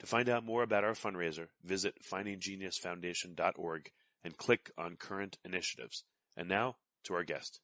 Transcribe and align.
To 0.00 0.06
find 0.06 0.28
out 0.28 0.44
more 0.44 0.62
about 0.62 0.84
our 0.84 0.92
fundraiser, 0.92 1.48
visit 1.64 1.94
findinggeniusfoundation.org 2.02 3.90
and 4.24 4.36
click 4.36 4.70
on 4.76 4.96
current 4.96 5.38
initiatives. 5.44 6.04
And 6.36 6.48
now 6.48 6.76
to 7.04 7.14
our 7.14 7.24
guest. 7.24 7.60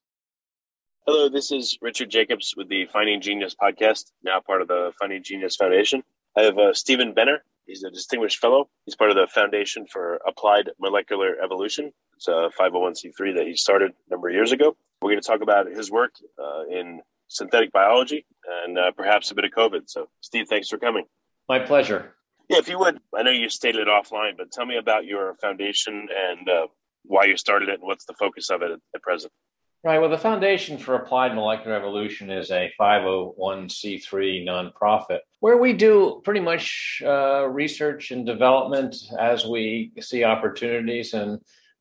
Hello, 1.06 1.28
this 1.28 1.50
is 1.50 1.78
Richard 1.80 2.10
Jacobs 2.10 2.54
with 2.56 2.68
the 2.68 2.86
Finding 2.86 3.20
Genius 3.20 3.54
podcast, 3.60 4.12
now 4.22 4.38
part 4.40 4.62
of 4.62 4.68
the 4.68 4.92
Finding 4.98 5.22
Genius 5.22 5.56
Foundation. 5.56 6.02
I 6.36 6.42
have 6.42 6.58
uh, 6.58 6.72
Stephen 6.72 7.14
Benner. 7.14 7.42
He's 7.66 7.82
a 7.82 7.90
distinguished 7.90 8.38
fellow. 8.38 8.68
He's 8.84 8.96
part 8.96 9.10
of 9.10 9.16
the 9.16 9.26
Foundation 9.26 9.86
for 9.86 10.20
Applied 10.26 10.70
Molecular 10.78 11.36
Evolution. 11.42 11.92
It's 12.16 12.28
a 12.28 12.50
501c3 12.58 13.36
that 13.36 13.46
he 13.46 13.56
started 13.56 13.92
a 13.92 14.10
number 14.10 14.28
of 14.28 14.34
years 14.34 14.52
ago. 14.52 14.76
We're 15.02 15.12
going 15.12 15.22
to 15.22 15.26
talk 15.26 15.40
about 15.40 15.66
his 15.68 15.90
work 15.90 16.12
uh, 16.38 16.66
in 16.70 17.00
synthetic 17.28 17.72
biology 17.72 18.26
and 18.64 18.78
uh, 18.78 18.90
perhaps 18.92 19.30
a 19.30 19.34
bit 19.34 19.44
of 19.44 19.52
COVID. 19.52 19.82
So, 19.86 20.08
Steve, 20.20 20.46
thanks 20.48 20.68
for 20.68 20.78
coming. 20.78 21.06
My 21.48 21.60
pleasure. 21.60 22.14
Yeah, 22.50 22.58
if 22.58 22.68
you 22.68 22.80
would, 22.80 22.98
I 23.16 23.22
know 23.22 23.30
you 23.30 23.48
stated 23.48 23.86
offline, 23.86 24.36
but 24.36 24.50
tell 24.50 24.66
me 24.66 24.76
about 24.76 25.04
your 25.04 25.36
foundation 25.36 26.08
and 26.12 26.48
uh, 26.48 26.66
why 27.04 27.26
you 27.26 27.36
started 27.36 27.68
it 27.68 27.76
and 27.78 27.84
what's 27.84 28.06
the 28.06 28.14
focus 28.14 28.50
of 28.50 28.62
it 28.62 28.72
at, 28.72 28.80
at 28.92 29.02
present. 29.02 29.32
Right. 29.84 30.00
Well, 30.00 30.10
the 30.10 30.18
Foundation 30.18 30.76
for 30.76 30.96
Applied 30.96 31.36
Molecular 31.36 31.76
Evolution 31.76 32.28
is 32.28 32.50
a 32.50 32.72
501c3 32.78 34.44
nonprofit 34.44 35.20
where 35.38 35.58
we 35.58 35.72
do 35.72 36.20
pretty 36.24 36.40
much 36.40 37.00
uh, 37.06 37.46
research 37.46 38.10
and 38.10 38.26
development 38.26 38.96
as 39.16 39.46
we 39.46 39.92
see 40.00 40.24
opportunities 40.24 41.14
and 41.14 41.38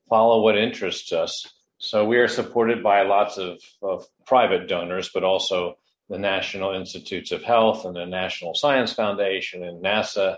follow 0.08 0.42
what 0.42 0.56
interests 0.56 1.12
us. 1.12 1.46
So 1.80 2.06
we 2.06 2.18
are 2.18 2.28
supported 2.28 2.84
by 2.84 3.02
lots 3.02 3.40
of, 3.40 3.60
of 3.82 4.06
private 4.28 4.68
donors, 4.68 5.10
but 5.12 5.24
also 5.24 5.80
the 6.10 6.20
National 6.20 6.74
Institutes 6.74 7.32
of 7.32 7.44
Health 7.44 7.86
and 7.86 7.96
the 7.96 8.06
National 8.06 8.54
Science 8.54 8.94
Foundation 8.94 9.64
and 9.64 9.84
NASA 9.84 10.38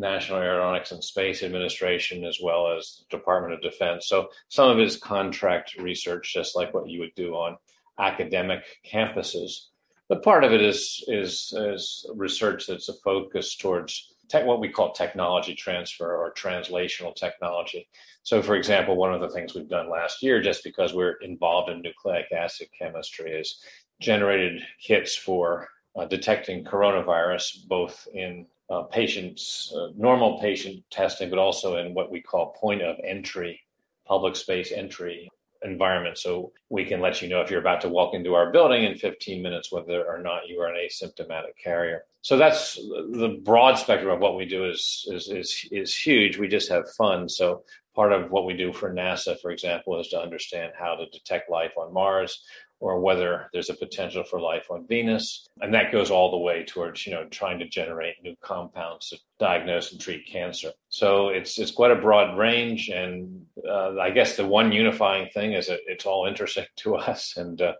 National 0.00 0.40
Aeronautics 0.40 0.92
and 0.92 1.04
Space 1.04 1.42
Administration 1.42 2.24
as 2.24 2.38
well 2.42 2.76
as 2.76 3.04
Department 3.10 3.54
of 3.54 3.62
Defense. 3.62 4.08
So 4.08 4.28
some 4.48 4.70
of 4.70 4.78
it 4.78 4.86
is 4.86 4.96
contract 4.96 5.76
research, 5.78 6.32
just 6.32 6.56
like 6.56 6.72
what 6.74 6.88
you 6.88 7.00
would 7.00 7.14
do 7.14 7.34
on 7.34 7.56
academic 7.98 8.64
campuses. 8.90 9.66
But 10.08 10.24
part 10.24 10.42
of 10.42 10.52
it 10.52 10.62
is 10.62 11.04
is, 11.06 11.54
is 11.56 12.06
research 12.14 12.66
that's 12.66 12.88
a 12.88 12.94
focus 12.94 13.56
towards 13.56 14.14
tech, 14.28 14.46
what 14.46 14.60
we 14.60 14.68
call 14.68 14.92
technology 14.92 15.54
transfer 15.54 16.16
or 16.16 16.32
translational 16.32 17.14
technology. 17.14 17.88
So, 18.22 18.42
for 18.42 18.56
example, 18.56 18.96
one 18.96 19.12
of 19.12 19.20
the 19.20 19.28
things 19.28 19.54
we've 19.54 19.68
done 19.68 19.90
last 19.90 20.22
year, 20.22 20.40
just 20.40 20.64
because 20.64 20.94
we're 20.94 21.16
involved 21.22 21.70
in 21.70 21.82
nucleic 21.82 22.32
acid 22.32 22.68
chemistry, 22.78 23.32
is 23.32 23.60
generated 24.00 24.62
kits 24.80 25.14
for 25.16 25.68
uh, 25.96 26.06
detecting 26.06 26.64
coronavirus, 26.64 27.66
both 27.68 28.06
in 28.14 28.46
uh, 28.70 28.82
patients, 28.82 29.72
uh, 29.76 29.88
normal 29.96 30.38
patient 30.40 30.82
testing, 30.90 31.28
but 31.28 31.38
also 31.38 31.76
in 31.76 31.92
what 31.92 32.10
we 32.10 32.20
call 32.20 32.52
point 32.52 32.82
of 32.82 32.96
entry, 33.04 33.60
public 34.06 34.36
space 34.36 34.70
entry 34.72 35.28
environment. 35.62 36.16
So 36.16 36.52
we 36.68 36.84
can 36.84 37.00
let 37.00 37.20
you 37.20 37.28
know 37.28 37.40
if 37.40 37.50
you're 37.50 37.60
about 37.60 37.80
to 37.82 37.88
walk 37.88 38.14
into 38.14 38.34
our 38.34 38.50
building 38.50 38.84
in 38.84 38.96
15 38.96 39.42
minutes 39.42 39.70
whether 39.70 40.04
or 40.06 40.18
not 40.18 40.48
you 40.48 40.60
are 40.60 40.68
an 40.68 40.76
asymptomatic 40.76 41.56
carrier. 41.62 42.04
So 42.22 42.36
that's 42.36 42.76
the 42.76 43.40
broad 43.42 43.76
spectrum 43.76 44.12
of 44.12 44.20
what 44.20 44.36
we 44.36 44.44
do 44.44 44.64
is 44.64 45.06
is 45.10 45.28
is, 45.28 45.68
is 45.70 45.96
huge. 45.96 46.38
We 46.38 46.48
just 46.48 46.70
have 46.70 46.90
fun. 46.92 47.28
So 47.28 47.64
part 47.94 48.12
of 48.12 48.30
what 48.30 48.46
we 48.46 48.54
do 48.54 48.72
for 48.72 48.92
NASA, 48.92 49.40
for 49.40 49.50
example, 49.50 49.98
is 50.00 50.08
to 50.08 50.20
understand 50.20 50.72
how 50.78 50.94
to 50.94 51.06
detect 51.06 51.50
life 51.50 51.72
on 51.76 51.92
Mars 51.92 52.44
or 52.80 52.98
whether 52.98 53.48
there's 53.52 53.70
a 53.70 53.74
potential 53.74 54.24
for 54.24 54.40
life 54.40 54.70
on 54.70 54.86
Venus. 54.88 55.46
And 55.60 55.72
that 55.74 55.92
goes 55.92 56.10
all 56.10 56.30
the 56.30 56.38
way 56.38 56.64
towards, 56.64 57.06
you 57.06 57.12
know, 57.12 57.26
trying 57.30 57.58
to 57.58 57.68
generate 57.68 58.22
new 58.22 58.34
compounds 58.42 59.10
to 59.10 59.18
diagnose 59.38 59.92
and 59.92 60.00
treat 60.00 60.26
cancer. 60.26 60.70
So 60.88 61.28
it's 61.28 61.58
it's 61.58 61.70
quite 61.70 61.90
a 61.90 61.96
broad 62.00 62.38
range. 62.38 62.88
And 62.88 63.44
uh, 63.68 63.98
I 63.98 64.10
guess 64.10 64.36
the 64.36 64.46
one 64.46 64.72
unifying 64.72 65.28
thing 65.30 65.52
is 65.52 65.68
that 65.68 65.80
it's 65.86 66.06
all 66.06 66.26
interesting 66.26 66.64
to 66.76 66.96
us. 67.10 67.36
And 67.36 67.60
uh, 67.60 67.74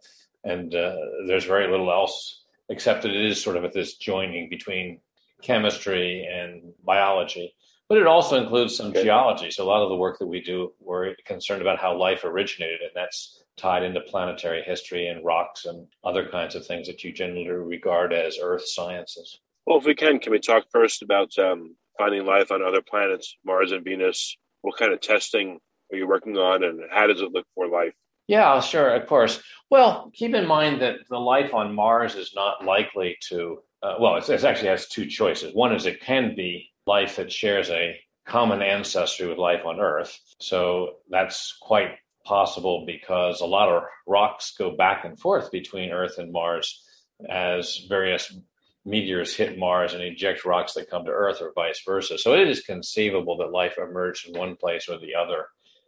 and 0.45 0.75
uh, 0.75 0.97
there's 1.27 1.45
very 1.45 1.71
little 1.71 1.91
else 1.91 2.45
except 2.69 3.03
that 3.03 3.11
it 3.11 3.25
is 3.25 3.43
sort 3.43 3.57
of 3.57 3.65
at 3.65 3.73
this 3.73 3.97
joining 3.97 4.49
between 4.49 5.01
chemistry 5.43 6.25
and 6.31 6.73
biology. 6.85 7.55
But 7.91 7.99
it 7.99 8.07
also 8.07 8.41
includes 8.41 8.77
some 8.77 8.93
geology. 8.93 9.51
So 9.51 9.65
a 9.65 9.67
lot 9.67 9.83
of 9.83 9.89
the 9.89 9.97
work 9.97 10.21
that 10.21 10.27
we 10.29 10.41
do, 10.41 10.73
we're 10.79 11.17
concerned 11.27 11.61
about 11.61 11.81
how 11.81 11.99
life 11.99 12.23
originated, 12.23 12.83
and 12.83 12.93
that's 12.95 13.43
tied 13.57 13.83
into 13.83 14.01
planetary 14.03 14.63
history 14.63 15.09
and 15.09 15.25
rocks 15.25 15.65
and 15.65 15.89
other 16.05 16.29
kinds 16.29 16.55
of 16.55 16.65
things 16.65 16.87
that 16.87 17.03
you 17.03 17.13
generally 17.13 17.49
regard 17.49 18.13
as 18.13 18.39
Earth 18.41 18.65
sciences. 18.65 19.41
Well, 19.67 19.79
if 19.79 19.85
we 19.87 19.97
can, 19.97 20.21
can 20.21 20.31
we 20.31 20.39
talk 20.39 20.67
first 20.71 21.03
about 21.03 21.37
um, 21.37 21.75
finding 21.99 22.25
life 22.25 22.53
on 22.53 22.63
other 22.63 22.81
planets, 22.81 23.37
Mars 23.45 23.73
and 23.73 23.83
Venus? 23.83 24.37
What 24.63 24.79
kind 24.79 24.93
of 24.93 25.01
testing 25.01 25.59
are 25.93 25.99
you 25.99 26.07
working 26.07 26.37
on, 26.37 26.63
and 26.63 26.79
how 26.93 27.09
does 27.09 27.21
it 27.21 27.33
look 27.33 27.47
for 27.57 27.67
life? 27.67 27.93
Yeah, 28.29 28.61
sure, 28.61 28.95
of 28.95 29.09
course. 29.09 29.43
Well, 29.69 30.13
keep 30.15 30.37
in 30.37 30.47
mind 30.47 30.81
that 30.81 30.99
the 31.11 31.19
life 31.19 31.53
on 31.55 31.75
Mars 31.75 32.15
is 32.15 32.37
not 32.37 32.65
likely 32.65 33.17
to. 33.31 33.65
Uh, 33.83 33.95
well, 33.99 34.15
it 34.15 34.31
actually 34.31 34.69
has 34.69 34.87
two 34.87 35.07
choices. 35.07 35.57
One 35.57 35.75
is 35.75 35.87
it 35.87 36.01
can 36.01 36.37
be 36.37 36.70
life 36.87 37.17
that 37.17 37.33
shares 37.33 37.71
a 37.71 37.99
common 38.27 38.63
ancestry 38.63 39.27
with 39.27 39.39
life 39.39 39.65
on 39.65 39.81
Earth. 39.81 40.19
So 40.39 40.97
that's 41.09 41.57
quite 41.61 41.97
possible 42.25 42.85
because 42.87 43.41
a 43.41 43.47
lot 43.47 43.69
of 43.69 43.83
rocks 44.07 44.55
go 44.57 44.77
back 44.77 45.05
and 45.05 45.19
forth 45.19 45.51
between 45.51 45.91
Earth 45.91 46.19
and 46.19 46.33
Mars 46.33 46.85
as 47.29 47.85
various 47.89 48.37
meteors 48.85 49.35
hit 49.35 49.59
Mars 49.59 49.95
and 49.95 50.03
eject 50.03 50.45
rocks 50.45 50.75
that 50.75 50.91
come 50.91 51.05
to 51.05 51.11
Earth 51.11 51.41
or 51.41 51.53
vice 51.55 51.83
versa. 51.85 52.19
So 52.19 52.35
it 52.35 52.49
is 52.49 52.63
conceivable 52.63 53.37
that 53.39 53.53
life 53.53 53.79
emerged 53.79 54.29
in 54.29 54.39
one 54.39 54.57
place 54.57 54.89
or 54.89 54.99
the 54.99 55.15
other 55.15 55.47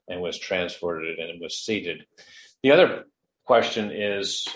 and 0.08 0.20
was 0.20 0.38
transported 0.38 1.18
and 1.18 1.40
was 1.40 1.58
seeded. 1.58 2.04
The 2.62 2.72
other 2.72 3.04
question 3.44 3.90
is 3.92 4.46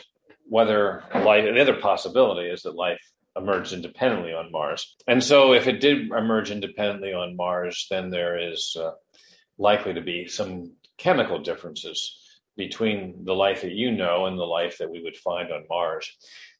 whether 0.48 1.04
life, 1.14 1.44
the 1.44 1.60
other 1.60 1.80
possibility 1.80 2.48
is 2.48 2.62
that 2.62 2.74
life 2.74 3.00
emerged 3.36 3.72
independently 3.72 4.32
on 4.32 4.50
Mars. 4.50 4.96
And 5.06 5.22
so, 5.22 5.52
if 5.52 5.66
it 5.66 5.80
did 5.80 6.10
emerge 6.10 6.50
independently 6.50 7.12
on 7.12 7.36
Mars, 7.36 7.86
then 7.90 8.10
there 8.10 8.38
is 8.38 8.76
uh, 8.78 8.92
likely 9.58 9.94
to 9.94 10.00
be 10.00 10.26
some 10.26 10.72
chemical 10.98 11.38
differences 11.38 12.18
between 12.56 13.24
the 13.24 13.34
life 13.34 13.62
that 13.62 13.72
you 13.72 13.90
know 13.90 14.26
and 14.26 14.38
the 14.38 14.44
life 14.44 14.78
that 14.78 14.90
we 14.90 15.02
would 15.02 15.16
find 15.16 15.52
on 15.52 15.66
Mars. 15.68 16.10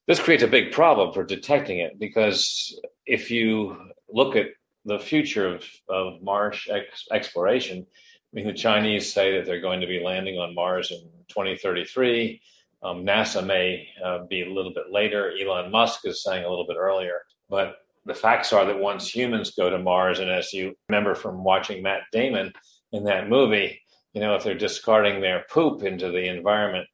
This 0.05 0.19
creates 0.19 0.43
a 0.43 0.47
big 0.47 0.71
problem 0.71 1.13
for 1.13 1.23
detecting 1.23 1.79
it 1.79 1.99
because 1.99 2.79
if 3.05 3.31
you 3.31 3.77
look 4.07 4.35
at 4.35 4.47
the 4.85 4.99
future 4.99 5.55
of, 5.55 5.65
of 5.89 6.21
Mars 6.21 6.65
ex- 6.69 7.07
exploration, 7.11 7.85
I 7.89 8.35
mean, 8.35 8.47
the 8.47 8.53
Chinese 8.53 9.11
say 9.11 9.35
that 9.35 9.45
they're 9.45 9.61
going 9.61 9.81
to 9.81 9.87
be 9.87 10.01
landing 10.03 10.37
on 10.37 10.55
Mars 10.55 10.91
in 10.91 10.99
2033. 11.29 12.41
Um, 12.83 13.05
NASA 13.05 13.45
may 13.45 13.87
uh, 14.03 14.25
be 14.29 14.43
a 14.43 14.53
little 14.53 14.73
bit 14.73 14.85
later. 14.91 15.31
Elon 15.41 15.71
Musk 15.71 16.01
is 16.05 16.23
saying 16.23 16.45
a 16.45 16.49
little 16.49 16.67
bit 16.67 16.77
earlier. 16.77 17.21
But 17.49 17.77
the 18.05 18.13
facts 18.13 18.53
are 18.53 18.65
that 18.65 18.79
once 18.79 19.13
humans 19.13 19.53
go 19.57 19.69
to 19.69 19.79
Mars, 19.79 20.19
and 20.19 20.29
as 20.29 20.53
you 20.53 20.75
remember 20.89 21.15
from 21.15 21.43
watching 21.43 21.83
Matt 21.83 22.01
Damon 22.11 22.53
in 22.91 23.03
that 23.05 23.29
movie, 23.29 23.81
you 24.13 24.21
know, 24.21 24.35
if 24.35 24.43
they're 24.43 24.57
discarding 24.57 25.21
their 25.21 25.45
poop 25.49 25.83
into 25.83 26.11
the 26.11 26.27
environment, 26.27 26.87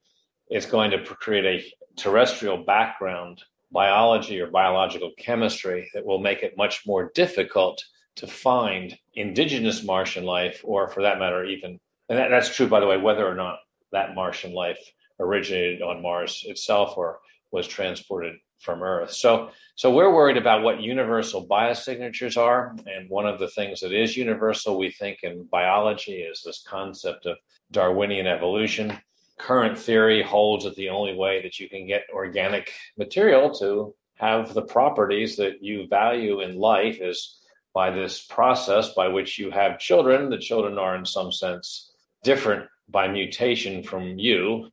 it's 0.47 0.65
going 0.65 0.91
to 0.91 1.03
create 1.03 1.45
a 1.45 1.63
terrestrial 1.95 2.63
background 2.63 3.41
biology 3.71 4.39
or 4.39 4.47
biological 4.47 5.11
chemistry 5.17 5.89
that 5.93 6.05
will 6.05 6.19
make 6.19 6.43
it 6.43 6.57
much 6.57 6.83
more 6.85 7.11
difficult 7.15 7.83
to 8.15 8.27
find 8.27 8.95
indigenous 9.15 9.83
Martian 9.83 10.23
life, 10.23 10.61
or 10.63 10.87
for 10.87 11.01
that 11.01 11.17
matter, 11.17 11.45
even, 11.45 11.79
and 12.09 12.19
that, 12.19 12.29
that's 12.29 12.55
true, 12.55 12.67
by 12.67 12.79
the 12.79 12.87
way, 12.87 12.97
whether 12.97 13.27
or 13.27 13.35
not 13.35 13.57
that 13.91 14.13
Martian 14.13 14.53
life 14.53 14.79
originated 15.19 15.81
on 15.81 16.01
Mars 16.01 16.43
itself 16.47 16.97
or 16.97 17.19
was 17.51 17.67
transported 17.67 18.35
from 18.59 18.81
Earth. 18.81 19.11
So, 19.11 19.49
so 19.75 19.93
we're 19.93 20.13
worried 20.13 20.37
about 20.37 20.63
what 20.63 20.81
universal 20.81 21.45
biosignatures 21.47 22.37
are, 22.37 22.75
and 22.87 23.09
one 23.09 23.27
of 23.27 23.39
the 23.39 23.49
things 23.49 23.81
that 23.81 23.91
is 23.91 24.17
universal, 24.17 24.77
we 24.77 24.89
think, 24.89 25.19
in 25.23 25.43
biology 25.51 26.21
is 26.21 26.41
this 26.43 26.63
concept 26.65 27.25
of 27.25 27.37
Darwinian 27.71 28.25
evolution. 28.25 28.97
Current 29.37 29.77
theory 29.77 30.23
holds 30.23 30.63
that 30.63 30.75
the 30.75 30.89
only 30.89 31.13
way 31.15 31.41
that 31.41 31.59
you 31.59 31.67
can 31.67 31.85
get 31.85 32.03
organic 32.13 32.71
material 32.97 33.53
to 33.55 33.93
have 34.15 34.53
the 34.53 34.61
properties 34.61 35.35
that 35.37 35.61
you 35.61 35.87
value 35.87 36.41
in 36.41 36.57
life 36.57 36.99
is 37.01 37.39
by 37.73 37.89
this 37.89 38.23
process 38.23 38.93
by 38.93 39.07
which 39.07 39.39
you 39.39 39.51
have 39.51 39.79
children. 39.79 40.29
The 40.29 40.37
children 40.37 40.77
are, 40.77 40.95
in 40.95 41.05
some 41.05 41.31
sense, 41.31 41.91
different 42.23 42.69
by 42.87 43.07
mutation 43.07 43.83
from 43.83 44.19
you. 44.19 44.69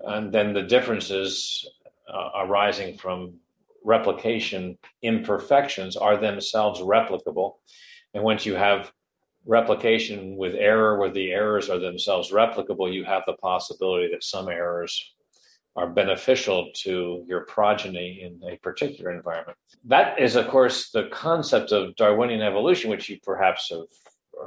And 0.00 0.32
then 0.32 0.52
the 0.52 0.62
differences 0.62 1.68
uh, 2.12 2.30
arising 2.36 2.96
from 2.96 3.34
replication 3.84 4.78
imperfections 5.02 5.96
are 5.96 6.16
themselves 6.16 6.80
replicable. 6.80 7.54
And 8.14 8.22
once 8.22 8.46
you 8.46 8.54
have 8.54 8.92
replication 9.46 10.36
with 10.36 10.54
error, 10.54 10.98
where 10.98 11.10
the 11.10 11.32
errors 11.32 11.70
are 11.70 11.78
themselves 11.78 12.30
replicable, 12.30 12.92
you 12.92 13.04
have 13.04 13.22
the 13.26 13.34
possibility 13.34 14.08
that 14.12 14.24
some 14.24 14.48
errors 14.48 15.14
are 15.76 15.88
beneficial 15.88 16.70
to 16.74 17.24
your 17.26 17.42
progeny 17.42 18.22
in 18.22 18.40
a 18.50 18.56
particular 18.58 19.12
environment. 19.12 19.56
That 19.84 20.18
is, 20.20 20.34
of 20.34 20.48
course, 20.48 20.90
the 20.90 21.08
concept 21.12 21.72
of 21.72 21.94
Darwinian 21.96 22.42
evolution, 22.42 22.90
which 22.90 23.08
you 23.08 23.18
perhaps 23.22 23.70
have 23.70 23.84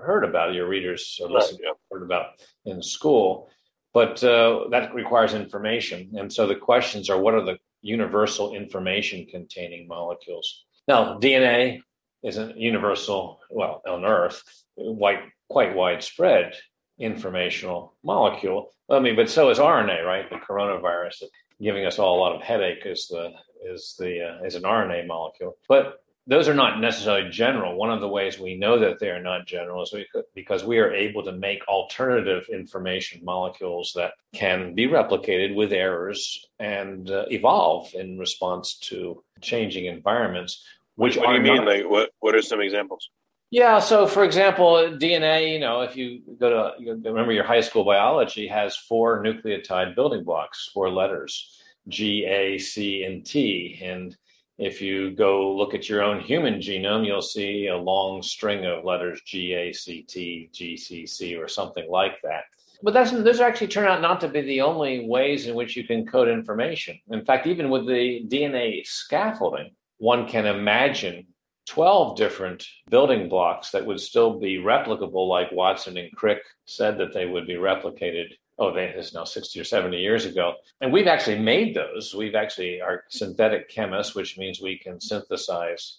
heard 0.03 0.23
about, 0.25 0.53
your 0.53 0.67
readers 0.67 1.19
or 1.21 1.29
listeners 1.29 1.59
right, 1.63 1.69
yeah. 1.69 1.97
heard 1.97 2.03
about 2.03 2.25
in 2.65 2.81
school. 2.81 3.49
But 3.93 4.23
uh, 4.23 4.67
that 4.71 4.93
requires 4.93 5.33
information. 5.33 6.11
And 6.17 6.31
so 6.31 6.47
the 6.47 6.55
questions 6.55 7.09
are 7.09 7.19
what 7.19 7.33
are 7.33 7.43
the 7.43 7.57
universal 7.81 8.53
information 8.53 9.25
containing 9.25 9.87
molecules? 9.87 10.63
Now, 10.87 11.19
DNA 11.19 11.81
is 12.23 12.37
a 12.37 12.53
universal, 12.55 13.39
well, 13.49 13.81
on 13.87 14.05
Earth, 14.05 14.43
quite, 14.75 15.19
quite 15.49 15.75
widespread 15.75 16.53
informational 16.99 17.95
molecule. 18.03 18.71
I 18.89 18.99
mean, 18.99 19.15
but 19.15 19.29
so 19.29 19.49
is 19.49 19.57
RNA, 19.57 20.05
right? 20.05 20.29
The 20.29 20.37
coronavirus 20.37 21.23
giving 21.61 21.85
us 21.85 21.99
all 21.99 22.17
a 22.17 22.21
lot 22.21 22.35
of 22.35 22.41
headache 22.41 22.85
is 22.85 23.07
the 23.07 23.31
is 23.63 23.95
the 23.99 24.39
uh, 24.41 24.43
is 24.43 24.55
an 24.55 24.63
RNA 24.63 25.07
molecule. 25.07 25.55
But 25.67 26.03
those 26.27 26.47
are 26.47 26.53
not 26.53 26.79
necessarily 26.79 27.29
general. 27.29 27.75
One 27.75 27.91
of 27.91 27.99
the 27.99 28.07
ways 28.07 28.39
we 28.39 28.55
know 28.55 28.79
that 28.79 28.99
they 28.99 29.09
are 29.09 29.21
not 29.21 29.47
general 29.47 29.83
is 29.83 29.93
because 30.35 30.63
we 30.63 30.77
are 30.77 30.93
able 30.93 31.23
to 31.23 31.31
make 31.31 31.67
alternative 31.67 32.47
information 32.51 33.25
molecules 33.25 33.93
that 33.95 34.13
can 34.33 34.75
be 34.75 34.87
replicated 34.87 35.55
with 35.55 35.73
errors 35.73 36.45
and 36.59 37.09
uh, 37.09 37.25
evolve 37.31 37.93
in 37.95 38.19
response 38.19 38.75
to 38.75 39.23
changing 39.41 39.85
environments. 39.85 40.63
Which 40.95 41.17
what 41.17 41.27
do 41.29 41.33
you 41.33 41.41
mean? 41.41 41.55
Not, 41.55 41.67
like 41.67 41.89
what? 41.89 42.11
What 42.19 42.35
are 42.35 42.41
some 42.41 42.61
examples? 42.61 43.09
Yeah. 43.49 43.79
So, 43.79 44.05
for 44.05 44.23
example, 44.23 44.97
DNA. 44.99 45.53
You 45.53 45.59
know, 45.59 45.81
if 45.81 45.95
you 45.97 46.21
go 46.39 46.49
to 46.49 46.83
you 46.83 46.93
remember 46.93 47.31
your 47.31 47.45
high 47.45 47.61
school 47.61 47.83
biology 47.83 48.47
has 48.47 48.77
four 48.77 49.23
nucleotide 49.23 49.95
building 49.95 50.23
blocks, 50.23 50.69
four 50.71 50.91
letters: 50.91 51.59
G, 51.87 52.25
A, 52.25 52.59
C, 52.59 53.03
and 53.03 53.25
T, 53.25 53.79
and 53.83 54.15
if 54.61 54.79
you 54.79 55.09
go 55.09 55.55
look 55.55 55.73
at 55.73 55.89
your 55.89 56.03
own 56.03 56.19
human 56.19 56.59
genome, 56.59 57.03
you'll 57.03 57.23
see 57.23 57.65
a 57.65 57.75
long 57.75 58.21
string 58.21 58.63
of 58.63 58.85
letters 58.85 59.19
G, 59.25 59.53
A, 59.53 59.73
C, 59.73 60.03
T, 60.03 60.51
G, 60.53 60.77
C, 60.77 61.07
C, 61.07 61.35
or 61.35 61.47
something 61.47 61.89
like 61.89 62.21
that. 62.21 62.43
But 62.83 62.93
that's, 62.93 63.09
those 63.09 63.39
actually 63.39 63.69
turn 63.69 63.87
out 63.87 64.01
not 64.01 64.21
to 64.21 64.27
be 64.27 64.41
the 64.41 64.61
only 64.61 65.07
ways 65.07 65.47
in 65.47 65.55
which 65.55 65.75
you 65.75 65.83
can 65.83 66.05
code 66.05 66.29
information. 66.29 66.99
In 67.09 67.25
fact, 67.25 67.47
even 67.47 67.71
with 67.71 67.87
the 67.87 68.23
DNA 68.27 68.85
scaffolding, 68.85 69.71
one 69.97 70.27
can 70.27 70.45
imagine 70.45 71.25
12 71.65 72.15
different 72.15 72.63
building 72.87 73.29
blocks 73.29 73.71
that 73.71 73.85
would 73.85 73.99
still 73.99 74.39
be 74.39 74.57
replicable, 74.57 75.27
like 75.27 75.51
Watson 75.51 75.97
and 75.97 76.11
Crick 76.11 76.43
said 76.65 76.99
that 76.99 77.13
they 77.15 77.25
would 77.25 77.47
be 77.47 77.55
replicated 77.55 78.27
oh, 78.61 78.71
this 78.71 79.07
is 79.07 79.13
now 79.13 79.23
60 79.23 79.59
or 79.59 79.63
70 79.63 79.97
years 79.97 80.25
ago. 80.25 80.53
And 80.81 80.93
we've 80.93 81.07
actually 81.07 81.39
made 81.39 81.75
those. 81.75 82.13
We've 82.13 82.35
actually 82.35 82.79
are 82.79 83.03
synthetic 83.09 83.69
chemists, 83.69 84.13
which 84.13 84.37
means 84.37 84.61
we 84.61 84.77
can 84.77 85.01
synthesize 85.01 85.97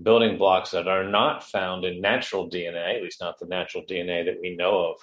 building 0.00 0.38
blocks 0.38 0.70
that 0.70 0.86
are 0.86 1.02
not 1.02 1.42
found 1.42 1.84
in 1.84 2.00
natural 2.00 2.48
DNA, 2.48 2.96
at 2.96 3.02
least 3.02 3.20
not 3.20 3.40
the 3.40 3.46
natural 3.46 3.82
DNA 3.82 4.24
that 4.24 4.38
we 4.40 4.54
know 4.54 4.92
of 4.92 4.96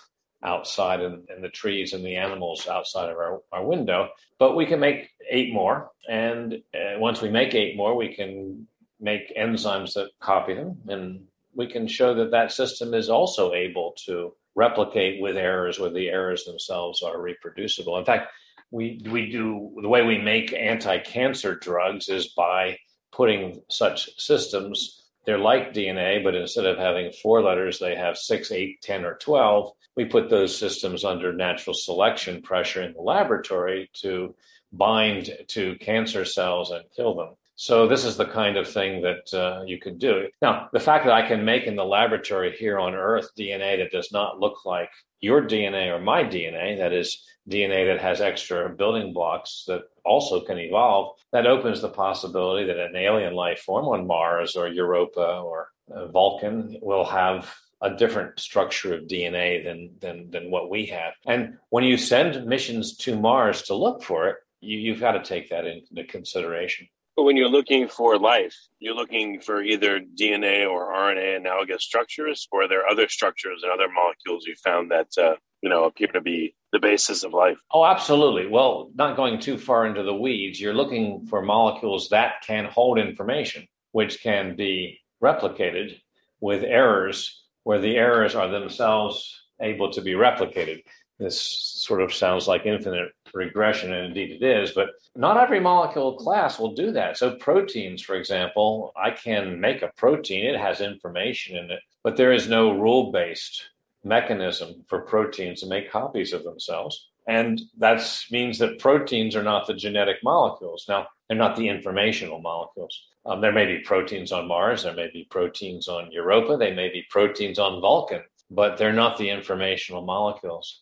outside 0.44 1.02
in, 1.02 1.24
in 1.36 1.42
the 1.42 1.50
trees 1.50 1.92
and 1.92 2.06
the 2.06 2.16
animals 2.16 2.68
outside 2.70 3.10
of 3.10 3.18
our, 3.18 3.42
our 3.52 3.66
window. 3.66 4.10
But 4.40 4.56
we 4.56 4.66
can 4.66 4.80
make 4.80 5.10
eight 5.30 5.54
more. 5.54 5.92
And 6.10 6.62
uh, 6.74 7.00
once 7.00 7.22
we 7.22 7.30
make 7.30 7.54
eight 7.54 7.76
more, 7.76 7.98
we 7.98 8.16
can 8.16 8.66
make 9.02 9.36
enzymes 9.36 9.94
that 9.96 10.12
copy 10.22 10.54
them. 10.54 10.78
And 10.88 11.26
we 11.54 11.68
can 11.68 11.86
show 11.86 12.14
that 12.16 12.32
that 12.32 12.54
system 12.54 12.94
is 12.94 13.10
also 13.10 13.54
able 13.54 13.94
to 14.06 14.34
replicate 14.56 15.22
with 15.22 15.38
errors 15.38 15.80
where 15.80 15.90
the 15.90 16.10
errors 16.10 16.46
themselves 16.46 17.02
are 17.02 17.22
reproducible. 17.22 17.98
In 17.98 18.06
fact, 18.06 18.32
we 18.72 19.02
we 19.10 19.30
do 19.30 19.72
the 19.82 19.90
way 19.90 20.02
we 20.04 20.18
make 20.18 20.54
anti-cancer 20.54 21.56
drugs 21.56 22.10
is 22.10 22.30
by 22.30 22.78
putting 23.12 23.62
such 23.70 24.20
systems. 24.20 25.04
They're 25.26 25.38
like 25.38 25.74
DNA, 25.74 26.24
but 26.24 26.36
instead 26.36 26.66
of 26.66 26.78
having 26.78 27.12
four 27.12 27.42
letters, 27.42 27.80
they 27.80 27.96
have 27.96 28.18
six, 28.18 28.52
eight, 28.52 28.82
ten, 28.82 29.06
or 29.06 29.16
twelve. 29.16 29.72
We 29.96 30.06
put 30.06 30.30
those 30.30 30.58
systems 30.58 31.06
under 31.06 31.32
natural 31.32 31.76
selection 31.76 32.42
pressure 32.42 32.82
in 32.82 32.94
the 32.94 33.02
laboratory 33.02 33.90
to 34.02 34.36
bind 34.72 35.30
to 35.50 35.76
cancer 35.76 36.26
cells 36.26 36.72
and 36.72 36.84
kill 36.96 37.16
them. 37.16 37.36
So 37.56 37.88
this 37.88 38.04
is 38.04 38.18
the 38.18 38.26
kind 38.26 38.58
of 38.58 38.68
thing 38.68 39.02
that 39.02 39.34
uh, 39.34 39.64
you 39.64 39.78
can 39.80 39.98
do. 39.98 40.28
Now, 40.42 40.70
the 40.74 40.80
fact 40.80 41.06
that 41.06 41.14
I 41.14 41.28
can 41.28 41.46
make 41.46 41.66
in 41.66 41.76
the 41.76 41.86
laboratory 41.86 42.56
here 42.58 42.80
on 42.80 42.96
Earth 42.96 43.30
DNA 43.38 43.78
that 43.78 43.92
does 43.92 44.12
not 44.12 44.40
look 44.40 44.66
like 44.66 44.90
your 45.22 45.42
DNA 45.42 45.96
or 45.96 46.02
my 46.02 46.24
DNA, 46.24 46.78
that 46.78 46.94
is 46.94 47.24
DNA 47.50 47.86
that 47.86 48.02
has 48.02 48.22
extra 48.22 48.70
building 48.70 49.14
blocks 49.14 49.66
that 49.68 49.84
also 50.04 50.42
can 50.42 50.58
evolve, 50.58 51.18
that 51.32 51.46
opens 51.46 51.82
the 51.82 51.90
possibility 51.90 52.66
that 52.66 52.80
an 52.80 52.96
alien 52.96 53.34
life 53.34 53.60
form 53.60 53.86
on 53.86 54.08
Mars 54.08 54.56
or 54.56 54.68
Europa 54.68 55.40
or 55.40 55.70
uh, 55.94 56.08
Vulcan 56.08 56.78
will 56.82 57.06
have 57.06 57.54
a 57.82 57.96
different 57.96 58.40
structure 58.40 58.96
of 58.96 59.04
DNA 59.04 59.64
than, 59.64 59.92
than, 60.00 60.32
than 60.32 60.50
what 60.50 60.70
we 60.70 60.86
have. 60.86 61.14
And 61.28 61.58
when 61.70 61.84
you 61.84 61.98
send 61.98 62.46
missions 62.46 62.96
to 62.98 63.20
Mars 63.20 63.64
to 63.64 63.76
look 63.76 64.02
for 64.02 64.30
it, 64.30 64.38
you, 64.62 64.78
you've 64.80 65.02
got 65.02 65.12
to 65.12 65.24
take 65.24 65.50
that 65.50 65.66
into 65.66 66.06
consideration. 66.06 66.88
But 67.16 67.24
when 67.24 67.38
you're 67.38 67.50
looking 67.50 67.88
for 67.88 68.18
life, 68.18 68.56
you're 68.80 68.96
looking 68.96 69.40
for 69.40 69.62
either 69.62 70.00
DNA 70.00 70.70
or 70.70 70.94
RNA 70.94 71.38
analogous 71.38 71.84
structures, 71.84 72.48
or 72.52 72.68
there 72.68 72.82
are 72.82 72.90
other 72.90 73.08
structures 73.08 73.62
and 73.62 73.72
other 73.72 73.88
molecules 73.88 74.46
you 74.48 74.56
found 74.64 74.90
that 74.92 75.08
uh, 75.18 75.36
you 75.62 75.70
know 75.70 75.84
appear 75.84 76.08
to 76.08 76.22
be 76.22 76.56
the 76.72 76.80
basis 76.80 77.24
of 77.24 77.34
life? 77.34 77.58
Oh, 77.72 77.86
absolutely. 77.86 78.48
Well, 78.48 78.92
not 78.96 79.16
going 79.16 79.40
too 79.40 79.58
far 79.58 79.86
into 79.86 80.04
the 80.04 80.16
weeds, 80.16 80.60
you're 80.60 80.74
looking 80.74 81.28
for 81.28 81.42
molecules 81.42 82.10
that 82.10 82.42
can 82.46 82.66
hold 82.66 82.98
information, 82.98 83.68
which 83.92 84.22
can 84.22 84.56
be 84.56 85.00
replicated 85.24 86.00
with 86.42 86.64
errors 86.64 87.44
where 87.64 87.80
the 87.80 87.96
errors 87.96 88.36
are 88.36 88.50
themselves 88.50 89.40
able 89.62 89.92
to 89.92 90.02
be 90.02 90.14
replicated. 90.14 90.84
This 91.24 91.40
sort 91.40 92.02
of 92.02 92.14
sounds 92.14 92.50
like 92.50 92.66
infinite 92.66 93.14
regression, 93.34 93.94
and 93.94 94.08
indeed 94.08 94.42
it 94.42 94.44
is, 94.44 94.72
but 94.72 94.90
not 95.16 95.38
every 95.38 95.62
molecule 95.62 96.18
class 96.18 96.60
will 96.60 96.74
do 96.74 96.92
that. 96.92 97.18
So, 97.18 97.36
proteins, 97.36 98.02
for 98.02 98.16
example, 98.16 98.92
I 99.02 99.12
can 99.12 99.58
make 99.58 99.82
a 99.82 99.94
protein, 99.96 100.46
it 100.46 100.60
has 100.60 100.82
information 100.82 101.56
in 101.56 101.72
it, 101.72 101.80
but 102.04 102.18
there 102.18 102.34
is 102.34 102.50
no 102.50 102.78
rule 102.78 103.14
based 103.14 103.64
mechanism 104.04 104.84
for 104.90 105.00
proteins 105.00 105.62
to 105.62 105.68
make 105.68 105.90
copies 105.90 106.34
of 106.34 106.44
themselves. 106.44 107.10
And 107.26 107.62
that 107.78 108.02
means 108.30 108.60
that 108.60 108.80
proteins 108.80 109.34
are 109.38 109.44
not 109.44 109.66
the 109.66 109.74
genetic 109.74 110.18
molecules. 110.26 110.86
Now, 110.90 111.08
they're 111.30 111.38
not 111.38 111.56
the 111.56 111.70
informational 111.70 112.42
molecules. 112.42 113.02
Um, 113.26 113.40
there 113.40 113.54
may 113.54 113.66
be 113.66 113.80
proteins 113.80 114.34
on 114.34 114.50
Mars, 114.50 114.84
there 114.84 114.94
may 114.94 115.10
be 115.14 115.26
proteins 115.30 115.88
on 115.88 116.12
Europa, 116.12 116.58
they 116.58 116.74
may 116.74 116.90
be 116.90 117.06
proteins 117.10 117.60
on 117.60 117.80
Vulcan, 117.80 118.24
but 118.52 118.78
they're 118.78 118.92
not 118.92 119.18
the 119.18 119.30
informational 119.30 120.02
molecules. 120.02 120.82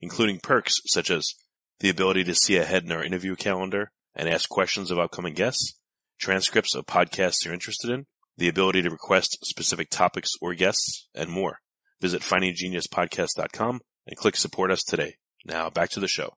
including 0.00 0.40
perks 0.40 0.76
such 0.86 1.10
as 1.10 1.34
the 1.80 1.88
ability 1.88 2.24
to 2.24 2.34
see 2.34 2.56
ahead 2.56 2.84
in 2.84 2.92
our 2.92 3.04
interview 3.04 3.36
calendar 3.36 3.90
and 4.14 4.28
ask 4.28 4.48
questions 4.48 4.90
of 4.90 4.98
upcoming 4.98 5.34
guests, 5.34 5.78
transcripts 6.18 6.74
of 6.74 6.86
podcasts 6.86 7.44
you're 7.44 7.54
interested 7.54 7.90
in, 7.90 8.06
the 8.36 8.48
ability 8.48 8.82
to 8.82 8.90
request 8.90 9.38
specific 9.44 9.90
topics 9.90 10.30
or 10.40 10.54
guests, 10.54 11.08
and 11.14 11.30
more. 11.30 11.60
Visit 12.00 12.22
findinggeniuspodcast.com 12.22 13.80
and 14.06 14.16
click 14.16 14.36
support 14.36 14.70
us 14.70 14.82
today. 14.82 15.16
Now 15.44 15.70
back 15.70 15.90
to 15.90 16.00
the 16.00 16.08
show. 16.08 16.34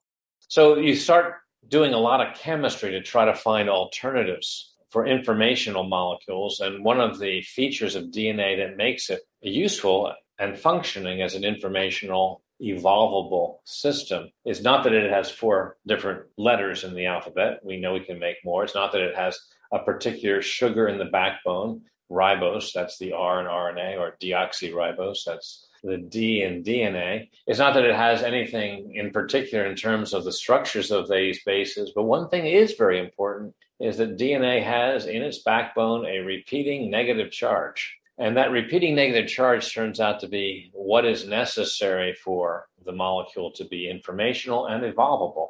So 0.47 0.77
you 0.77 0.95
start 0.95 1.35
doing 1.67 1.93
a 1.93 1.99
lot 1.99 2.25
of 2.25 2.35
chemistry 2.35 2.91
to 2.91 3.01
try 3.01 3.25
to 3.25 3.35
find 3.35 3.69
alternatives 3.69 4.73
for 4.89 5.05
informational 5.05 5.83
molecules. 5.83 6.59
And 6.59 6.83
one 6.83 6.99
of 6.99 7.19
the 7.19 7.41
features 7.41 7.95
of 7.95 8.05
DNA 8.05 8.57
that 8.57 8.77
makes 8.77 9.09
it 9.09 9.21
useful 9.41 10.13
and 10.37 10.57
functioning 10.57 11.21
as 11.21 11.35
an 11.35 11.43
informational 11.43 12.40
evolvable 12.61 13.57
system 13.65 14.29
is 14.45 14.61
not 14.61 14.83
that 14.83 14.93
it 14.93 15.11
has 15.11 15.31
four 15.31 15.77
different 15.87 16.23
letters 16.37 16.83
in 16.83 16.93
the 16.93 17.05
alphabet. 17.05 17.59
We 17.63 17.79
know 17.79 17.93
we 17.93 18.05
can 18.05 18.19
make 18.19 18.37
more. 18.45 18.63
It's 18.63 18.75
not 18.75 18.91
that 18.91 19.01
it 19.01 19.15
has 19.15 19.39
a 19.71 19.79
particular 19.79 20.41
sugar 20.41 20.87
in 20.87 20.97
the 20.97 21.05
backbone, 21.05 21.81
ribose, 22.11 22.73
that's 22.73 22.97
the 22.97 23.13
R 23.13 23.39
in 23.39 23.47
RNA, 23.47 23.99
or 23.99 24.17
deoxyribose, 24.21 25.23
that's 25.25 25.67
the 25.83 25.97
D 25.97 26.43
in 26.43 26.63
DNA. 26.63 27.29
It's 27.47 27.59
not 27.59 27.73
that 27.73 27.85
it 27.85 27.95
has 27.95 28.21
anything 28.21 28.95
in 28.95 29.11
particular 29.11 29.65
in 29.65 29.75
terms 29.75 30.13
of 30.13 30.23
the 30.23 30.31
structures 30.31 30.91
of 30.91 31.09
these 31.09 31.43
bases, 31.43 31.91
but 31.95 32.03
one 32.03 32.29
thing 32.29 32.45
is 32.45 32.73
very 32.73 32.99
important 32.99 33.55
is 33.79 33.97
that 33.97 34.17
DNA 34.17 34.63
has 34.63 35.07
in 35.07 35.23
its 35.23 35.39
backbone 35.39 36.05
a 36.05 36.19
repeating 36.19 36.91
negative 36.91 37.31
charge. 37.31 37.97
And 38.17 38.37
that 38.37 38.51
repeating 38.51 38.95
negative 38.95 39.29
charge 39.29 39.73
turns 39.73 39.99
out 39.99 40.19
to 40.19 40.27
be 40.27 40.71
what 40.73 41.05
is 41.05 41.27
necessary 41.27 42.13
for 42.13 42.67
the 42.85 42.91
molecule 42.91 43.51
to 43.53 43.65
be 43.65 43.89
informational 43.89 44.67
and 44.67 44.83
evolvable. 44.83 45.49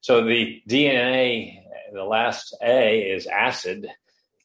So 0.00 0.24
the 0.24 0.60
DNA, 0.68 1.62
the 1.92 2.04
last 2.04 2.56
A 2.62 3.00
is 3.00 3.26
acid, 3.26 3.86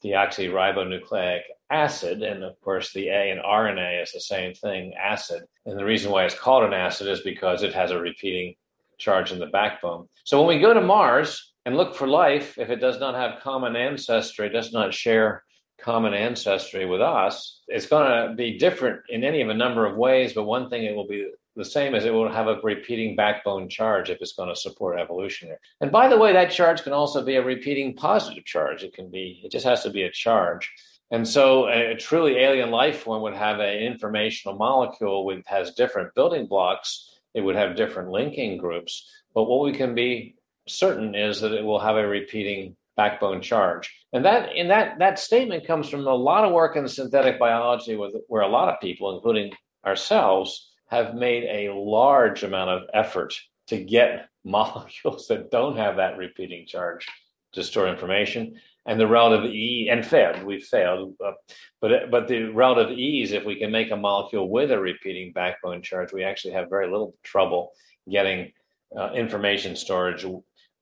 deoxyribonucleic 0.04 1.40
acid. 1.70 2.22
And 2.22 2.44
of 2.44 2.60
course, 2.60 2.92
the 2.92 3.08
A 3.08 3.30
in 3.30 3.38
RNA 3.38 4.02
is 4.02 4.12
the 4.12 4.20
same 4.20 4.54
thing, 4.54 4.94
acid. 4.94 5.42
And 5.66 5.78
the 5.78 5.84
reason 5.84 6.10
why 6.10 6.24
it's 6.24 6.38
called 6.38 6.64
an 6.64 6.72
acid 6.72 7.08
is 7.08 7.20
because 7.20 7.62
it 7.62 7.74
has 7.74 7.90
a 7.90 8.00
repeating 8.00 8.54
charge 8.98 9.32
in 9.32 9.38
the 9.38 9.46
backbone. 9.46 10.08
So 10.24 10.38
when 10.38 10.56
we 10.56 10.62
go 10.62 10.74
to 10.74 10.80
Mars 10.80 11.52
and 11.64 11.76
look 11.76 11.94
for 11.94 12.06
life, 12.06 12.58
if 12.58 12.70
it 12.70 12.80
does 12.80 12.98
not 13.00 13.14
have 13.14 13.42
common 13.42 13.76
ancestry, 13.76 14.48
does 14.48 14.72
not 14.72 14.94
share 14.94 15.44
common 15.80 16.14
ancestry 16.14 16.84
with 16.86 17.00
us, 17.00 17.60
it's 17.68 17.86
going 17.86 18.28
to 18.28 18.34
be 18.34 18.58
different 18.58 19.00
in 19.08 19.24
any 19.24 19.40
of 19.40 19.48
a 19.48 19.54
number 19.54 19.86
of 19.86 19.96
ways. 19.96 20.32
But 20.32 20.44
one 20.44 20.68
thing 20.68 20.84
it 20.84 20.94
will 20.94 21.06
be 21.06 21.30
the 21.56 21.64
same 21.64 21.94
as 21.94 22.04
it 22.04 22.12
will 22.12 22.30
have 22.30 22.46
a 22.46 22.60
repeating 22.62 23.16
backbone 23.16 23.68
charge 23.68 24.10
if 24.10 24.18
it's 24.20 24.32
going 24.32 24.48
to 24.48 24.56
support 24.56 25.00
evolution. 25.00 25.54
And 25.80 25.90
by 25.90 26.08
the 26.08 26.16
way, 26.16 26.32
that 26.32 26.52
charge 26.52 26.82
can 26.82 26.92
also 26.92 27.24
be 27.24 27.36
a 27.36 27.44
repeating 27.44 27.94
positive 27.94 28.44
charge. 28.44 28.84
It 28.84 28.94
can 28.94 29.10
be, 29.10 29.40
it 29.44 29.50
just 29.50 29.66
has 29.66 29.82
to 29.82 29.90
be 29.90 30.02
a 30.02 30.10
charge. 30.10 30.70
And 31.10 31.26
so 31.26 31.68
a, 31.68 31.96
truly 31.96 32.36
alien 32.36 32.70
life 32.70 33.00
form 33.00 33.22
would 33.22 33.34
have 33.34 33.60
an 33.60 33.78
informational 33.78 34.56
molecule 34.56 35.24
which 35.24 35.42
has 35.46 35.74
different 35.74 36.14
building 36.14 36.46
blocks. 36.46 37.18
It 37.34 37.40
would 37.40 37.56
have 37.56 37.76
different 37.76 38.10
linking 38.10 38.58
groups. 38.58 39.10
But 39.34 39.44
what 39.44 39.64
we 39.64 39.72
can 39.72 39.94
be 39.94 40.36
certain 40.68 41.14
is 41.14 41.40
that 41.40 41.52
it 41.52 41.64
will 41.64 41.80
have 41.80 41.96
a 41.96 42.06
repeating 42.06 42.76
backbone 42.98 43.40
charge. 43.40 43.94
And 44.12 44.24
that 44.24 44.54
in 44.54 44.68
that 44.68 44.98
that 44.98 45.18
statement 45.18 45.66
comes 45.66 45.88
from 45.88 46.06
a 46.06 46.14
lot 46.14 46.44
of 46.44 46.52
work 46.52 46.76
in 46.76 46.86
synthetic 46.88 47.38
biology 47.38 47.96
with, 47.96 48.14
where 48.26 48.42
a 48.42 48.48
lot 48.48 48.68
of 48.68 48.80
people, 48.80 49.16
including 49.16 49.52
ourselves, 49.86 50.72
have 50.88 51.14
made 51.14 51.44
a 51.44 51.72
large 51.72 52.42
amount 52.42 52.70
of 52.70 52.82
effort 52.92 53.34
to 53.68 53.78
get 53.78 54.28
molecules 54.44 55.28
that 55.28 55.50
don't 55.50 55.76
have 55.76 55.96
that 55.96 56.18
repeating 56.18 56.66
charge 56.66 57.06
to 57.52 57.62
store 57.62 57.88
information 57.88 58.58
and 58.86 58.98
the 58.98 59.06
relative 59.06 59.50
e 59.50 59.88
and 59.90 60.04
failed. 60.04 60.42
We've 60.42 60.64
failed, 60.64 61.14
uh, 61.24 61.32
but 61.80 62.10
but 62.10 62.26
the 62.26 62.44
relative 62.64 62.98
ease, 62.98 63.32
if 63.32 63.44
we 63.44 63.56
can 63.56 63.70
make 63.70 63.92
a 63.92 63.96
molecule 63.96 64.50
with 64.50 64.72
a 64.72 64.80
repeating 64.80 65.32
backbone 65.32 65.82
charge, 65.82 66.12
we 66.12 66.24
actually 66.24 66.54
have 66.54 66.68
very 66.68 66.90
little 66.90 67.14
trouble 67.22 67.70
getting 68.10 68.52
uh, 68.98 69.12
information 69.12 69.76
storage 69.76 70.26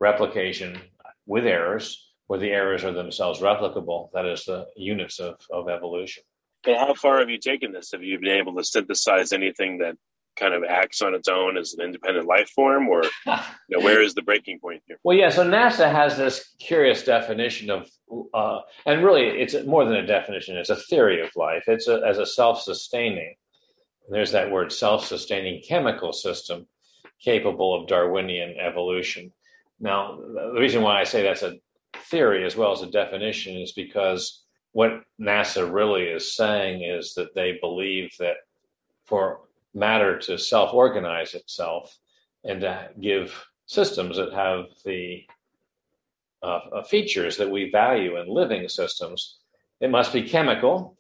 replication 0.01 0.79
with 1.27 1.45
errors, 1.45 2.06
where 2.27 2.41
the 2.41 2.51
errors 2.51 2.85
are 2.85 2.93
themselves 2.93 3.41
replicable. 3.41 4.11
That 4.13 4.27
is 4.27 4.45
the 4.45 4.67
units 4.77 5.21
of, 5.21 5.37
of 5.51 5.69
evolution. 5.69 6.25
And 6.67 6.77
how 6.77 6.95
far 6.95 7.21
have 7.21 7.31
you 7.31 7.39
taken 7.39 7.73
this? 7.73 7.93
Have 7.93 8.03
you 8.03 8.19
been 8.19 8.37
able 8.37 8.57
to 8.57 8.65
synthesize 8.65 9.33
anything 9.33 9.79
that 9.79 9.97
kind 10.37 10.55
of 10.55 10.63
acts 10.65 11.03
on 11.03 11.15
its 11.15 11.29
own 11.29 11.57
as 11.57 11.75
an 11.75 11.85
independent 11.85 12.27
life 12.27 12.51
form, 12.51 12.89
or 12.89 13.03
you 13.27 13.33
know, 13.71 13.85
where 13.85 14.03
is 14.03 14.15
the 14.15 14.23
breaking 14.23 14.61
point 14.61 14.83
here? 14.87 14.99
Well, 15.03 15.17
yeah. 15.17 15.31
So 15.31 15.45
NASA 15.45 15.91
has 15.91 16.17
this 16.17 16.55
curious 16.59 17.03
definition 17.03 17.71
of, 17.71 17.89
uh, 18.35 18.61
and 18.85 19.05
really, 19.05 19.25
it's 19.25 19.55
more 19.65 19.85
than 19.85 19.97
a 19.97 20.07
definition; 20.07 20.57
it's 20.57 20.71
a 20.71 20.77
theory 20.77 21.21
of 21.23 21.35
life. 21.37 21.65
It's 21.67 21.89
a, 21.89 22.03
as 22.07 22.19
a 22.19 22.27
self-sustaining. 22.27 23.37
There's 24.09 24.33
that 24.33 24.51
word, 24.53 24.73
self-sustaining 24.73 25.63
chemical 25.67 26.13
system 26.13 26.67
capable 27.21 27.81
of 27.81 27.89
Darwinian 27.89 28.55
evolution. 28.61 29.33
Now, 29.81 30.17
the 30.17 30.61
reason 30.61 30.83
why 30.83 31.01
I 31.01 31.05
say 31.05 31.23
that's 31.23 31.43
a 31.43 31.57
theory 32.05 32.45
as 32.45 32.57
well 32.57 32.73
as 32.73 32.83
a 32.83 32.91
definition 32.91 33.57
is 33.57 33.73
because 33.73 34.43
what 34.73 35.03
NASA 35.21 35.71
really 35.73 36.05
is 36.05 36.37
saying 36.37 36.83
is 36.83 37.15
that 37.15 37.35
they 37.35 37.59
believe 37.61 38.11
that 38.19 38.37
for 39.05 39.41
matter 39.75 40.19
to 40.19 40.39
self 40.39 40.73
organize 40.73 41.35
itself 41.35 41.97
and 42.45 42.61
to 42.61 42.91
give 43.01 43.47
systems 43.67 44.17
that 44.17 44.33
have 44.33 44.67
the 44.85 45.25
uh, 46.43 46.61
uh, 46.73 46.83
features 46.83 47.37
that 47.37 47.51
we 47.51 47.71
value 47.71 48.19
in 48.19 48.29
living 48.29 48.69
systems. 48.69 49.39
It 49.81 49.91
must 49.91 50.13
be 50.13 50.23
chemical, 50.23 50.97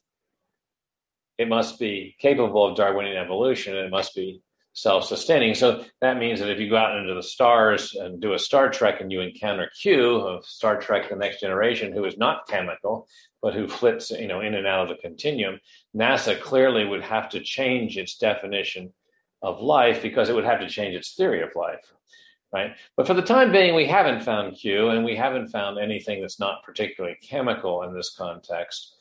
it 1.39 1.49
must 1.49 1.79
be 1.79 2.17
capable 2.19 2.67
of 2.67 2.77
Darwinian 2.77 3.17
evolution, 3.17 3.77
and 3.77 3.87
it 3.87 3.91
must 3.91 4.15
be 4.15 4.43
self 4.77 5.05
sustaining. 5.05 5.55
So 5.55 5.85
that 6.03 6.19
means 6.19 6.39
that 6.39 6.51
if 6.51 6.61
you 6.61 6.69
go 6.69 6.77
out 6.77 6.99
into 6.99 7.15
the 7.15 7.23
stars 7.23 7.95
and 7.95 8.21
do 8.21 8.35
a 8.35 8.39
Star 8.39 8.69
Trek 8.69 9.01
and 9.01 9.11
you 9.11 9.23
encounter 9.23 9.71
Q 9.81 10.17
of 10.17 10.45
Star 10.45 10.79
Trek 10.79 11.09
The 11.09 11.17
Next 11.17 11.41
Generation, 11.41 11.93
who 11.93 12.05
is 12.05 12.19
not 12.19 12.47
chemical, 12.47 13.09
but 13.41 13.55
who 13.55 13.67
flits 13.67 14.11
you 14.11 14.29
know 14.29 14.43
in 14.43 14.55
and 14.55 14.67
out 14.67 14.83
of 14.83 14.89
the 14.89 15.01
continuum, 15.01 15.59
NASA 15.97 16.39
clearly 16.41 16.85
would 16.85 17.03
have 17.03 17.31
to 17.31 17.41
change 17.41 17.97
its 17.97 18.19
definition 18.19 18.93
of 19.43 19.61
life 19.61 20.03
because 20.03 20.29
it 20.29 20.35
would 20.35 20.45
have 20.45 20.61
to 20.61 20.69
change 20.69 20.95
its 20.95 21.15
theory 21.15 21.43
of 21.43 21.51
life. 21.57 21.93
Right. 22.53 22.73
But 22.97 23.07
for 23.07 23.15
the 23.15 23.23
time 23.23 23.51
being, 23.53 23.75
we 23.75 23.87
haven't 23.87 24.23
found 24.25 24.57
Q 24.57 24.91
and 24.91 25.05
we 25.05 25.17
haven't 25.17 25.49
found 25.49 25.79
anything 25.79 26.21
that's 26.21 26.39
not 26.39 26.63
particularly 26.63 27.17
chemical 27.23 27.83
in 27.83 27.95
this 27.95 28.15
context. 28.15 28.95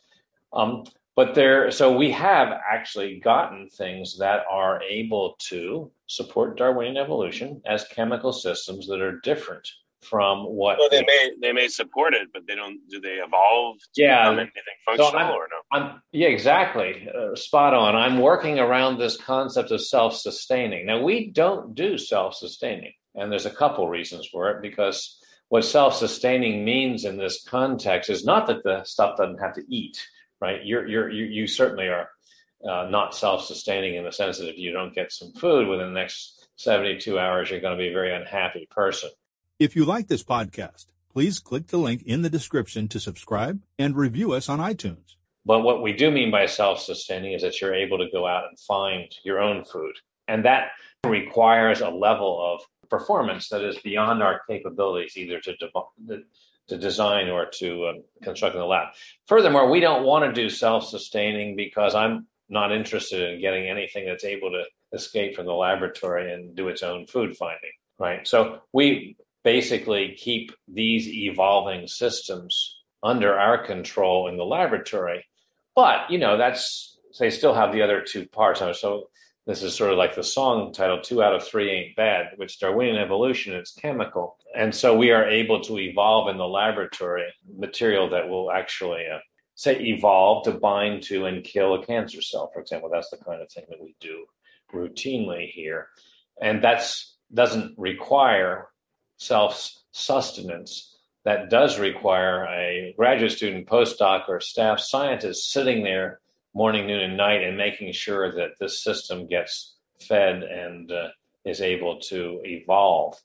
Um, 0.53 0.86
but 1.15 1.36
there 1.36 1.72
so 1.72 1.95
we 1.95 2.12
have 2.12 2.50
actually 2.69 3.19
gotten 3.19 3.69
things 3.69 4.17
that 4.17 4.43
are 4.50 4.81
able 4.84 5.36
to 5.39 5.91
support 6.07 6.57
darwinian 6.57 6.98
evolution 6.98 7.62
as 7.65 7.86
chemical 7.86 8.34
systems 8.34 8.88
that 8.88 9.01
are 9.01 9.19
different 9.22 9.67
from 10.05 10.43
what 10.43 10.77
well, 10.79 10.89
they 10.89 11.03
may 11.03 11.31
they 11.41 11.51
may 11.51 11.67
support 11.67 12.13
it, 12.13 12.29
but 12.34 12.43
they 12.48 12.55
don't. 12.55 12.79
Do 12.89 13.00
they 13.00 13.15
evolve? 13.15 13.77
yeah, 13.95 14.29
anything 14.29 14.51
functional 14.86 15.12
so 15.12 15.17
I'm, 15.17 15.31
or 15.31 15.48
no? 15.50 15.57
I'm, 15.72 16.01
yeah, 16.12 16.27
exactly. 16.27 17.07
Uh, 17.13 17.36
spot 17.36 17.74
on. 17.74 17.95
I'm 17.95 18.19
working 18.19 18.60
around 18.60 18.98
this 18.98 19.17
concept 19.17 19.72
of 19.72 19.81
self 19.81 20.15
sustaining. 20.15 20.86
Now, 20.86 21.01
we 21.01 21.31
don't 21.31 21.75
do 21.75 21.98
self 21.98 22.36
sustaining, 22.36 22.93
and 23.15 23.31
there's 23.31 23.45
a 23.45 23.51
couple 23.51 23.88
reasons 23.89 24.27
for 24.31 24.51
it 24.51 24.62
because 24.62 25.19
what 25.50 25.65
self 25.65 25.95
sustaining 25.95 26.63
means 26.63 27.05
in 27.05 27.17
this 27.17 27.43
context 27.43 28.10
is 28.10 28.25
not 28.25 28.48
that 28.48 28.63
the 28.63 28.84
stuff 28.84 29.17
doesn't 29.17 29.41
have 29.41 29.55
to 29.55 29.63
eat, 29.69 30.05
right? 30.42 30.65
You're, 30.65 30.88
you're, 30.88 31.10
you, 31.10 31.25
you 31.25 31.48
certainly 31.48 31.88
are 31.88 32.10
uh, 32.68 32.88
not 32.89 33.15
self 33.15 33.46
sustaining 33.46 33.96
in 33.96 34.04
the 34.04 34.12
sense 34.12 34.39
that 34.39 34.50
if 34.50 34.58
you 34.58 34.72
don't 34.72 34.94
get 34.94 35.12
some 35.12 35.32
food 35.34 35.68
within 35.68 35.94
the 35.94 36.00
next 36.00 36.48
72 36.58 37.20
hours, 37.20 37.50
you're 37.50 37.62
going 37.62 37.77
to 37.77 37.82
be 37.82 37.89
a 37.89 37.94
very 37.94 38.13
unhappy 38.13 38.68
person. 38.72 39.10
If 39.60 39.75
you 39.75 39.86
like 39.86 40.08
this 40.08 40.24
podcast, 40.24 40.88
please 41.12 41.39
click 41.39 41.68
the 41.68 41.77
link 41.77 42.04
in 42.04 42.22
the 42.22 42.30
description 42.30 42.88
to 42.89 43.00
subscribe 43.00 43.62
and 43.80 43.96
review 43.96 44.34
us 44.34 44.50
on 44.50 44.60
iTunes. 44.60 45.15
But 45.46 45.62
what 45.62 45.82
we 45.82 45.94
do 45.94 46.10
mean 46.10 46.32
by 46.32 46.48
self 46.48 46.80
sustaining 46.80 47.34
is 47.34 47.44
that 47.44 47.62
you're 47.62 47.75
able 47.75 48.00
to 48.00 48.10
go 48.12 48.25
out 48.25 48.46
and 48.50 48.60
find 48.60 49.13
your 49.24 49.39
own 49.39 49.63
food. 49.63 49.94
And 50.27 50.44
that 50.46 50.70
requires 51.06 51.82
a 51.82 51.89
level 51.89 52.42
of 52.42 52.62
performance 52.89 53.50
that 53.50 53.63
is 53.63 53.77
beyond 53.80 54.24
our 54.24 54.42
capabilities, 54.50 55.15
either 55.18 55.39
to, 55.42 55.56
de- 55.58 56.24
to 56.67 56.77
design 56.77 57.29
or 57.29 57.45
to 57.45 57.86
uh, 57.86 57.93
construct 58.24 58.55
in 58.55 58.62
the 58.62 58.65
lab. 58.65 58.88
Furthermore, 59.27 59.69
we 59.69 59.79
don't 59.79 60.03
want 60.03 60.25
to 60.25 60.34
do 60.34 60.50
self 60.50 60.88
sustaining 60.88 61.55
because 61.55 61.95
I'm 61.95 62.27
not 62.50 62.72
interested 62.72 63.34
in 63.34 63.41
getting 63.41 63.67
anything 63.67 64.05
that's 64.05 64.24
able 64.24 64.51
to 64.51 64.63
escape 64.93 65.36
from 65.36 65.45
the 65.45 65.53
laboratory 65.53 66.34
and 66.34 66.55
do 66.55 66.67
its 66.67 66.84
own 66.84 67.05
food 67.07 67.36
finding. 67.36 67.72
Right. 67.98 68.27
So 68.27 68.60
we 68.74 69.15
basically 69.43 70.15
keep 70.17 70.51
these 70.67 71.07
evolving 71.07 71.88
systems 71.88 72.81
under 73.03 73.38
our 73.38 73.63
control 73.63 74.27
in 74.27 74.38
the 74.38 74.43
laboratory. 74.43 75.25
But, 75.75 76.10
you 76.10 76.17
know, 76.17 76.38
that's, 76.38 76.98
they 77.19 77.29
still 77.29 77.53
have 77.53 77.72
the 77.72 77.81
other 77.81 78.01
two 78.01 78.27
parts. 78.27 78.60
So 78.60 79.10
this 79.45 79.61
is 79.61 79.75
sort 79.75 79.91
of 79.91 79.97
like 79.97 80.15
the 80.15 80.23
song 80.23 80.73
title, 80.73 81.01
Two 81.01 81.21
Out 81.21 81.35
of 81.35 81.43
Three 81.43 81.69
Ain't 81.69 81.95
Bad, 81.95 82.31
which 82.37 82.59
Darwinian 82.59 82.97
evolution 82.97 83.53
is 83.53 83.77
chemical. 83.79 84.37
And 84.55 84.73
so 84.73 84.97
we 84.97 85.11
are 85.11 85.29
able 85.29 85.61
to 85.61 85.77
evolve 85.77 86.29
in 86.29 86.37
the 86.37 86.47
laboratory 86.47 87.25
material 87.55 88.09
that 88.09 88.27
will 88.27 88.51
actually, 88.51 89.03
uh, 89.07 89.19
say, 89.53 89.79
evolve 89.79 90.45
to 90.45 90.51
bind 90.51 91.03
to 91.03 91.25
and 91.25 91.43
kill 91.43 91.75
a 91.75 91.85
cancer 91.85 92.23
cell, 92.23 92.49
for 92.51 92.59
example. 92.59 92.89
That's 92.91 93.11
the 93.11 93.17
kind 93.17 93.41
of 93.41 93.51
thing 93.51 93.65
that 93.69 93.81
we 93.81 93.95
do 93.99 94.25
routinely 94.73 95.51
here. 95.51 95.89
And 96.41 96.63
that's 96.63 97.15
doesn't 97.31 97.77
require 97.77 98.69
self 99.17 99.71
sustenance. 99.91 100.91
That 101.23 101.49
does 101.49 101.79
require 101.79 102.45
a 102.45 102.93
graduate 102.97 103.31
student, 103.31 103.67
postdoc, 103.67 104.27
or 104.27 104.39
staff 104.39 104.79
scientist 104.79 105.51
sitting 105.51 105.83
there 105.83 106.19
morning, 106.55 106.88
noon, 106.88 107.01
and 107.03 107.17
night 107.17 107.43
and 107.43 107.57
making 107.57 107.91
sure 107.93 108.33
that 108.38 108.51
this 108.59 108.83
system 108.83 109.27
gets 109.27 109.75
fed 110.07 110.43
and 110.43 110.91
uh, 110.91 111.09
is 111.45 111.62
able 111.62 112.00
to 112.00 112.41
evolve. 112.45 113.15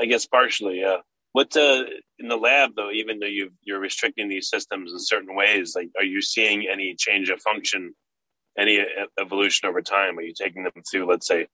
I, 0.00 0.06
guess 0.06 0.26
partially, 0.26 0.80
yeah. 0.80 0.98
What 1.32 1.56
uh, 1.56 1.84
in 2.18 2.28
the 2.28 2.36
lab 2.36 2.72
though? 2.76 2.90
Even 2.92 3.18
though 3.20 3.26
you 3.26 3.50
you're 3.62 3.80
restricting 3.80 4.28
these 4.28 4.48
systems 4.48 4.92
in 4.92 4.98
certain 5.00 5.34
ways, 5.34 5.74
like 5.76 5.90
are 5.98 6.04
you 6.04 6.22
seeing 6.22 6.68
any 6.70 6.94
change 6.96 7.30
of 7.30 7.40
function, 7.40 7.94
any 8.58 8.84
evolution 9.20 9.68
over 9.68 9.82
time? 9.82 10.18
Are 10.18 10.22
you 10.22 10.34
taking 10.34 10.64
them 10.64 10.72
through, 10.90 11.08
let's 11.08 11.26
say, 11.26 11.48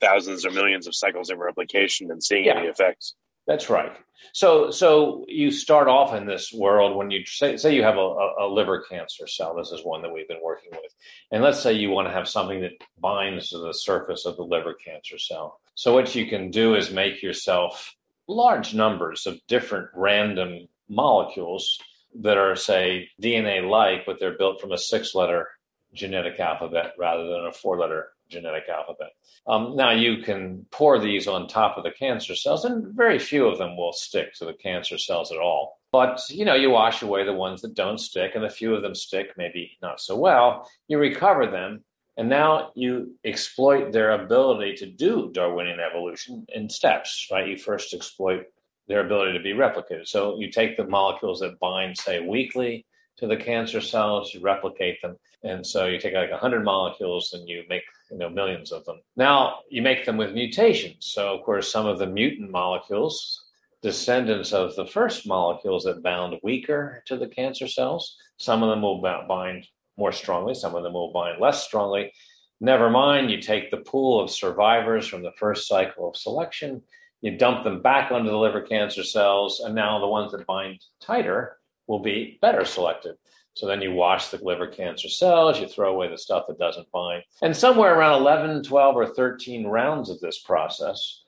thousands 0.00 0.46
or 0.46 0.50
millions 0.50 0.86
of 0.88 0.94
cycles 0.96 1.30
of 1.30 1.38
replication 1.38 2.10
and 2.10 2.22
seeing 2.22 2.46
Yeah. 2.46 2.58
any 2.58 2.68
effects? 2.68 3.14
That's 3.50 3.68
right. 3.68 3.96
So, 4.32 4.70
so 4.70 5.24
you 5.26 5.50
start 5.50 5.88
off 5.88 6.14
in 6.14 6.24
this 6.24 6.52
world 6.52 6.96
when 6.96 7.10
you 7.10 7.26
say, 7.26 7.56
say 7.56 7.74
you 7.74 7.82
have 7.82 7.96
a, 7.96 8.28
a, 8.38 8.46
liver 8.46 8.84
cancer 8.88 9.26
cell. 9.26 9.56
This 9.56 9.72
is 9.72 9.84
one 9.84 10.02
that 10.02 10.12
we've 10.12 10.28
been 10.28 10.40
working 10.40 10.70
with, 10.70 10.94
and 11.32 11.42
let's 11.42 11.58
say 11.58 11.72
you 11.72 11.90
want 11.90 12.06
to 12.06 12.14
have 12.14 12.28
something 12.28 12.60
that 12.60 12.80
binds 13.00 13.48
to 13.48 13.58
the 13.58 13.74
surface 13.74 14.24
of 14.24 14.36
the 14.36 14.44
liver 14.44 14.74
cancer 14.74 15.18
cell. 15.18 15.58
So, 15.74 15.92
what 15.92 16.14
you 16.14 16.28
can 16.28 16.52
do 16.52 16.76
is 16.76 16.92
make 16.92 17.24
yourself 17.24 17.96
large 18.28 18.72
numbers 18.72 19.26
of 19.26 19.44
different 19.48 19.88
random 19.96 20.68
molecules 20.88 21.80
that 22.20 22.38
are, 22.38 22.54
say, 22.54 23.08
DNA-like, 23.20 24.06
but 24.06 24.20
they're 24.20 24.38
built 24.38 24.60
from 24.60 24.70
a 24.70 24.78
six-letter 24.78 25.48
genetic 25.92 26.38
alphabet 26.38 26.92
rather 26.96 27.24
than 27.24 27.46
a 27.46 27.52
four-letter 27.52 28.10
genetic 28.30 28.64
alphabet. 28.68 29.10
Um, 29.46 29.76
now 29.76 29.90
you 29.90 30.22
can 30.22 30.66
pour 30.70 30.98
these 30.98 31.26
on 31.26 31.48
top 31.48 31.76
of 31.76 31.84
the 31.84 31.90
cancer 31.90 32.34
cells, 32.34 32.64
and 32.64 32.94
very 32.94 33.18
few 33.18 33.46
of 33.46 33.58
them 33.58 33.76
will 33.76 33.92
stick 33.92 34.34
to 34.34 34.44
the 34.44 34.54
cancer 34.54 34.98
cells 34.98 35.32
at 35.32 35.38
all. 35.38 35.78
But 35.92 36.22
you 36.30 36.44
know, 36.44 36.54
you 36.54 36.70
wash 36.70 37.02
away 37.02 37.24
the 37.24 37.32
ones 37.32 37.62
that 37.62 37.74
don't 37.74 37.98
stick, 37.98 38.32
and 38.34 38.44
a 38.44 38.50
few 38.50 38.74
of 38.74 38.82
them 38.82 38.94
stick, 38.94 39.32
maybe 39.36 39.76
not 39.82 40.00
so 40.00 40.16
well. 40.16 40.68
You 40.88 40.98
recover 40.98 41.46
them, 41.46 41.84
and 42.16 42.28
now 42.28 42.70
you 42.74 43.16
exploit 43.24 43.92
their 43.92 44.12
ability 44.12 44.74
to 44.76 44.86
do 44.86 45.30
Darwinian 45.32 45.80
evolution 45.80 46.46
in 46.54 46.68
steps. 46.68 47.28
Right? 47.30 47.48
You 47.48 47.58
first 47.58 47.92
exploit 47.92 48.46
their 48.88 49.04
ability 49.04 49.32
to 49.32 49.42
be 49.42 49.52
replicated. 49.52 50.06
So 50.06 50.38
you 50.38 50.50
take 50.50 50.76
the 50.76 50.86
molecules 50.86 51.40
that 51.40 51.60
bind, 51.60 51.96
say, 51.96 52.20
weakly 52.20 52.86
to 53.18 53.26
the 53.26 53.36
cancer 53.36 53.80
cells, 53.80 54.34
you 54.34 54.40
replicate 54.40 55.00
them, 55.02 55.16
and 55.42 55.64
so 55.64 55.86
you 55.86 55.98
take 55.98 56.14
like 56.14 56.30
100 56.30 56.64
molecules 56.64 57.32
and 57.32 57.48
you 57.48 57.62
make 57.68 57.82
you 58.10 58.18
know 58.18 58.28
millions 58.28 58.72
of 58.72 58.84
them. 58.84 59.00
Now 59.16 59.60
you 59.70 59.82
make 59.82 60.04
them 60.04 60.16
with 60.16 60.34
mutations. 60.34 61.06
So 61.06 61.34
of 61.34 61.44
course 61.44 61.70
some 61.70 61.86
of 61.86 61.98
the 61.98 62.06
mutant 62.06 62.50
molecules, 62.50 63.44
descendants 63.82 64.52
of 64.52 64.76
the 64.76 64.86
first 64.86 65.26
molecules 65.26 65.84
that 65.84 66.02
bound 66.02 66.38
weaker 66.42 67.02
to 67.06 67.16
the 67.16 67.28
cancer 67.28 67.66
cells, 67.66 68.16
some 68.36 68.62
of 68.62 68.70
them 68.70 68.82
will 68.82 69.00
bind 69.00 69.66
more 69.96 70.12
strongly, 70.12 70.54
some 70.54 70.74
of 70.74 70.82
them 70.82 70.92
will 70.92 71.12
bind 71.12 71.40
less 71.40 71.64
strongly. 71.64 72.12
Never 72.60 72.90
mind, 72.90 73.30
you 73.30 73.40
take 73.40 73.70
the 73.70 73.78
pool 73.78 74.20
of 74.20 74.30
survivors 74.30 75.06
from 75.06 75.22
the 75.22 75.32
first 75.38 75.66
cycle 75.66 76.08
of 76.08 76.16
selection, 76.16 76.82
you 77.22 77.36
dump 77.36 77.64
them 77.64 77.82
back 77.82 78.10
onto 78.12 78.30
the 78.30 78.36
liver 78.36 78.62
cancer 78.62 79.02
cells, 79.02 79.60
and 79.60 79.74
now 79.74 79.98
the 79.98 80.06
ones 80.06 80.32
that 80.32 80.46
bind 80.46 80.80
tighter 81.00 81.58
will 81.86 81.98
be 81.98 82.38
better 82.40 82.64
selected. 82.64 83.16
So 83.60 83.66
then 83.66 83.82
you 83.82 83.92
wash 83.92 84.28
the 84.28 84.42
liver 84.42 84.66
cancer 84.66 85.10
cells, 85.10 85.60
you 85.60 85.68
throw 85.68 85.92
away 85.92 86.08
the 86.08 86.16
stuff 86.16 86.46
that 86.48 86.58
doesn't 86.58 86.90
bind. 86.92 87.24
And 87.42 87.54
somewhere 87.54 87.94
around 87.94 88.22
11, 88.22 88.62
12, 88.62 88.96
or 88.96 89.06
13 89.06 89.66
rounds 89.66 90.08
of 90.08 90.18
this 90.20 90.38
process, 90.38 91.24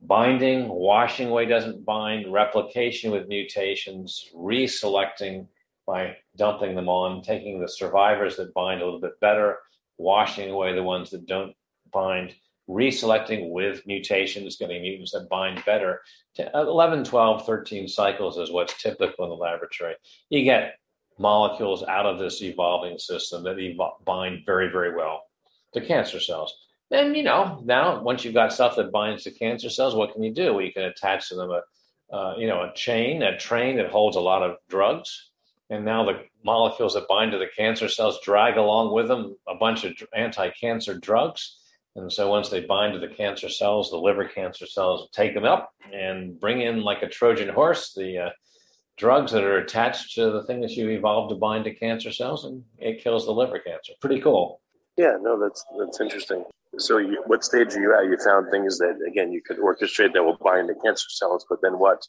binding, 0.00 0.70
washing 0.70 1.28
away 1.28 1.44
doesn't 1.44 1.84
bind, 1.84 2.32
replication 2.32 3.10
with 3.10 3.28
mutations, 3.28 4.30
reselecting 4.34 5.46
by 5.86 6.16
dumping 6.38 6.74
them 6.74 6.88
on, 6.88 7.20
taking 7.20 7.60
the 7.60 7.68
survivors 7.68 8.36
that 8.36 8.54
bind 8.54 8.80
a 8.80 8.84
little 8.86 8.98
bit 8.98 9.20
better, 9.20 9.58
washing 9.98 10.50
away 10.50 10.74
the 10.74 10.82
ones 10.82 11.10
that 11.10 11.26
don't 11.26 11.54
bind, 11.92 12.34
reselecting 12.66 13.50
with 13.50 13.86
mutations, 13.86 14.56
getting 14.56 14.80
mutants 14.80 15.12
that 15.12 15.28
bind 15.28 15.62
better. 15.66 16.00
To 16.36 16.50
11, 16.54 17.04
12, 17.04 17.44
13 17.44 17.88
cycles 17.88 18.38
is 18.38 18.50
what's 18.50 18.82
typical 18.82 19.24
in 19.24 19.28
the 19.28 19.36
laboratory. 19.36 19.96
You 20.30 20.44
get 20.44 20.76
molecules 21.18 21.82
out 21.84 22.06
of 22.06 22.18
this 22.18 22.42
evolving 22.42 22.98
system 22.98 23.44
that 23.44 23.56
evo- 23.56 24.04
bind 24.04 24.44
very, 24.44 24.70
very 24.70 24.94
well 24.94 25.22
to 25.72 25.80
cancer 25.80 26.20
cells. 26.20 26.54
Then, 26.90 27.14
you 27.14 27.22
know, 27.22 27.60
now 27.64 28.02
once 28.02 28.24
you've 28.24 28.34
got 28.34 28.52
stuff 28.52 28.76
that 28.76 28.92
binds 28.92 29.24
to 29.24 29.30
cancer 29.30 29.70
cells, 29.70 29.94
what 29.94 30.12
can 30.12 30.22
you 30.22 30.32
do? 30.32 30.54
Well, 30.54 30.64
you 30.64 30.72
can 30.72 30.84
attach 30.84 31.28
to 31.28 31.34
them 31.34 31.50
a, 31.50 32.14
uh, 32.14 32.36
you 32.36 32.46
know, 32.46 32.62
a 32.62 32.72
chain, 32.74 33.22
a 33.22 33.38
train 33.38 33.76
that 33.76 33.90
holds 33.90 34.16
a 34.16 34.20
lot 34.20 34.42
of 34.42 34.56
drugs. 34.68 35.30
And 35.70 35.84
now 35.84 36.04
the 36.04 36.24
molecules 36.44 36.94
that 36.94 37.08
bind 37.08 37.32
to 37.32 37.38
the 37.38 37.48
cancer 37.56 37.88
cells 37.88 38.20
drag 38.22 38.58
along 38.58 38.92
with 38.92 39.08
them 39.08 39.36
a 39.48 39.54
bunch 39.54 39.84
of 39.84 39.94
anti-cancer 40.14 40.98
drugs. 40.98 41.58
And 41.96 42.12
so 42.12 42.28
once 42.28 42.48
they 42.48 42.60
bind 42.60 42.92
to 42.92 42.98
the 42.98 43.14
cancer 43.14 43.48
cells, 43.48 43.90
the 43.90 43.96
liver 43.96 44.26
cancer 44.26 44.66
cells 44.66 45.08
take 45.12 45.32
them 45.32 45.44
up 45.44 45.70
and 45.92 46.38
bring 46.38 46.60
in 46.60 46.82
like 46.82 47.02
a 47.02 47.08
Trojan 47.08 47.48
horse 47.48 47.94
the 47.94 48.18
uh, 48.18 48.30
drugs 48.96 49.32
that 49.32 49.44
are 49.44 49.58
attached 49.58 50.14
to 50.14 50.30
the 50.30 50.44
thing 50.44 50.60
that 50.60 50.72
you 50.72 50.88
evolved 50.90 51.30
to 51.30 51.36
bind 51.36 51.64
to 51.64 51.74
cancer 51.74 52.12
cells, 52.12 52.44
and 52.44 52.62
it 52.78 53.02
kills 53.02 53.26
the 53.26 53.32
liver 53.32 53.58
cancer. 53.58 53.92
Pretty 54.00 54.20
cool. 54.20 54.60
Yeah, 54.96 55.16
no, 55.20 55.40
that's 55.40 55.64
that's 55.78 56.00
interesting. 56.00 56.44
So, 56.78 56.98
you, 56.98 57.22
what 57.26 57.44
stage 57.44 57.74
are 57.74 57.80
you 57.80 57.94
at? 57.96 58.04
You 58.04 58.16
found 58.24 58.50
things 58.50 58.78
that 58.78 58.98
again 59.06 59.32
you 59.32 59.42
could 59.42 59.58
orchestrate 59.58 60.12
that 60.14 60.24
will 60.24 60.38
bind 60.42 60.68
to 60.68 60.74
cancer 60.74 61.08
cells, 61.08 61.44
but 61.48 61.60
then 61.62 61.78
what? 61.78 62.06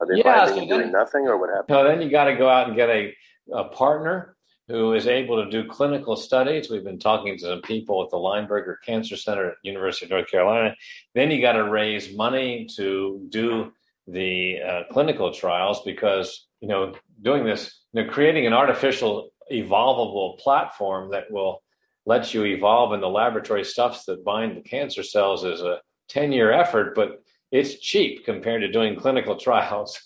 Are 0.00 0.06
they 0.06 0.18
Yeah, 0.18 0.46
binding 0.46 0.54
so 0.54 0.60
and 0.60 0.68
doing 0.68 0.92
nothing, 0.92 1.26
or 1.26 1.38
what 1.38 1.50
happens? 1.50 1.66
So 1.68 1.84
then 1.84 2.00
you 2.00 2.10
got 2.10 2.24
to 2.24 2.36
go 2.36 2.48
out 2.48 2.68
and 2.68 2.76
get 2.76 2.88
a, 2.88 3.14
a 3.52 3.64
partner 3.64 4.36
who 4.70 4.94
is 4.94 5.08
able 5.08 5.44
to 5.44 5.50
do 5.50 5.68
clinical 5.68 6.16
studies. 6.16 6.70
We've 6.70 6.84
been 6.84 6.98
talking 6.98 7.36
to 7.36 7.44
some 7.44 7.62
people 7.62 8.02
at 8.04 8.10
the 8.10 8.16
Lineberger 8.16 8.76
Cancer 8.86 9.16
Center 9.16 9.50
at 9.50 9.56
University 9.64 10.06
of 10.06 10.10
North 10.12 10.30
Carolina. 10.30 10.76
Then 11.14 11.30
you 11.30 11.40
got 11.40 11.52
to 11.52 11.68
raise 11.68 12.14
money 12.14 12.68
to 12.76 13.26
do 13.30 13.72
the 14.12 14.58
uh, 14.60 14.82
clinical 14.92 15.32
trials 15.32 15.82
because 15.84 16.46
you 16.60 16.68
know 16.68 16.94
doing 17.22 17.44
this, 17.44 17.80
you 17.92 18.02
know, 18.02 18.10
creating 18.10 18.46
an 18.46 18.52
artificial 18.52 19.30
evolvable 19.52 20.38
platform 20.38 21.10
that 21.10 21.30
will 21.30 21.62
let 22.06 22.32
you 22.32 22.44
evolve 22.44 22.92
in 22.92 23.00
the 23.00 23.08
laboratory 23.08 23.64
stuffs 23.64 24.04
that 24.04 24.24
bind 24.24 24.56
the 24.56 24.62
cancer 24.62 25.02
cells 25.02 25.44
is 25.44 25.60
a 25.60 25.80
10 26.08 26.32
year 26.32 26.52
effort, 26.52 26.94
but 26.94 27.22
it's 27.50 27.78
cheap 27.80 28.24
compared 28.24 28.62
to 28.62 28.70
doing 28.70 28.96
clinical 28.96 29.36
trials. 29.46 30.00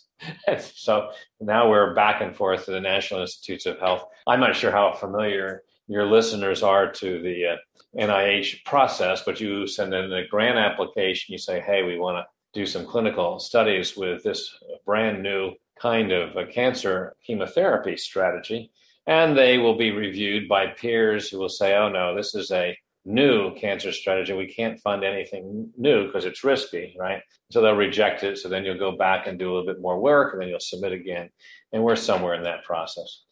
so 0.61 1.11
now 1.41 1.69
we're 1.69 1.95
back 1.95 2.23
and 2.23 2.35
forth 2.35 2.65
to 2.65 2.71
the 2.71 2.81
National 2.81 3.21
Institutes 3.21 3.67
of 3.67 3.79
Health. 3.79 4.05
I'm 4.27 4.41
not 4.41 4.57
sure 4.57 4.71
how 4.71 4.93
familiar 4.95 5.63
your 5.87 6.07
listeners 6.07 6.63
are 6.63 6.91
to 6.91 7.21
the 7.21 7.47
uh, 7.47 7.57
NIH 7.99 8.65
process, 8.65 9.23
but 9.25 9.41
you 9.41 9.67
send 9.67 9.93
in 9.93 10.13
a 10.13 10.27
grant 10.27 10.57
application. 10.57 11.33
You 11.33 11.39
say, 11.39 11.61
hey, 11.61 11.83
we 11.83 11.99
want 11.99 12.17
to 12.17 12.34
do 12.55 12.67
some 12.67 12.87
clinical 12.87 13.39
studies 13.39 13.97
with 13.97 14.23
this 14.23 14.57
brand 14.87 15.23
new 15.23 15.53
kind 15.81 16.13
of 16.13 16.37
a 16.37 16.47
cancer 16.47 17.17
chemotherapy 17.27 17.97
strategy. 17.97 18.71
And 19.07 19.37
they 19.37 19.59
will 19.59 19.77
be 19.77 19.91
reviewed 19.91 20.49
by 20.49 20.69
peers 20.69 21.29
who 21.29 21.39
will 21.39 21.49
say, 21.49 21.77
oh, 21.77 21.91
no, 21.91 22.15
this 22.17 22.35
is 22.35 22.51
a 22.51 22.77
new 23.05 23.55
cancer 23.57 23.93
strategy. 23.93 24.33
We 24.33 24.47
can't 24.47 24.81
fund 24.81 25.05
anything 25.05 25.71
new 25.77 26.07
because 26.07 26.25
it's 26.25 26.43
risky, 26.43 26.97
right? 26.99 27.21
So 27.51 27.61
they'll 27.61 27.77
reject 27.77 28.25
it. 28.25 28.39
So 28.39 28.49
then 28.49 28.65
you'll 28.65 28.79
go 28.79 28.97
back 28.97 29.27
and 29.27 29.39
do 29.39 29.51
a 29.51 29.53
little 29.53 29.67
bit 29.67 29.83
more 29.83 30.01
work 30.01 30.33
and 30.33 30.41
then 30.41 30.49
you'll 30.49 30.61
submit 30.61 30.93
again. 30.93 31.29
And 31.73 31.83
we're 31.83 31.97
somewhere 31.97 32.35
in 32.35 32.43
that 32.45 32.65
process. 32.65 33.25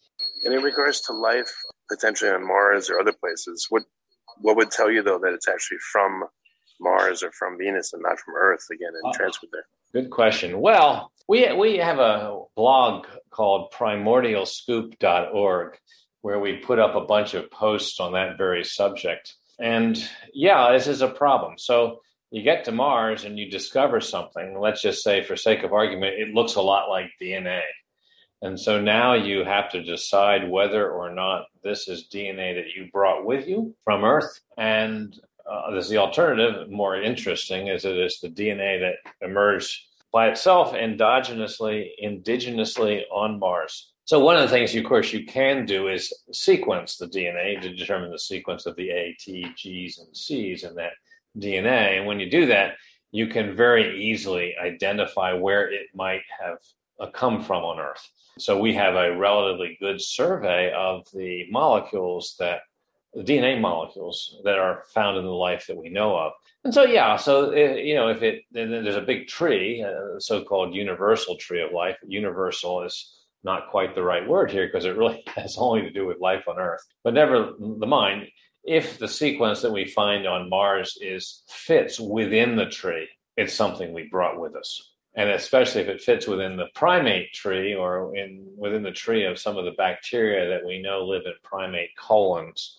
And 0.45 0.53
in 0.55 0.63
regards 0.63 1.01
to 1.03 1.13
life 1.13 1.51
potentially 1.89 2.31
on 2.31 2.47
Mars 2.47 2.91
or 2.91 3.01
other 3.01 3.13
places, 3.13 3.67
what 3.71 3.83
what 4.39 4.57
would 4.57 4.71
tell 4.71 4.91
you 4.91 5.03
though 5.03 5.19
that 5.19 5.33
it's 5.33 5.49
actually 5.49 5.79
from 5.93 6.25
Mars 6.81 7.23
or 7.23 7.31
from 7.33 7.59
Venus 7.59 7.93
and 7.93 8.03
not 8.03 8.19
from 8.19 8.35
Earth 8.35 8.67
again 8.71 8.93
and 8.95 9.15
uh, 9.15 9.17
transferred 9.17 9.51
there? 9.53 9.65
Good 9.93 10.11
question. 10.11 10.61
Well, 10.61 11.13
we 11.29 11.53
we 11.53 11.77
have 11.79 11.99
a 11.99 12.41
blog 12.57 13.07
called 13.31 13.73
primordialscoop.org 13.73 15.79
where 16.23 16.39
we 16.39 16.57
put 16.57 16.79
up 16.79 16.95
a 16.95 17.05
bunch 17.05 17.35
of 17.35 17.51
posts 17.51 18.01
on 18.01 18.13
that 18.13 18.39
very 18.39 18.65
subject. 18.65 19.35
And 19.59 20.03
yeah, 20.33 20.73
this 20.73 20.87
is 20.87 21.03
a 21.03 21.09
problem. 21.09 21.55
So 21.59 22.01
you 22.31 22.43
get 22.43 22.65
to 22.65 22.73
Mars 22.73 23.25
and 23.25 23.39
you 23.39 23.51
discover 23.51 24.01
something. 24.01 24.59
Let's 24.59 24.81
just 24.81 25.03
say, 25.03 25.23
for 25.23 25.37
sake 25.37 25.65
of 25.65 25.73
argument, 25.73 26.15
it 26.19 26.33
looks 26.33 26.55
a 26.55 26.63
lot 26.63 26.89
like 26.89 27.11
DNA. 27.21 27.61
And 28.41 28.59
so 28.59 28.81
now 28.81 29.15
you 29.15 29.45
have 29.45 29.71
to 29.71 29.83
decide 29.83 30.51
whether 30.51 30.91
or 30.91 31.15
not 31.15 31.47
this 31.63 31.89
is 31.89 32.09
DNA 32.13 32.57
that 32.57 32.73
you 32.75 32.89
brought 32.93 33.25
with 33.25 33.47
you 33.47 33.75
from 33.85 34.05
Earth. 34.05 34.41
And 34.57 35.15
uh, 35.51 35.71
there's 35.71 35.89
the 35.89 35.99
alternative, 35.99 36.71
more 36.71 37.01
interesting, 37.01 37.69
is 37.69 37.85
it 37.85 37.97
is 37.97 38.21
the 38.21 38.29
DNA 38.29 38.81
that 38.81 39.27
emerged 39.27 39.81
by 40.13 40.29
itself 40.29 40.73
endogenously, 40.73 41.89
indigenously 42.03 43.03
on 43.11 43.39
Mars. 43.39 43.93
So 44.05 44.19
one 44.19 44.37
of 44.37 44.43
the 44.43 44.49
things, 44.49 44.75
of 44.75 44.85
course, 44.85 45.13
you 45.13 45.25
can 45.25 45.65
do 45.65 45.89
is 45.89 46.13
sequence 46.33 46.97
the 46.97 47.07
DNA 47.07 47.61
to 47.61 47.75
determine 47.75 48.11
the 48.11 48.19
sequence 48.19 48.67
of 48.67 48.77
the 48.77 48.91
A, 48.91 49.17
T, 49.19 49.47
G's, 49.57 49.99
and 49.99 50.15
C's 50.17 50.65
in 50.65 50.75
that 50.75 50.93
DNA. 51.39 51.99
And 51.99 52.07
when 52.07 52.21
you 52.21 52.31
do 52.31 52.47
that, 52.47 52.75
you 53.13 53.27
can 53.27 53.55
very 53.55 54.03
easily 54.03 54.55
identify 54.63 55.33
where 55.33 55.71
it 55.71 55.87
might 55.95 56.23
have 56.41 56.59
uh, 57.01 57.11
come 57.11 57.43
from 57.43 57.63
on 57.63 57.79
Earth. 57.79 58.07
So 58.39 58.59
we 58.59 58.75
have 58.75 58.97
a 58.97 59.17
relatively 59.17 59.77
good 59.81 60.01
survey 60.01 60.73
of 60.73 61.07
the 61.13 61.47
molecules 61.51 62.35
that 62.39 62.63
DNA 63.16 63.61
molecules 63.61 64.40
that 64.44 64.59
are 64.59 64.85
found 64.94 65.18
in 65.18 65.25
the 65.25 65.31
life 65.31 65.66
that 65.66 65.77
we 65.77 65.88
know 65.88 66.16
of. 66.16 66.33
And 66.64 66.72
so, 66.72 66.85
yeah, 66.85 67.16
so 67.16 67.53
uh, 67.53 67.75
you 67.75 67.94
know, 67.94 68.09
if 68.09 68.22
it 68.22 68.44
there's 68.53 68.96
a 68.96 69.03
big 69.03 69.29
tree, 69.29 69.81
a 69.81 70.20
so-called 70.20 70.75
universal 70.75 71.37
tree 71.37 71.62
of 71.62 71.72
life. 71.72 71.96
Universal 72.07 72.85
is 72.85 73.18
not 73.44 73.70
quite 73.70 73.94
the 73.94 74.03
right 74.03 74.27
word 74.27 74.51
here 74.51 74.66
because 74.66 74.85
it 74.85 74.96
really 74.96 75.22
has 75.35 75.57
only 75.59 75.83
to 75.83 75.90
do 75.90 76.07
with 76.07 76.20
life 76.20 76.48
on 76.48 76.59
Earth. 76.59 76.83
But 77.05 77.14
never 77.14 77.53
the 77.59 77.87
mind, 77.87 78.29
if 78.64 78.98
the 78.98 79.09
sequence 79.09 79.61
that 79.62 79.72
we 79.72 79.85
find 79.85 80.27
on 80.27 80.48
Mars 80.48 80.96
is 81.01 81.42
fits 81.48 81.98
within 81.98 82.57
the 82.57 82.66
tree, 82.66 83.09
it's 83.37 83.55
something 83.55 83.92
we 83.92 84.09
brought 84.09 84.40
with 84.40 84.55
us 84.55 84.92
and 85.14 85.31
especially 85.31 85.83
if 85.83 85.88
it 85.88 86.01
fits 86.01 86.27
within 86.27 86.57
the 86.57 86.68
primate 86.75 87.33
tree 87.33 87.75
or 87.75 88.16
in 88.16 88.46
within 88.57 88.83
the 88.83 88.90
tree 88.90 89.25
of 89.25 89.38
some 89.38 89.57
of 89.57 89.64
the 89.64 89.72
bacteria 89.72 90.48
that 90.48 90.66
we 90.66 90.81
know 90.81 91.05
live 91.05 91.22
in 91.27 91.33
primate 91.42 91.94
colons 91.96 92.79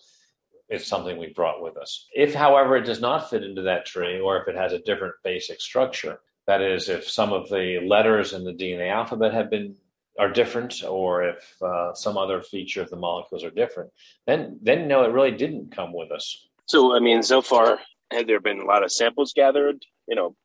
it's 0.68 0.86
something 0.86 1.18
we 1.18 1.28
brought 1.28 1.62
with 1.62 1.76
us. 1.76 2.06
If 2.14 2.34
however 2.34 2.76
it 2.76 2.84
does 2.84 3.00
not 3.00 3.30
fit 3.30 3.44
into 3.44 3.62
that 3.62 3.86
tree 3.86 4.20
or 4.20 4.40
if 4.40 4.48
it 4.48 4.56
has 4.56 4.72
a 4.72 4.78
different 4.80 5.14
basic 5.22 5.60
structure 5.60 6.20
that 6.46 6.60
is 6.60 6.88
if 6.88 7.08
some 7.08 7.32
of 7.32 7.48
the 7.48 7.80
letters 7.86 8.32
in 8.34 8.44
the 8.44 8.52
dna 8.52 8.90
alphabet 8.90 9.32
have 9.32 9.50
been 9.50 9.74
are 10.18 10.30
different 10.30 10.84
or 10.84 11.24
if 11.24 11.62
uh, 11.62 11.92
some 11.94 12.16
other 12.16 12.40
feature 12.40 12.82
of 12.82 12.90
the 12.90 12.96
molecules 12.96 13.42
are 13.42 13.50
different 13.50 13.90
then 14.26 14.58
then 14.62 14.86
no 14.86 15.02
it 15.04 15.12
really 15.12 15.32
didn't 15.32 15.74
come 15.74 15.92
with 15.92 16.10
us. 16.10 16.46
So 16.66 16.94
i 16.94 17.00
mean 17.00 17.22
so 17.22 17.42
far 17.42 17.78
had 18.10 18.26
there 18.26 18.40
been 18.40 18.60
a 18.60 18.64
lot 18.66 18.84
of 18.84 18.92
samples 18.92 19.32
gathered? 19.32 19.82
You 20.06 20.16
know 20.16 20.36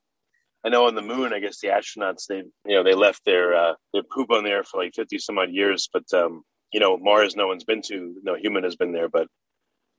I 0.64 0.70
know 0.70 0.88
on 0.88 0.96
the 0.96 1.02
moon, 1.02 1.32
I 1.34 1.40
guess 1.40 1.60
the 1.62 1.70
astronauts 1.70 2.28
they 2.28 2.44
you 2.66 2.76
know 2.76 2.84
they 2.84 2.94
left 2.94 3.24
their 3.26 3.56
uh, 3.56 3.74
their 3.94 4.04
poop 4.04 4.30
on 4.32 4.44
there 4.44 4.64
for 4.64 4.84
like 4.84 4.94
fifty 4.94 5.18
some 5.18 5.38
odd 5.38 5.52
years, 5.52 5.90
but 5.92 6.04
um, 6.14 6.44
you 6.74 6.80
know 6.80 6.98
Mars 6.98 7.36
no 7.36 7.48
one's 7.48 7.64
been 7.64 7.82
to, 7.84 8.16
no 8.24 8.36
human 8.36 8.64
has 8.64 8.76
been 8.76 8.92
there, 8.92 9.08
but 9.08 9.28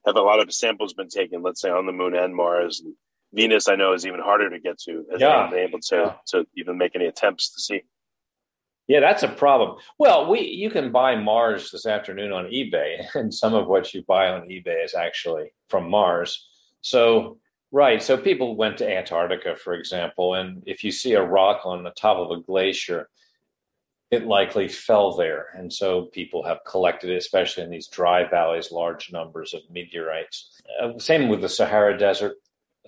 have 0.07 0.17
a 0.17 0.23
lot 0.23 0.41
of 0.41 0.53
samples 0.53 0.95
been 0.95 1.09
taken? 1.09 1.43
Let's 1.43 1.61
say 1.61 1.71
on 1.71 1.87
the 1.87 1.93
moon 1.93 2.15
and 2.15 2.35
Mars, 2.35 2.81
and 2.85 2.95
Venus 3.33 3.69
I 3.69 3.77
know 3.77 3.93
is 3.93 4.07
even 4.07 4.21
harder 4.21 4.51
to 4.51 4.61
get 4.61 4.79
to. 4.81 5.05
As 5.15 5.21
yeah, 5.21 5.49
they 5.51 5.63
able 5.63 5.81
to 5.81 5.97
yeah. 5.97 6.15
to 6.29 6.47
even 6.57 6.79
make 6.79 6.95
any 6.95 7.07
attempts 7.07 7.53
to 7.55 7.61
see. 7.61 7.83
Yeah, 8.89 9.01
that's 9.01 9.23
a 9.23 9.29
problem. 9.29 9.79
Well, 9.99 10.31
we 10.31 10.41
you 10.41 10.71
can 10.71 10.91
buy 10.91 11.15
Mars 11.15 11.71
this 11.71 11.87
afternoon 11.87 12.33
on 12.33 12.47
eBay, 12.47 13.07
and 13.15 13.33
some 13.33 13.55
of 13.55 13.67
what 13.67 13.95
you 13.95 14.03
buy 14.03 14.29
on 14.29 14.49
eBay 14.49 14.85
is 14.85 14.95
actually 14.95 15.53
from 15.69 15.89
Mars. 15.91 16.49
So 16.81 17.39
Right. 17.73 18.03
So 18.03 18.17
people 18.17 18.57
went 18.57 18.79
to 18.79 18.91
Antarctica, 18.91 19.55
for 19.55 19.75
example, 19.75 20.35
and 20.35 20.63
if 20.67 20.83
you 20.83 20.91
see 20.91 21.13
a 21.13 21.23
rock 21.23 21.61
on 21.65 21.85
the 21.85 21.91
top 21.91 22.17
of 22.17 22.37
a 22.37 22.43
glacier, 22.43 23.09
it 24.11 24.27
likely 24.27 24.68
fell 24.68 25.16
there. 25.16 25.46
And 25.55 25.73
so 25.73 26.03
people 26.07 26.42
have 26.44 26.64
collected 26.66 27.11
especially 27.11 27.64
in 27.64 27.70
these 27.70 27.88
dry 27.88 28.29
valleys, 28.29 28.73
large 28.73 29.12
numbers 29.12 29.55
of 29.55 29.62
meteorites. 29.70 30.61
Uh, 30.83 30.99
same 30.99 31.29
with 31.29 31.40
the 31.40 31.49
Sahara 31.49 31.96
Desert. 31.96 32.37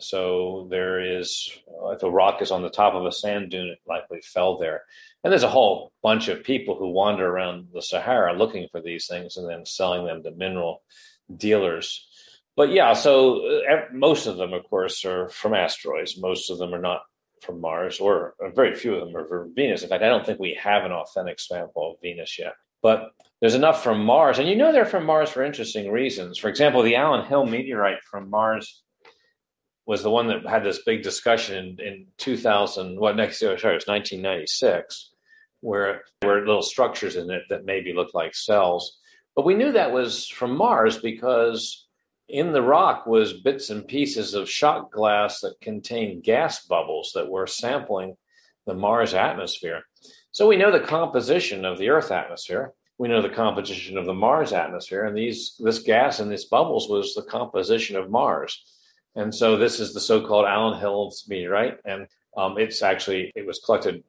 So 0.01 0.67
there 0.71 1.19
is, 1.19 1.51
if 1.91 2.03
a 2.03 2.11
rock 2.11 2.43
is 2.43 2.51
on 2.51 2.63
the 2.63 2.71
top 2.71 2.95
of 2.95 3.05
a 3.05 3.13
sand 3.13 3.51
dune, 3.51 3.69
it 3.69 3.79
likely 3.87 4.21
fell 4.23 4.59
there. 4.59 4.83
And 5.23 5.31
there's 5.31 5.43
a 5.43 5.49
whole 5.49 5.93
bunch 6.03 6.29
of 6.29 6.43
people 6.43 6.77
who 6.77 6.91
wander 6.91 7.29
around 7.29 7.69
the 7.73 7.83
Sahara 7.83 8.33
looking 8.33 8.67
for 8.73 8.81
these 8.81 9.07
things 9.07 9.37
and 9.37 9.49
then 9.49 9.65
selling 9.67 10.07
them 10.07 10.23
to 10.23 10.33
mineral 10.33 10.83
dealers 11.37 12.09
but 12.57 12.71
yeah, 12.71 12.93
so 12.93 13.47
uh, 13.47 13.87
most 13.93 14.27
of 14.27 14.37
them, 14.37 14.53
of 14.53 14.65
course, 14.69 15.05
are 15.05 15.29
from 15.31 15.55
asteroids. 15.55 16.19
Most 16.19 16.51
of 16.51 16.59
them 16.59 16.75
are 16.75 16.81
not 16.81 17.03
from 17.43 17.61
Mars, 17.61 18.01
or 18.01 18.35
very 18.55 18.75
few 18.75 18.95
of 18.95 19.07
them 19.07 19.17
are 19.17 19.27
from 19.27 19.55
Venus. 19.55 19.83
In 19.83 19.89
fact, 19.89 20.03
I 20.03 20.09
don't 20.09 20.25
think 20.25 20.39
we 20.39 20.59
have 20.63 20.85
an 20.85 20.93
authentic 20.93 21.41
sample 21.41 21.93
of 21.93 22.01
Venus 22.01 22.39
yet. 22.39 22.55
But 22.83 23.11
there's 23.41 23.55
enough 23.55 23.83
from 23.83 24.05
Mars, 24.05 24.39
and 24.39 24.49
you 24.49 24.57
know 24.57 24.73
they're 24.73 24.85
from 24.85 25.05
Mars 25.05 25.31
for 25.31 25.43
interesting 25.43 25.91
reasons. 25.91 26.39
For 26.39 26.49
example, 26.49 26.83
the 26.83 26.97
Allan 26.97 27.27
Hill 27.27 27.47
meteorite 27.47 28.03
from 28.03 28.31
Mars 28.31 28.83
was 29.87 30.03
the 30.03 30.11
one 30.11 30.29
that 30.29 30.47
had 30.47 30.65
this 30.65 30.83
big 30.85 31.03
discussion 31.03 31.77
in, 31.79 31.87
in 31.87 32.07
2000. 32.19 32.99
What 32.99 33.17
next 33.17 33.43
year? 33.43 33.59
Sorry, 33.59 33.75
it 33.75 33.83
was 33.83 33.87
1996, 33.87 35.11
where 35.61 36.03
there 36.21 36.31
were 36.31 36.47
little 36.47 36.63
structures 36.63 37.17
in 37.17 37.31
it 37.31 37.43
that 37.51 37.65
maybe 37.65 37.93
looked 37.93 38.15
like 38.15 38.35
cells. 38.35 38.99
But 39.35 39.45
we 39.45 39.55
knew 39.55 39.73
that 39.73 39.93
was 39.93 40.29
from 40.29 40.57
Mars 40.57 40.99
because 40.99 41.82
in 42.33 42.53
the 42.53 42.63
rock 42.63 43.07
was 43.07 43.35
bits 43.35 43.69
and 43.69 43.87
pieces 43.87 44.33
of 44.33 44.49
shot 44.49 44.91
glass 44.91 45.41
that 45.41 45.61
contained 45.61 46.25
gas 46.25 46.65
bubbles 46.65 47.13
that 47.15 47.29
were 47.29 47.47
sampling 47.47 48.17
the 48.67 48.75
Mars 48.75 49.13
atmosphere. 49.13 49.83
So 50.31 50.49
we 50.49 50.57
know 50.57 50.73
the 50.73 50.81
composition 50.81 51.67
of 51.67 51.77
the 51.77 51.91
Earth 51.91 52.11
atmosphere. 52.11 52.73
We 52.97 53.09
know 53.09 53.21
the 53.21 53.29
composition 53.29 53.99
of 53.99 54.07
the 54.07 54.15
Mars 54.15 54.55
atmosphere, 54.55 55.05
and 55.05 55.17
these 55.17 55.57
this 55.59 55.81
gas 55.81 56.21
in 56.21 56.31
these 56.31 56.47
bubbles 56.47 56.89
was 56.89 57.15
the 57.15 57.23
composition 57.23 57.97
of 57.97 58.11
Mars. 58.11 58.65
And 59.15 59.35
so 59.35 59.59
this 59.59 59.79
is 59.79 59.93
the 59.93 60.01
so-called 60.01 60.47
Allan 60.47 60.81
Hills 60.81 61.25
meteorite, 61.29 61.79
and 61.85 62.07
um, 62.37 62.57
it's 62.57 62.81
actually 62.83 63.31
it 63.35 63.47
was 63.47 63.61
collected 63.63 64.05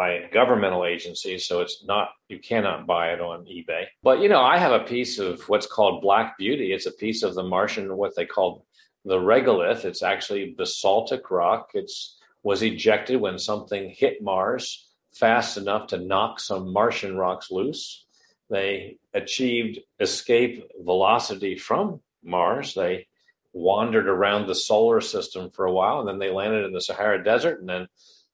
by 0.00 0.20
governmental 0.32 0.86
agencies, 0.86 1.44
so 1.44 1.60
it's 1.60 1.84
not 1.84 2.08
you 2.30 2.38
cannot 2.38 2.86
buy 2.86 3.12
it 3.12 3.20
on 3.20 3.44
eBay. 3.44 3.84
But 4.02 4.20
you 4.22 4.30
know, 4.30 4.40
I 4.40 4.56
have 4.56 4.72
a 4.72 4.86
piece 4.86 5.18
of 5.18 5.42
what's 5.50 5.66
called 5.66 6.00
Black 6.00 6.38
Beauty. 6.38 6.72
It's 6.72 6.86
a 6.86 6.92
piece 7.04 7.22
of 7.22 7.34
the 7.34 7.42
Martian, 7.42 7.94
what 7.94 8.16
they 8.16 8.24
call 8.24 8.64
the 9.04 9.18
regolith. 9.18 9.84
It's 9.84 10.02
actually 10.02 10.54
basaltic 10.56 11.30
rock. 11.30 11.72
It's 11.74 12.18
was 12.42 12.62
ejected 12.62 13.20
when 13.20 13.38
something 13.38 13.90
hit 13.90 14.22
Mars 14.22 14.88
fast 15.12 15.58
enough 15.58 15.88
to 15.88 15.98
knock 15.98 16.40
some 16.40 16.72
Martian 16.72 17.18
rocks 17.18 17.50
loose. 17.50 18.06
They 18.48 18.96
achieved 19.12 19.80
escape 20.00 20.64
velocity 20.80 21.58
from 21.58 22.00
Mars. 22.24 22.72
They 22.72 23.06
wandered 23.52 24.08
around 24.08 24.46
the 24.46 24.54
solar 24.54 25.02
system 25.02 25.50
for 25.50 25.66
a 25.66 25.72
while, 25.72 26.00
and 26.00 26.08
then 26.08 26.18
they 26.18 26.30
landed 26.30 26.64
in 26.64 26.72
the 26.72 26.80
Sahara 26.80 27.22
Desert, 27.22 27.60
and 27.60 27.68
then 27.68 27.86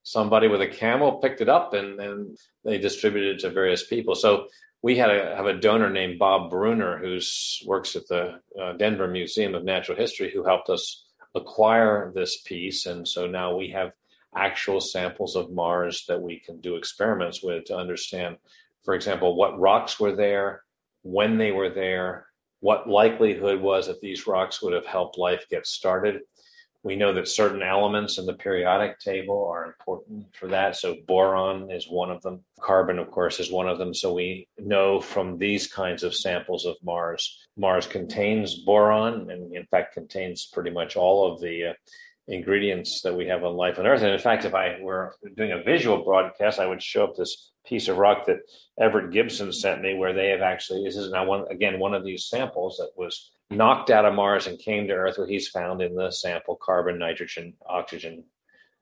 somebody 0.06 0.46
with 0.46 0.62
a 0.62 0.68
camel 0.68 1.18
picked 1.18 1.40
it 1.40 1.48
up 1.48 1.74
and, 1.74 2.00
and 2.00 2.38
they 2.64 2.78
distributed 2.78 3.36
it 3.36 3.40
to 3.40 3.50
various 3.50 3.84
people. 3.84 4.14
So 4.14 4.46
we 4.80 4.96
had 4.96 5.10
a, 5.10 5.34
have 5.34 5.46
a 5.46 5.58
donor 5.58 5.90
named 5.90 6.20
Bob 6.20 6.48
Bruner 6.48 6.96
who 6.96 7.18
works 7.66 7.96
at 7.96 8.06
the 8.06 8.40
uh, 8.60 8.74
Denver 8.74 9.08
Museum 9.08 9.56
of 9.56 9.64
Natural 9.64 9.98
History 9.98 10.30
who 10.32 10.44
helped 10.44 10.70
us 10.70 11.04
acquire 11.34 12.12
this 12.14 12.40
piece. 12.42 12.86
And 12.86 13.06
so 13.06 13.26
now 13.26 13.56
we 13.56 13.70
have 13.70 13.90
actual 14.36 14.80
samples 14.80 15.34
of 15.34 15.50
Mars 15.50 16.04
that 16.06 16.22
we 16.22 16.38
can 16.38 16.60
do 16.60 16.76
experiments 16.76 17.42
with 17.42 17.64
to 17.64 17.76
understand, 17.76 18.36
for 18.84 18.94
example, 18.94 19.34
what 19.34 19.58
rocks 19.58 19.98
were 19.98 20.14
there, 20.14 20.62
when 21.02 21.36
they 21.36 21.50
were 21.50 21.70
there, 21.70 22.26
what 22.60 22.88
likelihood 22.88 23.60
was 23.60 23.88
that 23.88 24.00
these 24.00 24.28
rocks 24.28 24.62
would 24.62 24.72
have 24.72 24.86
helped 24.86 25.18
life 25.18 25.46
get 25.50 25.66
started. 25.66 26.20
We 26.86 26.94
know 26.94 27.12
that 27.14 27.26
certain 27.26 27.62
elements 27.62 28.16
in 28.16 28.26
the 28.26 28.34
periodic 28.34 29.00
table 29.00 29.48
are 29.52 29.64
important 29.64 30.24
for 30.36 30.46
that. 30.46 30.76
So, 30.76 30.94
boron 31.08 31.68
is 31.68 31.88
one 31.88 32.12
of 32.12 32.22
them. 32.22 32.44
Carbon, 32.60 33.00
of 33.00 33.10
course, 33.10 33.40
is 33.40 33.50
one 33.50 33.68
of 33.68 33.78
them. 33.78 33.92
So, 33.92 34.14
we 34.14 34.46
know 34.56 35.00
from 35.00 35.36
these 35.36 35.66
kinds 35.66 36.04
of 36.04 36.14
samples 36.14 36.64
of 36.64 36.76
Mars, 36.84 37.44
Mars 37.56 37.88
contains 37.88 38.54
boron 38.54 39.28
and, 39.32 39.52
in 39.52 39.66
fact, 39.66 39.94
contains 39.94 40.46
pretty 40.46 40.70
much 40.70 40.94
all 40.94 41.32
of 41.32 41.40
the 41.40 41.70
uh, 41.70 41.72
ingredients 42.28 43.02
that 43.02 43.14
we 43.14 43.26
have 43.26 43.44
on 43.44 43.56
life 43.56 43.78
on 43.78 43.86
Earth. 43.86 44.02
And 44.02 44.12
in 44.12 44.18
fact, 44.18 44.44
if 44.44 44.54
I 44.54 44.78
were 44.80 45.14
doing 45.36 45.52
a 45.52 45.62
visual 45.62 46.04
broadcast, 46.04 46.58
I 46.58 46.66
would 46.66 46.82
show 46.82 47.04
up 47.04 47.16
this 47.16 47.52
piece 47.64 47.88
of 47.88 47.98
rock 47.98 48.26
that 48.26 48.40
Everett 48.78 49.12
Gibson 49.12 49.52
sent 49.52 49.82
me, 49.82 49.94
where 49.94 50.12
they 50.12 50.28
have 50.28 50.40
actually 50.40 50.84
this 50.84 50.96
is 50.96 51.10
now 51.10 51.24
one 51.24 51.44
again 51.50 51.78
one 51.78 51.94
of 51.94 52.04
these 52.04 52.24
samples 52.26 52.76
that 52.78 52.90
was 52.96 53.30
knocked 53.50 53.90
out 53.90 54.04
of 54.04 54.14
Mars 54.14 54.46
and 54.46 54.58
came 54.58 54.86
to 54.88 54.94
Earth, 54.94 55.18
where 55.18 55.26
he's 55.26 55.48
found 55.48 55.80
in 55.80 55.94
the 55.94 56.10
sample 56.10 56.56
carbon, 56.56 56.98
nitrogen, 56.98 57.54
oxygen, 57.66 58.24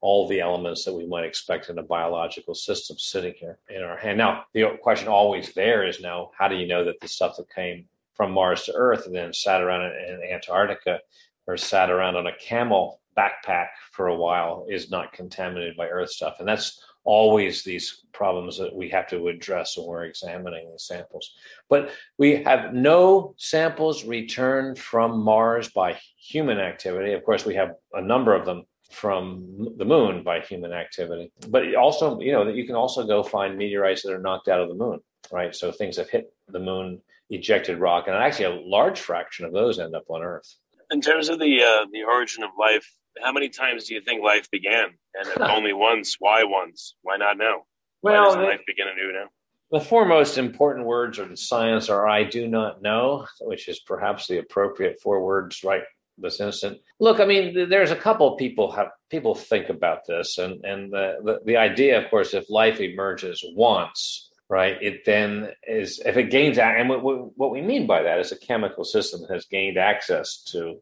all 0.01 0.27
the 0.27 0.41
elements 0.41 0.85
that 0.85 0.95
we 0.95 1.07
might 1.07 1.25
expect 1.25 1.69
in 1.69 1.79
a 1.79 1.83
biological 1.83 2.55
system 2.55 2.97
sitting 2.99 3.35
here 3.37 3.59
in 3.69 3.83
our 3.83 3.97
hand. 3.97 4.19
Now, 4.19 4.45
the 4.55 4.79
question 4.83 5.09
always 5.09 5.53
there 5.53 5.87
is 5.87 6.01
now, 6.01 6.31
how 6.39 6.49
do 6.49 6.57
you 6.57 6.67
know 6.67 6.85
that 6.85 7.01
the 7.01 7.09
stuff 7.09 7.37
that 7.37 7.55
came 7.55 7.87
from 8.15 8.31
Mars 8.31 8.65
to 8.65 8.75
Earth 8.75 9.07
and 9.07 9.15
then 9.15 9.33
sat 9.33 9.61
around 9.61 9.83
in 9.83 10.21
Antarctica 10.33 11.01
or 11.47 11.57
sat 11.57 11.91
around 11.91 12.17
on 12.17 12.27
a 12.27 12.37
camel 12.37 13.01
backpack 13.17 13.69
for 13.93 14.09
a 14.09 14.17
while 14.17 14.67
is 14.69 14.91
not 14.91 15.13
contaminated 15.13 15.77
by 15.77 15.89
Earth 15.89 16.11
stuff? 16.11 16.37
And 16.39 16.49
that's 16.49 16.81
always 17.05 17.63
these 17.63 18.05
problems 18.13 18.57
that 18.59 18.75
we 18.75 18.89
have 18.89 19.07
to 19.09 19.29
address 19.29 19.77
when 19.77 19.87
we're 19.87 20.05
examining 20.05 20.71
the 20.73 20.79
samples. 20.79 21.35
But 21.69 21.91
we 22.19 22.43
have 22.45 22.73
no 22.73 23.35
samples 23.37 24.05
returned 24.05 24.79
from 24.79 25.23
Mars 25.23 25.69
by 25.69 25.99
human 26.17 26.59
activity. 26.59 27.13
Of 27.13 27.25
course, 27.25 27.45
we 27.45 27.55
have 27.55 27.75
a 27.93 28.01
number 28.01 28.35
of 28.35 28.47
them 28.47 28.65
from 28.91 29.75
the 29.77 29.85
moon 29.85 30.23
by 30.23 30.41
human 30.41 30.73
activity. 30.73 31.33
But 31.49 31.75
also, 31.75 32.21
you 32.21 32.33
know, 32.33 32.45
that 32.45 32.55
you 32.55 32.67
can 32.67 32.77
also 32.77 33.07
go 33.07 33.23
find 33.23 33.59
meteorites 33.59 34.03
that 34.03 34.13
are 34.13 34.21
knocked 34.21 34.49
out 34.49 34.61
of 34.61 34.69
the 34.69 34.75
moon, 34.75 35.01
right? 35.33 35.55
So 35.55 35.73
things 35.73 35.97
that 35.97 36.09
hit 36.09 36.33
the 36.49 36.61
moon, 36.61 37.01
ejected 37.29 37.79
rock, 37.79 38.07
and 38.07 38.17
actually 38.17 38.45
a 38.47 38.61
large 38.67 39.01
fraction 39.01 39.45
of 39.45 39.53
those 39.53 39.79
end 39.79 39.95
up 39.95 40.05
on 40.09 40.23
Earth. 40.23 40.57
In 40.91 41.01
terms 41.01 41.29
of 41.29 41.39
the 41.39 41.63
uh, 41.63 41.87
the 41.93 42.05
origin 42.05 42.45
of 42.45 42.51
life, 42.59 42.89
how 43.23 43.33
many 43.33 43.49
times 43.49 43.85
do 43.85 43.95
you 43.95 44.01
think 44.01 44.23
life 44.23 44.51
began? 44.51 44.87
And 45.15 45.29
if 45.29 45.41
only 45.41 45.73
once, 45.73 46.17
why 46.19 46.45
once? 46.45 46.95
Why 47.03 47.17
not 47.17 47.39
now? 47.39 47.65
Well, 48.03 48.23
why 48.23 48.25
does 48.25 48.37
life 48.37 48.61
begin 48.67 48.87
anew 48.89 49.13
now? 49.13 49.29
The 49.71 49.81
four 49.81 50.05
most 50.05 50.39
important 50.39 50.87
words 50.87 51.19
in 51.19 51.37
science 51.37 51.89
are 51.89 52.07
"I 52.07 52.25
do 52.25 52.47
not 52.47 52.83
know," 52.83 53.27
which 53.41 53.69
is 53.69 53.81
perhaps 53.81 54.27
the 54.27 54.39
appropriate 54.39 55.01
four 55.01 55.25
words 55.25 55.65
right 55.65 55.83
this 56.19 56.41
instant. 56.41 56.79
Look, 57.01 57.19
I 57.21 57.25
mean, 57.25 57.69
there's 57.69 57.91
a 57.91 57.97
couple 57.97 58.37
people 58.37 58.71
have 58.73 58.89
people 59.11 59.35
think 59.35 59.69
about 59.69 60.07
this, 60.07 60.39
and 60.39 60.65
and 60.65 60.93
the, 60.93 61.17
the 61.25 61.41
the 61.45 61.57
idea, 61.57 62.03
of 62.03 62.11
course, 62.11 62.35
if 62.35 62.49
life 62.51 62.81
emerges 62.81 63.45
once, 63.57 64.31
right, 64.49 64.77
it 64.81 65.05
then 65.05 65.51
is 65.67 66.01
if 66.05 66.17
it 66.17 66.31
gains 66.31 66.59
and 66.59 66.89
what, 66.89 67.03
what 67.37 67.51
we 67.51 67.61
mean 67.61 67.87
by 67.87 68.03
that 68.03 68.21
is 68.21 68.33
a 68.33 68.39
chemical 68.39 68.85
system 68.85 69.23
has 69.29 69.47
gained 69.47 69.79
access 69.79 70.43
to 70.53 70.81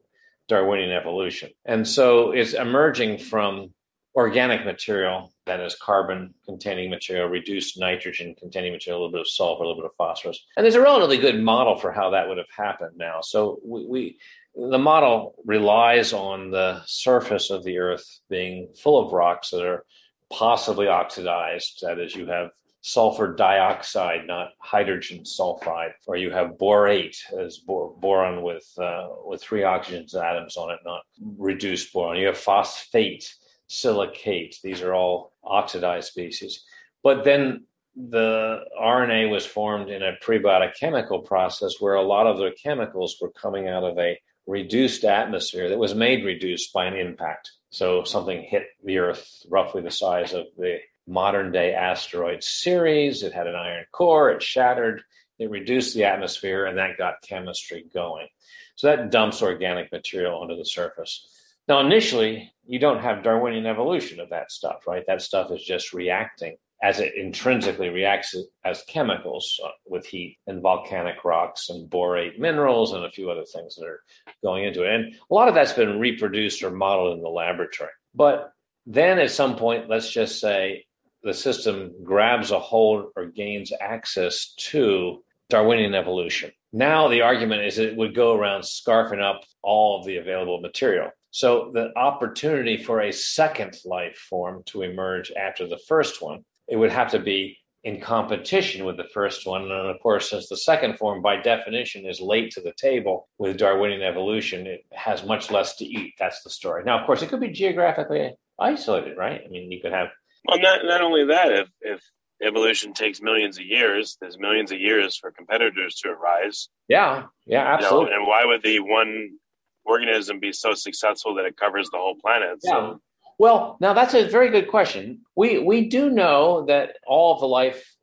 Darwinian 0.52 0.90
evolution. 0.90 1.50
And 1.64 1.88
so 1.88 2.32
it's 2.32 2.52
emerging 2.52 3.18
from 3.18 3.72
organic 4.14 4.66
material 4.66 5.32
that 5.46 5.60
is 5.60 5.74
carbon 5.74 6.34
containing 6.44 6.90
material, 6.90 7.28
reduced 7.28 7.78
nitrogen 7.78 8.34
containing 8.38 8.72
material, 8.72 8.98
a 8.98 9.00
little 9.00 9.12
bit 9.12 9.20
of 9.22 9.28
sulfur, 9.28 9.64
a 9.64 9.66
little 9.66 9.82
bit 9.82 9.90
of 9.90 9.96
phosphorus. 9.96 10.44
And 10.56 10.64
there's 10.64 10.74
a 10.74 10.82
relatively 10.82 11.16
good 11.16 11.40
model 11.42 11.76
for 11.76 11.90
how 11.90 12.10
that 12.10 12.28
would 12.28 12.36
have 12.36 12.50
happened 12.54 12.96
now. 12.96 13.20
So 13.22 13.60
we, 13.64 13.86
we 13.86 14.18
the 14.54 14.78
model 14.78 15.34
relies 15.46 16.12
on 16.12 16.50
the 16.50 16.82
surface 16.84 17.48
of 17.48 17.64
the 17.64 17.78
earth 17.78 18.20
being 18.28 18.68
full 18.76 19.06
of 19.06 19.12
rocks 19.12 19.50
that 19.50 19.66
are 19.66 19.86
possibly 20.30 20.88
oxidized. 20.88 21.78
That 21.80 21.98
is, 21.98 22.14
you 22.14 22.26
have 22.26 22.50
sulfur 22.82 23.34
dioxide, 23.34 24.26
not 24.26 24.50
hydrogen 24.58 25.20
sulfide, 25.20 25.92
or 26.06 26.16
you 26.16 26.30
have 26.30 26.58
borate 26.58 27.16
as 27.32 27.58
bor- 27.58 27.94
boron 27.98 28.42
with 28.42 28.68
uh, 28.78 29.08
with 29.24 29.40
three 29.40 29.62
oxygen 29.62 30.04
atoms 30.20 30.56
on 30.56 30.70
it, 30.70 30.80
not 30.84 31.02
reduced 31.38 31.92
boron. 31.92 32.18
You 32.18 32.26
have 32.26 32.36
phosphate, 32.36 33.34
silicate. 33.68 34.56
These 34.62 34.82
are 34.82 34.92
all 34.92 35.32
oxidized 35.44 36.08
species. 36.08 36.64
But 37.02 37.24
then 37.24 37.64
the 37.94 38.64
RNA 38.80 39.30
was 39.30 39.46
formed 39.46 39.90
in 39.90 40.02
a 40.02 40.16
prebiotic 40.22 40.76
chemical 40.78 41.20
process 41.20 41.80
where 41.80 41.94
a 41.94 42.02
lot 42.02 42.26
of 42.26 42.38
the 42.38 42.50
chemicals 42.62 43.16
were 43.20 43.30
coming 43.30 43.68
out 43.68 43.84
of 43.84 43.98
a 43.98 44.18
reduced 44.46 45.04
atmosphere 45.04 45.68
that 45.68 45.78
was 45.78 45.94
made 45.94 46.24
reduced 46.24 46.72
by 46.72 46.86
an 46.86 46.96
impact. 46.96 47.50
So 47.70 48.02
something 48.02 48.42
hit 48.42 48.64
the 48.84 48.98
Earth 48.98 49.42
roughly 49.48 49.82
the 49.82 49.90
size 49.90 50.32
of 50.32 50.46
the 50.56 50.78
modern 51.06 51.52
day 51.52 51.74
asteroid 51.74 52.42
Ceres. 52.42 53.22
It 53.22 53.32
had 53.32 53.46
an 53.46 53.54
iron 53.54 53.84
core, 53.92 54.30
it 54.30 54.42
shattered, 54.42 55.02
it 55.38 55.50
reduced 55.50 55.94
the 55.94 56.04
atmosphere, 56.04 56.66
and 56.66 56.78
that 56.78 56.98
got 56.98 57.22
chemistry 57.22 57.84
going. 57.92 58.28
So 58.76 58.88
that 58.88 59.10
dumps 59.10 59.42
organic 59.42 59.92
material 59.92 60.40
onto 60.40 60.56
the 60.56 60.64
surface. 60.64 61.28
Now, 61.68 61.80
initially, 61.80 62.52
you 62.66 62.78
don't 62.78 63.02
have 63.02 63.22
Darwinian 63.22 63.66
evolution 63.66 64.20
of 64.20 64.30
that 64.30 64.50
stuff, 64.50 64.86
right? 64.86 65.04
That 65.06 65.22
stuff 65.22 65.50
is 65.52 65.62
just 65.62 65.92
reacting 65.92 66.56
as 66.82 66.98
it 66.98 67.14
intrinsically 67.14 67.90
reacts 67.90 68.34
as 68.64 68.82
chemicals 68.88 69.60
with 69.86 70.04
heat 70.04 70.38
and 70.48 70.60
volcanic 70.60 71.24
rocks 71.24 71.68
and 71.70 71.88
borate 71.88 72.40
minerals 72.40 72.92
and 72.92 73.04
a 73.04 73.10
few 73.10 73.30
other 73.30 73.44
things 73.44 73.76
that 73.76 73.86
are 73.86 74.00
going 74.42 74.64
into 74.64 74.82
it. 74.82 74.92
And 74.92 75.14
a 75.14 75.34
lot 75.34 75.46
of 75.46 75.54
that's 75.54 75.72
been 75.72 76.00
reproduced 76.00 76.64
or 76.64 76.72
modeled 76.72 77.16
in 77.16 77.22
the 77.22 77.28
laboratory. 77.28 77.90
But 78.14 78.52
then 78.84 79.20
at 79.20 79.30
some 79.30 79.54
point, 79.54 79.88
let's 79.88 80.10
just 80.10 80.40
say 80.40 80.86
the 81.22 81.34
system 81.34 81.92
grabs 82.02 82.50
a 82.50 82.58
hold 82.58 83.06
or 83.16 83.26
gains 83.26 83.72
access 83.80 84.54
to 84.56 85.22
Darwinian 85.50 85.94
evolution. 85.94 86.50
Now 86.72 87.08
the 87.08 87.22
argument 87.22 87.62
is 87.62 87.78
it 87.78 87.96
would 87.96 88.14
go 88.14 88.34
around 88.34 88.62
scarfing 88.62 89.22
up 89.22 89.42
all 89.62 89.98
of 89.98 90.06
the 90.06 90.16
available 90.16 90.60
material. 90.60 91.10
So 91.30 91.70
the 91.72 91.96
opportunity 91.96 92.82
for 92.82 93.00
a 93.00 93.12
second 93.12 93.76
life 93.84 94.16
form 94.16 94.62
to 94.66 94.82
emerge 94.82 95.32
after 95.32 95.66
the 95.66 95.80
first 95.88 96.22
one, 96.22 96.44
it 96.68 96.76
would 96.76 96.90
have 96.90 97.10
to 97.12 97.18
be 97.18 97.58
in 97.84 98.00
competition 98.00 98.84
with 98.84 98.96
the 98.96 99.08
first 99.12 99.46
one. 99.46 99.62
And 99.62 99.72
of 99.72 99.98
course, 100.00 100.30
since 100.30 100.48
the 100.48 100.56
second 100.56 100.98
form, 100.98 101.20
by 101.20 101.36
definition, 101.36 102.06
is 102.06 102.20
late 102.20 102.52
to 102.52 102.60
the 102.60 102.72
table 102.76 103.28
with 103.38 103.58
Darwinian 103.58 104.02
evolution, 104.02 104.66
it 104.66 104.84
has 104.92 105.24
much 105.24 105.50
less 105.50 105.76
to 105.76 105.84
eat. 105.84 106.14
That's 106.18 106.42
the 106.42 106.50
story. 106.50 106.84
Now, 106.84 107.00
of 107.00 107.06
course, 107.06 107.22
it 107.22 107.28
could 107.28 107.40
be 107.40 107.48
geographically 107.48 108.34
isolated, 108.58 109.16
right? 109.16 109.42
I 109.44 109.48
mean, 109.48 109.72
you 109.72 109.80
could 109.80 109.92
have 109.92 110.08
well, 110.44 110.60
not 110.60 110.80
not 110.84 111.00
only 111.00 111.26
that, 111.26 111.52
if 111.52 111.68
if 111.80 112.02
evolution 112.42 112.92
takes 112.92 113.20
millions 113.20 113.58
of 113.58 113.64
years, 113.64 114.16
there's 114.20 114.38
millions 114.38 114.72
of 114.72 114.80
years 114.80 115.16
for 115.16 115.30
competitors 115.30 115.96
to 116.02 116.08
arise. 116.08 116.68
Yeah, 116.88 117.24
yeah, 117.46 117.74
absolutely. 117.74 118.10
You 118.10 118.10
know, 118.10 118.16
and 118.16 118.26
why 118.26 118.44
would 118.44 118.62
the 118.62 118.80
one 118.80 119.38
organism 119.84 120.40
be 120.40 120.52
so 120.52 120.74
successful 120.74 121.36
that 121.36 121.46
it 121.46 121.56
covers 121.56 121.90
the 121.90 121.98
whole 121.98 122.16
planet? 122.16 122.58
Yeah. 122.62 122.70
So, 122.70 123.00
well, 123.38 123.76
now 123.80 123.94
that's 123.94 124.14
a 124.14 124.28
very 124.28 124.50
good 124.50 124.68
question. 124.68 125.20
We 125.36 125.58
we 125.58 125.88
do 125.88 126.10
know 126.10 126.66
that 126.66 126.96
all 127.06 127.34
of 127.34 127.40
the 127.40 127.48
life 127.48 127.96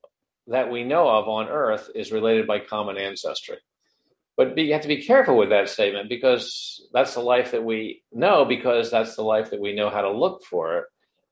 that 0.48 0.72
we 0.72 0.84
know 0.84 1.08
of 1.08 1.28
on 1.28 1.48
Earth 1.48 1.90
is 1.94 2.12
related 2.12 2.48
by 2.48 2.60
common 2.60 2.98
ancestry. 2.98 3.58
But 4.36 4.58
you 4.58 4.72
have 4.72 4.84
to 4.84 4.88
be 4.88 5.04
careful 5.04 5.36
with 5.36 5.50
that 5.50 5.68
statement 5.68 6.08
because 6.08 6.88
that's 6.94 7.14
the 7.14 7.20
life 7.20 7.52
that 7.52 7.64
we 7.64 8.04
know 8.14 8.46
because 8.46 8.90
that's 8.90 9.18
the 9.18 9.22
life 9.22 9.52
that 9.52 9.60
we 9.60 9.76
know 9.76 9.90
how 9.90 10.02
to 10.02 10.12
look 10.12 10.46
for 10.46 10.78
it 10.78 10.86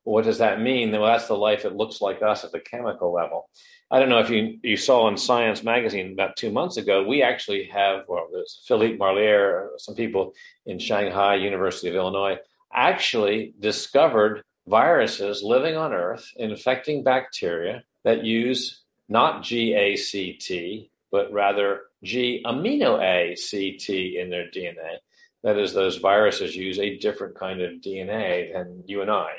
what 0.08 0.24
does 0.24 0.38
that 0.38 0.62
mean? 0.62 0.92
Well, 0.92 1.06
that's 1.06 1.28
the 1.28 1.36
life 1.36 1.64
that 1.64 1.76
looks 1.76 2.00
like 2.00 2.22
us 2.22 2.46
at 2.46 2.54
the 2.54 2.62
chemical 2.62 3.12
level. 3.12 3.50
I 3.92 4.00
don't 4.00 4.08
know 4.08 4.20
if 4.20 4.30
you 4.30 4.58
you 4.64 4.78
saw 4.78 5.10
in 5.10 5.18
Science 5.18 5.64
magazine 5.64 6.14
about 6.14 6.38
two 6.38 6.50
months 6.50 6.78
ago. 6.78 7.04
We 7.04 7.22
actually 7.22 7.66
have 7.66 8.06
well, 8.08 8.30
there's 8.32 8.64
Philippe 8.66 8.98
Marlier, 8.98 9.68
some 9.78 9.96
people 9.96 10.34
in 10.66 10.80
Shanghai, 10.80 11.36
University 11.36 11.90
of 11.90 11.96
Illinois, 11.96 12.38
actually 12.74 13.54
discovered 13.60 14.44
viruses 14.66 15.44
living 15.44 15.76
on 15.76 15.92
Earth 15.92 16.26
infecting 16.38 17.04
bacteria 17.04 17.84
that 18.06 18.24
use 18.24 18.84
not 19.10 19.44
GACT 19.44 20.90
but 21.12 21.32
rather 21.34 21.82
G 22.04 22.42
amino 22.46 22.96
ACT 22.96 23.90
in 23.90 24.30
their 24.30 24.50
DNA. 24.52 25.00
That 25.44 25.58
is, 25.58 25.74
those 25.74 25.98
viruses 25.98 26.56
use 26.56 26.80
a 26.80 26.98
different 26.98 27.36
kind 27.36 27.62
of 27.62 27.82
DNA 27.82 28.54
than 28.54 28.84
you 28.86 29.02
and 29.02 29.12
I 29.12 29.32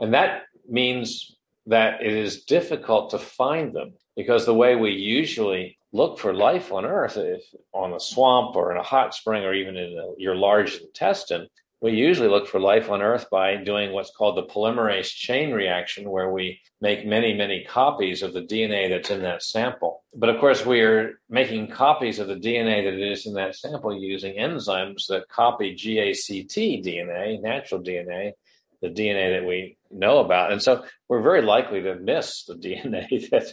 and 0.00 0.14
that 0.14 0.42
means 0.68 1.36
that 1.66 2.02
it 2.02 2.12
is 2.12 2.44
difficult 2.44 3.10
to 3.10 3.18
find 3.18 3.74
them 3.74 3.94
because 4.16 4.44
the 4.44 4.54
way 4.54 4.76
we 4.76 4.90
usually 4.90 5.78
look 5.92 6.18
for 6.18 6.34
life 6.34 6.72
on 6.72 6.84
Earth, 6.84 7.16
if 7.16 7.42
on 7.72 7.92
a 7.92 8.00
swamp 8.00 8.56
or 8.56 8.72
in 8.72 8.78
a 8.78 8.82
hot 8.82 9.14
spring 9.14 9.44
or 9.44 9.54
even 9.54 9.76
in 9.76 9.98
a, 9.98 10.20
your 10.20 10.34
large 10.34 10.76
intestine, 10.76 11.48
we 11.80 11.92
usually 11.92 12.28
look 12.28 12.46
for 12.48 12.60
life 12.60 12.90
on 12.90 13.02
Earth 13.02 13.28
by 13.30 13.56
doing 13.56 13.92
what's 13.92 14.10
called 14.10 14.36
the 14.36 14.52
polymerase 14.52 15.14
chain 15.14 15.52
reaction, 15.52 16.10
where 16.10 16.30
we 16.30 16.58
make 16.80 17.06
many, 17.06 17.34
many 17.34 17.62
copies 17.64 18.22
of 18.22 18.32
the 18.32 18.40
DNA 18.40 18.88
that's 18.88 19.10
in 19.10 19.20
that 19.22 19.42
sample. 19.42 20.02
But 20.14 20.30
of 20.30 20.40
course, 20.40 20.64
we 20.64 20.80
are 20.80 21.20
making 21.28 21.68
copies 21.68 22.18
of 22.18 22.28
the 22.28 22.36
DNA 22.36 22.84
that 22.84 22.94
is 22.94 23.26
in 23.26 23.34
that 23.34 23.54
sample 23.54 23.94
using 23.94 24.36
enzymes 24.36 25.06
that 25.08 25.28
copy 25.28 25.74
GACT 25.74 26.82
DNA, 26.82 27.42
natural 27.42 27.82
DNA, 27.82 28.32
the 28.84 28.90
DNA 28.90 29.40
that 29.40 29.48
we 29.48 29.78
know 29.90 30.18
about. 30.18 30.52
And 30.52 30.62
so 30.62 30.84
we're 31.08 31.22
very 31.22 31.42
likely 31.42 31.80
to 31.82 31.96
miss 31.96 32.44
the 32.44 32.54
DNA 32.66 33.30
that 33.30 33.52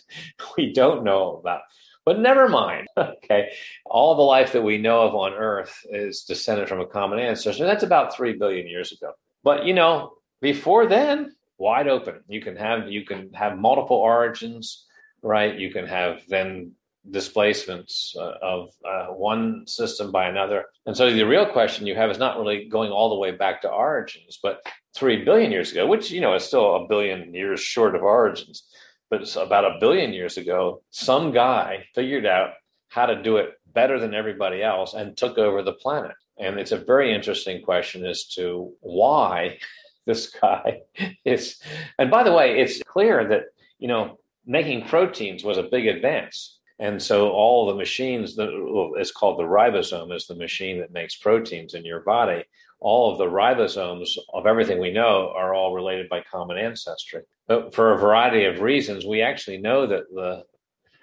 we 0.58 0.74
don't 0.74 1.04
know 1.04 1.38
about. 1.38 1.62
But 2.06 2.20
never 2.20 2.48
mind. 2.48 2.88
Okay. 3.24 3.50
All 3.86 4.16
the 4.16 4.24
life 4.24 4.52
that 4.52 4.64
we 4.64 4.78
know 4.78 5.04
of 5.04 5.16
on 5.16 5.34
Earth 5.34 5.74
is 5.90 6.24
descended 6.24 6.68
from 6.68 6.82
a 6.82 6.86
common 6.86 7.20
ancestor. 7.20 7.66
That's 7.66 7.84
about 7.84 8.14
3 8.14 8.34
billion 8.34 8.68
years 8.68 8.92
ago. 8.92 9.14
But, 9.44 9.66
you 9.66 9.74
know, 9.74 10.14
before 10.42 10.86
then, 10.88 11.34
wide 11.58 11.88
open. 11.88 12.16
You 12.28 12.42
can 12.42 12.58
have 12.58 12.92
you 12.92 13.06
can 13.06 13.32
have 13.34 13.58
multiple 13.58 13.96
origins, 13.96 14.86
right? 15.22 15.58
You 15.58 15.72
can 15.72 15.86
have 15.86 16.22
then 16.28 16.74
displacements 17.10 18.16
uh, 18.18 18.34
of 18.42 18.70
uh, 18.88 19.08
one 19.08 19.66
system 19.66 20.12
by 20.12 20.28
another. 20.28 20.66
And 20.86 20.96
so 20.96 21.12
the 21.12 21.24
real 21.24 21.48
question 21.48 21.88
you 21.88 21.96
have 21.96 22.12
is 22.12 22.20
not 22.20 22.38
really 22.38 22.70
going 22.70 22.92
all 22.92 23.10
the 23.10 23.16
way 23.16 23.32
back 23.32 23.62
to 23.64 23.70
origins, 23.70 24.40
but 24.42 24.62
3 24.96 25.24
billion 25.26 25.52
years 25.52 25.72
ago, 25.72 25.88
which, 25.88 26.12
you 26.12 26.22
know, 26.22 26.36
is 26.36 26.44
still 26.44 26.76
a 26.76 26.88
billion 26.88 27.34
years 27.34 27.60
short 27.60 27.96
of 27.96 28.04
origins 28.04 28.64
but 29.12 29.36
about 29.36 29.66
a 29.66 29.78
billion 29.80 30.14
years 30.14 30.38
ago, 30.38 30.82
some 30.90 31.34
guy 31.34 31.86
figured 31.94 32.26
out 32.26 32.54
how 32.88 33.06
to 33.06 33.22
do 33.22 33.38
it 33.38 33.60
better 33.74 34.00
than 34.00 34.16
everybody 34.16 34.64
else 34.64 34.94
and 34.94 35.16
took 35.16 35.38
over 35.38 35.62
the 35.62 35.74
planet. 35.74 36.16
And 36.40 36.58
it's 36.58 36.72
a 36.72 36.78
very 36.78 37.14
interesting 37.14 37.62
question 37.62 38.06
as 38.06 38.26
to 38.36 38.74
why 38.80 39.60
this 40.06 40.30
guy 40.30 40.80
is. 41.26 41.62
And 42.00 42.10
by 42.10 42.24
the 42.24 42.32
way, 42.32 42.60
it's 42.62 42.82
clear 42.84 43.28
that, 43.28 43.44
you 43.80 43.90
know, 43.90 44.18
making 44.46 44.88
proteins 44.88 45.44
was 45.44 45.58
a 45.58 45.64
big 45.64 45.88
advance. 45.88 46.60
And 46.82 47.02
so 47.02 47.30
all 47.30 47.68
the 47.68 47.76
machines, 47.76 48.36
that, 48.36 48.50
well, 48.52 48.94
it's 48.98 49.12
called 49.12 49.40
the 49.40 49.44
ribosome, 49.44 50.14
is 50.14 50.28
the 50.28 50.36
machine 50.36 50.80
that 50.80 50.92
makes 50.92 51.16
proteins 51.16 51.76
in 51.76 51.86
your 51.86 52.02
body 52.02 52.44
all 52.82 53.12
of 53.12 53.20
the 53.20 53.26
ribosomes 53.26 54.18
of 54.34 54.48
everything 54.48 54.80
we 54.80 54.92
know 54.92 55.32
are 55.36 55.54
all 55.54 55.74
related 55.74 56.10
by 56.10 56.22
common 56.30 56.58
ancestry. 56.58 57.22
But 57.48 57.74
for 57.74 57.94
a 57.94 58.00
variety 58.00 58.46
of 58.46 58.60
reasons, 58.60 59.06
we 59.06 59.22
actually 59.22 59.60
know 59.60 59.86
that 59.86 60.10
the 60.10 60.44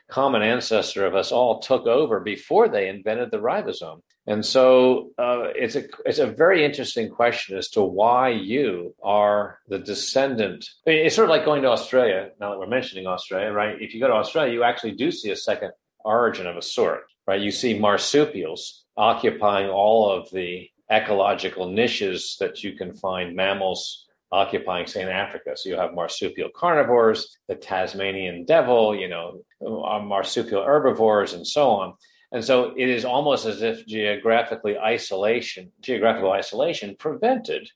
common 0.08 0.42
ancestor 0.42 1.06
of 1.06 1.14
us 1.14 1.30
all 1.30 1.60
took 1.60 1.86
over 1.86 2.18
before 2.18 2.68
they 2.68 2.88
invented 2.88 3.30
the 3.30 3.38
ribosome. 3.38 4.02
And 4.28 4.44
so 4.44 5.12
uh, 5.16 5.48
it's 5.56 5.74
a 5.74 5.84
it's 6.04 6.18
a 6.18 6.26
very 6.26 6.62
interesting 6.62 7.08
question 7.08 7.56
as 7.56 7.70
to 7.70 7.82
why 7.82 8.28
you 8.28 8.94
are 9.02 9.58
the 9.68 9.78
descendant. 9.78 10.68
It's 10.84 11.16
sort 11.16 11.30
of 11.30 11.30
like 11.30 11.46
going 11.46 11.62
to 11.62 11.70
Australia. 11.70 12.28
Now 12.38 12.50
that 12.50 12.58
we're 12.58 12.66
mentioning 12.66 13.06
Australia, 13.06 13.50
right? 13.52 13.80
If 13.80 13.94
you 13.94 14.00
go 14.00 14.08
to 14.08 14.12
Australia, 14.12 14.52
you 14.52 14.64
actually 14.64 14.92
do 14.92 15.10
see 15.10 15.30
a 15.30 15.36
second 15.36 15.72
origin 16.04 16.46
of 16.46 16.58
a 16.58 16.62
sort, 16.62 17.04
right? 17.26 17.40
You 17.40 17.50
see 17.50 17.78
marsupials 17.78 18.84
occupying 18.98 19.70
all 19.70 20.10
of 20.10 20.30
the 20.30 20.68
ecological 20.92 21.70
niches 21.70 22.36
that 22.38 22.62
you 22.62 22.74
can 22.74 22.94
find 22.94 23.34
mammals 23.34 24.04
occupying, 24.30 24.86
say, 24.86 25.00
in 25.00 25.08
Africa. 25.08 25.52
So 25.56 25.70
you 25.70 25.76
have 25.76 25.94
marsupial 25.94 26.50
carnivores, 26.54 27.34
the 27.48 27.54
Tasmanian 27.54 28.44
devil, 28.44 28.94
you 28.94 29.08
know, 29.08 29.40
uh, 29.66 30.00
marsupial 30.00 30.64
herbivores, 30.64 31.32
and 31.32 31.46
so 31.46 31.70
on. 31.70 31.94
And 32.30 32.44
so 32.44 32.74
it 32.76 32.88
is 32.88 33.04
almost 33.04 33.46
as 33.46 33.62
if 33.62 33.86
geographically 33.86 34.78
isolation, 34.78 35.72
geographical 35.80 36.32
isolation 36.32 36.94
prevented 36.98 37.70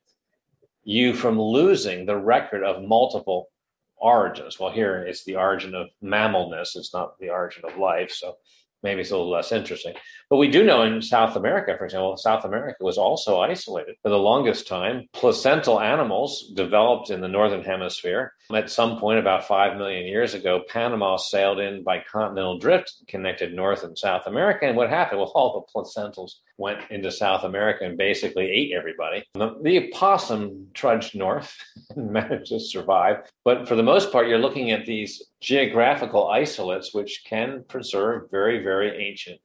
you 0.85 1.15
from 1.15 1.41
losing 1.41 2.05
the 2.05 2.17
record 2.17 2.63
of 2.63 2.83
multiple 2.83 3.49
origins. 3.97 4.59
Well, 4.59 4.73
here 4.73 4.99
it's 4.99 5.25
the 5.25 5.37
origin 5.37 5.75
of 5.75 5.89
mammalness, 6.03 6.77
it's 6.77 6.93
not 6.93 7.19
the 7.19 7.31
origin 7.31 7.65
of 7.65 7.79
life. 7.79 8.11
So 8.11 8.37
maybe 8.83 9.01
it's 9.01 9.11
a 9.11 9.17
little 9.17 9.31
less 9.31 9.53
interesting. 9.53 9.95
But 10.29 10.37
we 10.37 10.51
do 10.51 10.65
know 10.65 10.83
in 10.83 11.01
South 11.01 11.37
America, 11.37 11.75
for 11.79 11.85
example, 11.85 12.17
South 12.17 12.45
America 12.45 12.85
was 12.85 12.99
also 12.99 13.41
isolated 13.41 13.95
for 14.03 14.11
the 14.11 14.19
longest 14.19 14.67
time. 14.67 15.09
Placental 15.13 15.81
animals 15.81 16.53
developed 16.55 17.11
in 17.11 17.21
the 17.21 17.29
northern 17.29 17.63
hemisphere. 17.63 18.35
At 18.55 18.71
some 18.71 18.99
point, 18.99 19.19
about 19.19 19.47
five 19.47 19.77
million 19.77 20.07
years 20.07 20.35
ago, 20.35 20.63
Panama 20.69 21.17
sailed 21.17 21.59
in 21.59 21.83
by 21.83 22.05
continental 22.11 22.59
drift, 22.59 23.03
connected 23.09 23.55
North 23.55 23.85
and 23.85 23.97
South 23.97 24.27
America. 24.27 24.67
And 24.67 24.77
what 24.77 24.89
happened? 24.91 25.21
Well, 25.21 25.33
all 25.35 25.67
the 25.75 25.81
placentals 25.81 26.33
went 26.59 26.81
into 26.91 27.11
South 27.11 27.45
America 27.45 27.85
and 27.85 27.97
basically 27.97 28.51
ate 28.51 28.73
everybody. 28.73 29.25
The, 29.35 29.57
the 29.63 29.89
opossum 29.89 30.69
trudged 30.75 31.15
north 31.15 31.57
and 31.97 32.11
managed 32.11 32.49
to 32.49 32.61
survive. 32.61 33.31
But 33.45 33.67
for 33.67 33.75
the 33.75 33.83
most 33.83 34.13
part, 34.13 34.29
you're 34.29 34.39
looking 34.39 34.71
at 34.71 34.87
these 34.87 35.23
geographical 35.41 36.29
isolates, 36.29 36.95
which 36.95 37.23
can 37.27 37.65
preserve 37.69 38.31
very, 38.31 38.63
very 38.63 39.09
ancient 39.09 39.41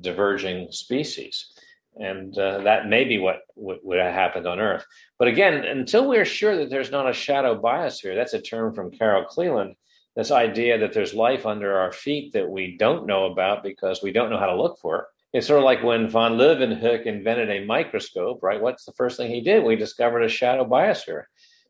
diverging 0.00 0.70
species. 0.72 1.52
And 1.96 2.36
uh, 2.38 2.58
that 2.62 2.88
may 2.88 3.04
be 3.04 3.18
what, 3.18 3.40
would 3.56 3.98
have 3.98 4.12
happened 4.12 4.46
on 4.46 4.60
Earth. 4.60 4.84
But 5.18 5.28
again, 5.28 5.54
until 5.64 6.06
we're 6.08 6.26
sure 6.26 6.56
that 6.58 6.68
there's 6.68 6.90
not 6.90 7.08
a 7.08 7.14
shadow 7.14 7.60
biosphere, 7.60 8.14
that's 8.14 8.34
a 8.34 8.40
term 8.40 8.74
from 8.74 8.90
Carol 8.90 9.24
Cleland, 9.24 9.76
this 10.14 10.30
idea 10.30 10.78
that 10.78 10.92
there's 10.92 11.14
life 11.14 11.46
under 11.46 11.78
our 11.78 11.92
feet 11.92 12.32
that 12.32 12.48
we 12.48 12.76
don't 12.78 13.06
know 13.06 13.26
about 13.26 13.62
because 13.62 14.02
we 14.02 14.12
don't 14.12 14.30
know 14.30 14.38
how 14.38 14.46
to 14.46 14.60
look 14.60 14.78
for 14.78 14.98
it. 14.98 15.04
It's 15.32 15.46
sort 15.46 15.58
of 15.58 15.64
like 15.64 15.82
when 15.82 16.08
von 16.08 16.38
Leeuwenhoek 16.38 17.04
invented 17.04 17.50
a 17.50 17.64
microscope, 17.66 18.42
right? 18.42 18.60
What's 18.60 18.84
the 18.84 18.92
first 18.92 19.18
thing 19.18 19.30
he 19.30 19.42
did? 19.42 19.64
We 19.64 19.76
discovered 19.76 20.22
a 20.22 20.28
shadow 20.28 20.64
biosphere. 20.64 21.24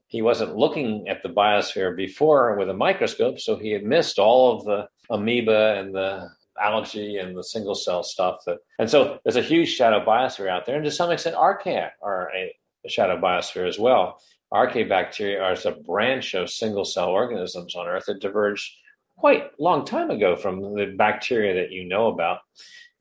He 0.06 0.22
wasn't 0.22 0.56
looking 0.56 1.08
at 1.08 1.22
the 1.22 1.28
biosphere 1.28 1.96
before 1.96 2.56
with 2.56 2.70
a 2.70 2.74
microscope, 2.74 3.40
so 3.40 3.56
he 3.56 3.72
had 3.72 3.82
missed 3.82 4.20
all 4.20 4.56
of 4.56 4.64
the 4.64 4.88
amoeba 5.10 5.76
and 5.78 5.92
the 5.92 6.28
algae 6.62 7.18
and 7.18 7.36
the 7.36 7.44
single 7.44 7.74
cell 7.74 8.02
stuff 8.02 8.42
that 8.46 8.58
and 8.78 8.90
so 8.90 9.18
there's 9.24 9.36
a 9.36 9.42
huge 9.42 9.68
shadow 9.68 10.04
biosphere 10.04 10.48
out 10.48 10.66
there. 10.66 10.76
And 10.76 10.84
to 10.84 10.90
some 10.90 11.10
extent 11.10 11.36
archaea 11.36 11.90
are 12.02 12.30
a, 12.34 12.54
shadow 12.88 13.20
biosphere 13.20 13.66
as 13.66 13.80
well. 13.80 14.20
Archaea 14.54 14.88
bacteria 14.88 15.42
are 15.42 15.56
a 15.64 15.72
branch 15.72 16.34
of 16.34 16.48
single 16.48 16.84
cell 16.84 17.08
organisms 17.08 17.74
on 17.74 17.88
earth 17.88 18.06
that 18.06 18.20
diverged 18.20 18.72
quite 19.16 19.42
a 19.42 19.50
long 19.58 19.84
time 19.84 20.08
ago 20.10 20.36
from 20.36 20.60
the 20.60 20.94
bacteria 20.96 21.52
that 21.54 21.72
you 21.72 21.84
know 21.84 22.06
about. 22.06 22.38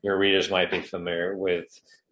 Your 0.02 0.18
readers 0.18 0.50
might 0.50 0.72
be 0.72 0.80
familiar 0.80 1.36
with 1.36 1.66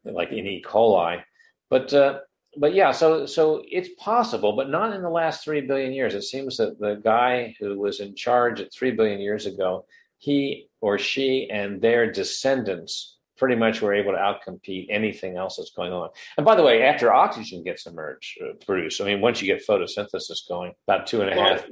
like 0.04 0.30
in 0.30 0.46
e. 0.46 0.62
coli. 0.64 1.22
But 1.68 1.92
uh, 1.92 2.20
but 2.56 2.74
yeah, 2.74 2.92
so 2.92 3.26
so 3.26 3.62
it's 3.68 3.88
possible, 3.98 4.54
but 4.54 4.70
not 4.70 4.94
in 4.94 5.02
the 5.02 5.10
last 5.10 5.44
three 5.44 5.60
billion 5.60 5.92
years. 5.92 6.14
It 6.14 6.22
seems 6.22 6.56
that 6.58 6.78
the 6.78 7.00
guy 7.02 7.56
who 7.58 7.78
was 7.78 8.00
in 8.00 8.14
charge 8.14 8.60
at 8.60 8.72
three 8.72 8.92
billion 8.92 9.20
years 9.20 9.46
ago 9.46 9.84
he 10.24 10.68
or 10.80 10.98
she 10.98 11.48
and 11.50 11.82
their 11.82 12.10
descendants 12.10 13.18
pretty 13.36 13.56
much 13.56 13.82
were 13.82 13.92
able 13.92 14.12
to 14.12 14.18
outcompete 14.18 14.86
anything 14.88 15.36
else 15.36 15.56
that's 15.56 15.72
going 15.72 15.92
on. 15.92 16.08
And 16.36 16.46
by 16.46 16.54
the 16.54 16.62
way, 16.62 16.82
after 16.82 17.12
oxygen 17.12 17.62
gets 17.62 17.86
emerged, 17.86 18.38
uh, 18.40 18.54
produced, 18.64 19.00
I 19.00 19.04
mean, 19.04 19.20
once 19.20 19.42
you 19.42 19.46
get 19.46 19.66
photosynthesis 19.66 20.48
going, 20.48 20.72
about 20.88 21.06
two 21.06 21.20
and 21.20 21.30
a 21.30 21.34
half. 21.34 21.66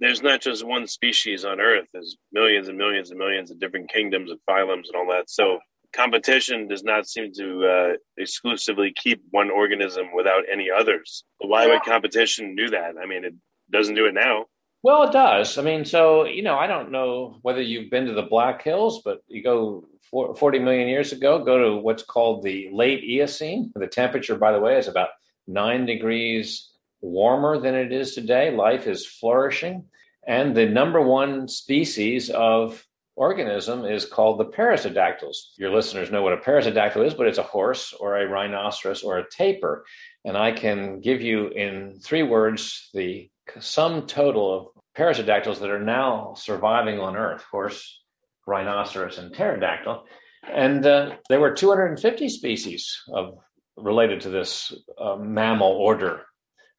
There's 0.00 0.22
not 0.22 0.40
just 0.40 0.64
one 0.64 0.86
species 0.86 1.44
on 1.44 1.60
Earth. 1.60 1.88
There's 1.92 2.16
millions 2.32 2.68
and 2.68 2.78
millions 2.78 3.10
and 3.10 3.18
millions 3.18 3.50
of 3.50 3.58
different 3.58 3.90
kingdoms 3.90 4.30
and 4.30 4.38
phylums 4.48 4.86
and 4.86 4.94
all 4.94 5.08
that. 5.10 5.28
So 5.28 5.58
competition 5.92 6.68
does 6.68 6.84
not 6.84 7.08
seem 7.08 7.32
to 7.32 7.66
uh, 7.66 7.92
exclusively 8.16 8.92
keep 8.94 9.20
one 9.30 9.50
organism 9.50 10.06
without 10.14 10.44
any 10.52 10.70
others. 10.70 11.24
Why 11.38 11.66
would 11.66 11.82
competition 11.82 12.54
do 12.54 12.70
that? 12.70 12.94
I 13.02 13.06
mean, 13.06 13.24
it 13.24 13.34
doesn't 13.72 13.96
do 13.96 14.06
it 14.06 14.14
now. 14.14 14.44
Well, 14.82 15.02
it 15.02 15.12
does. 15.12 15.58
I 15.58 15.62
mean, 15.62 15.84
so, 15.84 16.24
you 16.24 16.42
know, 16.42 16.56
I 16.56 16.68
don't 16.68 16.92
know 16.92 17.38
whether 17.42 17.60
you've 17.60 17.90
been 17.90 18.06
to 18.06 18.12
the 18.12 18.22
Black 18.22 18.62
Hills, 18.62 19.02
but 19.04 19.22
you 19.26 19.42
go 19.42 19.84
40 20.10 20.60
million 20.60 20.88
years 20.88 21.12
ago, 21.12 21.44
go 21.44 21.58
to 21.58 21.76
what's 21.76 22.04
called 22.04 22.42
the 22.42 22.68
late 22.72 23.02
Eocene. 23.02 23.72
The 23.74 23.88
temperature, 23.88 24.36
by 24.36 24.52
the 24.52 24.60
way, 24.60 24.78
is 24.78 24.88
about 24.88 25.10
nine 25.46 25.84
degrees 25.84 26.70
warmer 27.00 27.58
than 27.58 27.74
it 27.74 27.92
is 27.92 28.14
today. 28.14 28.50
Life 28.50 28.86
is 28.86 29.06
flourishing. 29.06 29.84
And 30.26 30.56
the 30.56 30.66
number 30.66 31.00
one 31.00 31.48
species 31.48 32.30
of 32.30 32.84
organism 33.16 33.84
is 33.84 34.04
called 34.04 34.38
the 34.38 34.44
perissodactyls. 34.44 35.36
Your 35.56 35.74
listeners 35.74 36.10
know 36.10 36.22
what 36.22 36.34
a 36.34 36.36
perissodactyl 36.36 37.04
is, 37.04 37.14
but 37.14 37.26
it's 37.26 37.38
a 37.38 37.42
horse 37.42 37.92
or 37.98 38.16
a 38.16 38.28
rhinoceros 38.28 39.02
or 39.02 39.18
a 39.18 39.28
tapir. 39.28 39.84
And 40.24 40.36
I 40.36 40.52
can 40.52 41.00
give 41.00 41.20
you 41.20 41.48
in 41.48 41.98
three 42.00 42.22
words 42.22 42.90
the 42.94 43.28
sum 43.60 44.06
total 44.06 44.54
of 44.54 44.66
perissodactyls 44.96 45.60
that 45.60 45.70
are 45.70 45.82
now 45.82 46.34
surviving 46.36 46.98
on 46.98 47.16
Earth 47.16 47.42
horse, 47.50 48.02
rhinoceros, 48.46 49.18
and 49.18 49.34
pterodactyl. 49.34 50.04
And 50.50 50.84
uh, 50.84 51.16
there 51.28 51.40
were 51.40 51.52
250 51.52 52.28
species 52.28 53.00
of 53.12 53.38
related 53.76 54.22
to 54.22 54.30
this 54.30 54.72
uh, 54.98 55.16
mammal 55.16 55.72
order, 55.72 56.22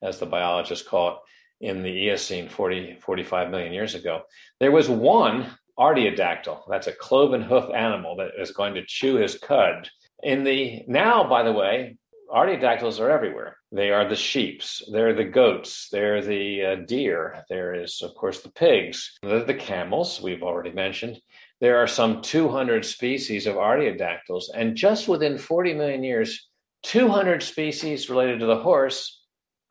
as 0.02 0.20
the 0.20 0.26
biologists 0.26 0.88
call 0.88 1.10
it, 1.10 1.16
in 1.62 1.84
the 1.84 1.92
Eocene 1.92 2.50
40, 2.50 2.98
45 3.02 3.50
million 3.50 3.74
years 3.74 3.96
ago. 3.96 4.22
There 4.60 4.72
was 4.72 4.90
one 4.90 5.48
artiodactyl, 5.78 6.62
that's 6.70 6.88
a 6.88 6.94
cloven 6.94 7.42
hoof 7.42 7.70
animal 7.74 8.18
that 8.18 8.32
is 8.40 8.52
going 8.52 8.76
to 8.76 8.86
chew 8.86 9.16
his 9.16 9.38
cud. 9.38 9.90
In 10.22 10.44
the 10.44 10.84
now, 10.88 11.28
by 11.28 11.44
the 11.44 11.54
way, 11.54 11.98
artiodactyls 12.34 13.00
are 13.00 13.10
everywhere. 13.10 13.58
They 13.72 13.92
are 13.92 14.08
the 14.08 14.16
sheeps, 14.16 14.82
they're 14.92 15.14
the 15.14 15.24
goats, 15.24 15.90
they're 15.92 16.22
the 16.22 16.64
uh, 16.64 16.76
deer, 16.86 17.44
there 17.50 17.74
is, 17.74 18.02
of 18.02 18.16
course, 18.16 18.42
the 18.42 18.52
pigs, 18.52 19.18
the, 19.22 19.44
the 19.44 19.54
camels, 19.54 20.22
we've 20.22 20.44
already 20.44 20.72
mentioned. 20.72 21.20
There 21.62 21.78
are 21.78 21.88
some 21.88 22.22
200 22.22 22.86
species 22.86 23.48
of 23.48 23.56
artiodactyls, 23.56 24.46
and 24.54 24.76
just 24.76 25.08
within 25.08 25.38
40 25.38 25.74
million 25.74 26.04
years, 26.04 26.50
200 26.84 27.44
species 27.44 28.10
related 28.10 28.40
to 28.40 28.46
the 28.46 28.58
horse 28.58 29.24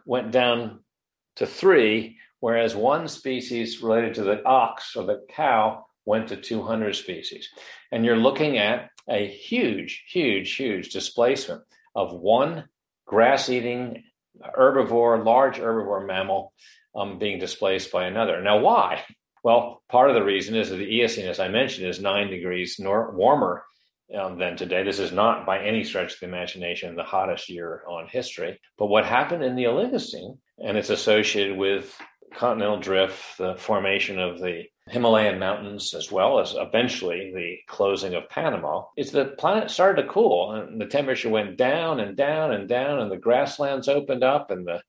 went 0.04 0.30
down 0.30 0.80
to 1.36 1.46
three, 1.46 2.18
whereas 2.40 2.74
one 2.74 3.08
species 3.08 3.82
related 3.82 4.14
to 4.14 4.22
the 4.22 4.44
ox 4.44 4.94
or 4.96 5.04
the 5.04 5.24
cow 5.30 5.86
went 6.04 6.28
to 6.28 6.36
200 6.36 6.94
species. 6.94 7.48
And 7.92 8.04
you're 8.04 8.16
looking 8.16 8.58
at 8.58 8.90
a 9.08 9.26
huge, 9.26 10.04
huge, 10.08 10.54
huge 10.54 10.90
displacement 10.90 11.62
of 11.94 12.12
one 12.12 12.64
grass 13.06 13.48
eating 13.48 14.04
herbivore, 14.56 15.24
large 15.24 15.56
herbivore 15.56 16.06
mammal 16.06 16.52
um, 16.94 17.18
being 17.18 17.38
displaced 17.38 17.90
by 17.92 18.06
another. 18.06 18.40
Now, 18.40 18.58
why? 18.58 19.04
Well, 19.42 19.82
part 19.88 20.10
of 20.10 20.14
the 20.14 20.24
reason 20.24 20.54
is 20.54 20.70
that 20.70 20.76
the 20.76 20.84
Eocene, 20.84 21.28
as 21.28 21.40
I 21.40 21.48
mentioned, 21.48 21.86
is 21.86 22.00
nine 22.00 22.28
degrees 22.28 22.76
nor- 22.78 23.12
warmer 23.14 23.64
um, 24.16 24.38
than 24.38 24.56
today. 24.56 24.82
This 24.82 24.98
is 24.98 25.12
not 25.12 25.46
by 25.46 25.60
any 25.62 25.84
stretch 25.84 26.14
of 26.14 26.20
the 26.20 26.26
imagination 26.26 26.96
the 26.96 27.02
hottest 27.04 27.48
year 27.48 27.82
on 27.88 28.08
history. 28.08 28.60
But 28.76 28.86
what 28.86 29.04
happened 29.04 29.44
in 29.44 29.54
the 29.54 29.64
Oligocene, 29.64 30.38
and 30.58 30.76
it's 30.76 30.90
associated 30.90 31.56
with 31.56 31.96
continental 32.34 32.78
drift, 32.78 33.38
the 33.38 33.54
formation 33.56 34.18
of 34.18 34.38
the 34.38 34.64
Himalayan 34.88 35.38
mountains, 35.38 35.94
as 35.94 36.10
well 36.10 36.38
as 36.40 36.54
eventually 36.56 37.32
the 37.34 37.58
closing 37.66 38.14
of 38.14 38.28
Panama, 38.28 38.84
is 38.96 39.10
the 39.10 39.26
planet 39.38 39.70
started 39.70 40.02
to 40.02 40.08
cool 40.08 40.52
and 40.52 40.80
the 40.80 40.86
temperature 40.86 41.28
went 41.28 41.56
down 41.56 42.00
and 42.00 42.16
down 42.16 42.52
and 42.52 42.68
down, 42.68 43.00
and 43.00 43.10
the 43.10 43.16
grasslands 43.16 43.88
opened 43.88 44.24
up, 44.24 44.50
and 44.50 44.66
the 44.66 44.80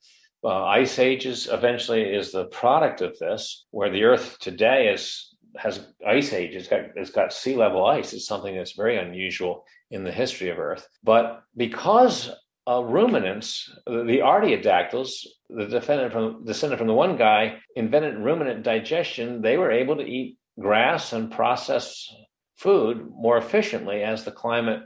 uh, 0.44 0.64
ice 0.66 1.00
ages 1.00 1.50
eventually 1.52 2.02
is 2.02 2.32
the 2.32 2.46
product 2.46 3.02
of 3.02 3.18
this, 3.20 3.66
where 3.72 3.90
the 3.90 4.04
Earth 4.04 4.38
today 4.40 4.88
is 4.88 5.36
has 5.58 5.88
ice 6.08 6.32
age. 6.32 6.56
It's 6.56 6.68
got 6.68 6.82
it's 6.96 7.12
got 7.12 7.34
sea 7.34 7.56
level 7.56 7.86
ice. 7.86 8.14
It's 8.14 8.28
something 8.28 8.56
that's 8.56 8.74
very 8.74 8.98
unusual 8.98 9.66
in 9.92 10.04
the 10.04 10.12
history 10.12 10.50
of 10.50 10.60
Earth. 10.60 10.88
But 11.04 11.42
because 11.58 12.32
uh, 12.68 12.84
ruminants, 12.84 13.72
the 13.86 14.22
artiodactyls, 14.24 15.26
the 15.50 15.66
descendant 15.66 16.14
from 16.14 16.46
descendant 16.46 16.78
from 16.78 16.88
the 16.88 16.94
one 16.94 17.18
guy, 17.18 17.58
invented 17.76 18.18
ruminant 18.18 18.64
digestion. 18.64 19.42
They 19.42 19.58
were 19.58 19.72
able 19.72 19.96
to 19.98 20.04
eat 20.04 20.38
grass 20.60 21.14
and 21.14 21.32
process 21.32 22.08
food 22.58 23.10
more 23.10 23.38
efficiently 23.38 24.04
as 24.04 24.24
the 24.24 24.32
climate 24.32 24.82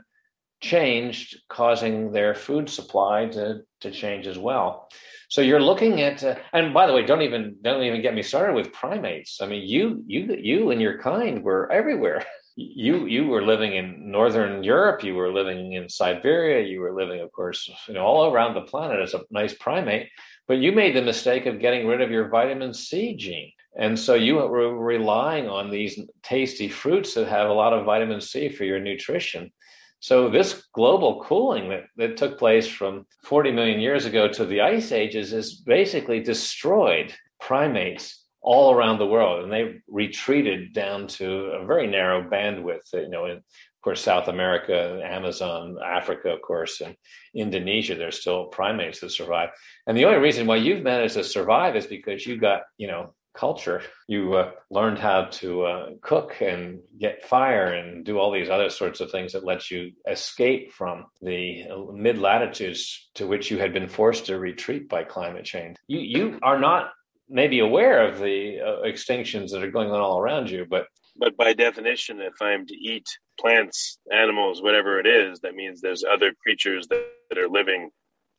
changed, 0.60 1.36
causing 1.48 2.12
their 2.12 2.34
food 2.34 2.70
supply 2.70 3.26
to, 3.26 3.60
to 3.80 3.90
change 3.90 4.26
as 4.26 4.38
well. 4.38 4.88
So 5.28 5.40
you're 5.40 5.60
looking 5.60 6.00
at, 6.00 6.22
uh, 6.22 6.36
and 6.52 6.72
by 6.72 6.86
the 6.86 6.92
way, 6.92 7.04
don't 7.04 7.22
even 7.22 7.56
don't 7.60 7.82
even 7.82 8.02
get 8.02 8.14
me 8.14 8.22
started 8.22 8.54
with 8.54 8.72
primates. 8.72 9.40
I 9.42 9.46
mean, 9.46 9.66
you 9.66 10.02
you 10.06 10.36
you 10.38 10.70
and 10.70 10.80
your 10.80 10.98
kind 10.98 11.42
were 11.42 11.70
everywhere. 11.72 12.24
You 12.56 13.06
you 13.06 13.26
were 13.26 13.42
living 13.42 13.74
in 13.74 14.10
northern 14.12 14.62
Europe. 14.62 15.02
You 15.02 15.14
were 15.14 15.32
living 15.32 15.72
in 15.72 15.88
Siberia. 15.88 16.66
You 16.66 16.80
were 16.80 16.94
living, 16.94 17.20
of 17.20 17.32
course, 17.32 17.68
you 17.88 17.94
know, 17.94 18.04
all 18.04 18.32
around 18.32 18.54
the 18.54 18.60
planet 18.60 19.00
as 19.00 19.14
a 19.14 19.22
nice 19.30 19.54
primate. 19.54 20.08
But 20.46 20.58
you 20.58 20.70
made 20.70 20.94
the 20.94 21.02
mistake 21.02 21.46
of 21.46 21.60
getting 21.60 21.86
rid 21.86 22.00
of 22.00 22.10
your 22.10 22.28
vitamin 22.28 22.72
C 22.72 23.16
gene. 23.16 23.50
And 23.76 23.98
so 23.98 24.14
you 24.14 24.36
were 24.36 24.78
relying 24.78 25.48
on 25.48 25.70
these 25.70 25.98
tasty 26.22 26.68
fruits 26.68 27.14
that 27.14 27.26
have 27.26 27.50
a 27.50 27.52
lot 27.52 27.72
of 27.72 27.84
vitamin 27.84 28.20
C 28.20 28.48
for 28.48 28.64
your 28.64 28.78
nutrition. 28.78 29.50
So 29.98 30.28
this 30.28 30.66
global 30.74 31.22
cooling 31.24 31.70
that, 31.70 31.84
that 31.96 32.16
took 32.16 32.38
place 32.38 32.68
from 32.68 33.06
40 33.24 33.52
million 33.52 33.80
years 33.80 34.04
ago 34.04 34.28
to 34.28 34.44
the 34.44 34.60
ice 34.60 34.92
ages 34.92 35.32
is 35.32 35.54
basically 35.54 36.20
destroyed 36.20 37.12
primates 37.40 38.23
all 38.44 38.74
around 38.74 38.98
the 38.98 39.06
world 39.06 39.42
and 39.42 39.52
they 39.52 39.80
retreated 39.88 40.72
down 40.72 41.06
to 41.06 41.26
a 41.46 41.66
very 41.66 41.86
narrow 41.86 42.22
bandwidth 42.22 42.92
you 42.92 43.08
know 43.08 43.24
in 43.24 43.38
of 43.38 43.80
course 43.82 44.02
south 44.02 44.28
america 44.28 45.00
amazon 45.04 45.76
africa 45.84 46.28
of 46.28 46.42
course 46.42 46.80
and 46.80 46.94
indonesia 47.34 47.94
there's 47.94 48.20
still 48.20 48.46
primates 48.46 49.00
that 49.00 49.10
survive 49.10 49.48
and 49.86 49.96
the 49.96 50.04
only 50.04 50.18
reason 50.18 50.46
why 50.46 50.56
you've 50.56 50.82
managed 50.82 51.14
to 51.14 51.24
survive 51.24 51.74
is 51.74 51.86
because 51.86 52.26
you 52.26 52.36
got 52.36 52.62
you 52.76 52.86
know 52.86 53.14
culture. 53.34 53.82
You 54.06 54.34
uh, 54.34 54.52
learned 54.70 54.98
how 54.98 55.24
to 55.24 55.64
uh, 55.64 55.86
cook 56.00 56.36
and 56.40 56.80
get 56.98 57.26
fire 57.26 57.72
and 57.72 58.04
do 58.04 58.18
all 58.18 58.32
these 58.32 58.48
other 58.48 58.70
sorts 58.70 59.00
of 59.00 59.10
things 59.10 59.32
that 59.32 59.44
let 59.44 59.70
you 59.70 59.92
escape 60.08 60.72
from 60.72 61.06
the 61.20 61.64
mid 61.92 62.18
latitudes 62.18 63.10
to 63.16 63.26
which 63.26 63.50
you 63.50 63.58
had 63.58 63.72
been 63.72 63.88
forced 63.88 64.26
to 64.26 64.38
retreat 64.38 64.88
by 64.88 65.02
climate 65.04 65.44
change. 65.44 65.76
You 65.88 65.98
you 65.98 66.38
are 66.42 66.58
not 66.58 66.92
maybe 67.28 67.60
aware 67.60 68.06
of 68.06 68.18
the 68.18 68.60
uh, 68.60 68.86
extinctions 68.86 69.50
that 69.50 69.62
are 69.62 69.70
going 69.70 69.90
on 69.90 70.00
all 70.00 70.18
around 70.18 70.50
you, 70.50 70.66
but 70.68 70.86
but 71.16 71.36
by 71.36 71.52
definition, 71.52 72.20
if 72.20 72.34
I'm 72.40 72.66
to 72.66 72.74
eat 72.74 73.06
plants, 73.38 73.98
animals, 74.12 74.60
whatever 74.62 74.98
it 74.98 75.06
is, 75.06 75.38
that 75.40 75.54
means 75.54 75.80
there's 75.80 76.02
other 76.02 76.32
creatures 76.42 76.88
that, 76.88 77.06
that 77.28 77.38
are 77.38 77.48
living 77.48 77.90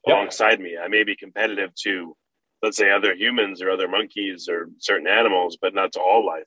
yep. 0.05 0.15
alongside 0.17 0.59
me. 0.59 0.77
I 0.77 0.89
may 0.89 1.03
be 1.03 1.15
competitive 1.15 1.73
to 1.83 2.15
let's 2.61 2.77
say 2.77 2.91
other 2.91 3.13
humans 3.13 3.61
or 3.61 3.69
other 3.69 3.87
monkeys 3.87 4.47
or 4.49 4.69
certain 4.79 5.07
animals, 5.07 5.57
but 5.61 5.73
not 5.73 5.93
to 5.93 5.99
all 5.99 6.25
life. 6.25 6.43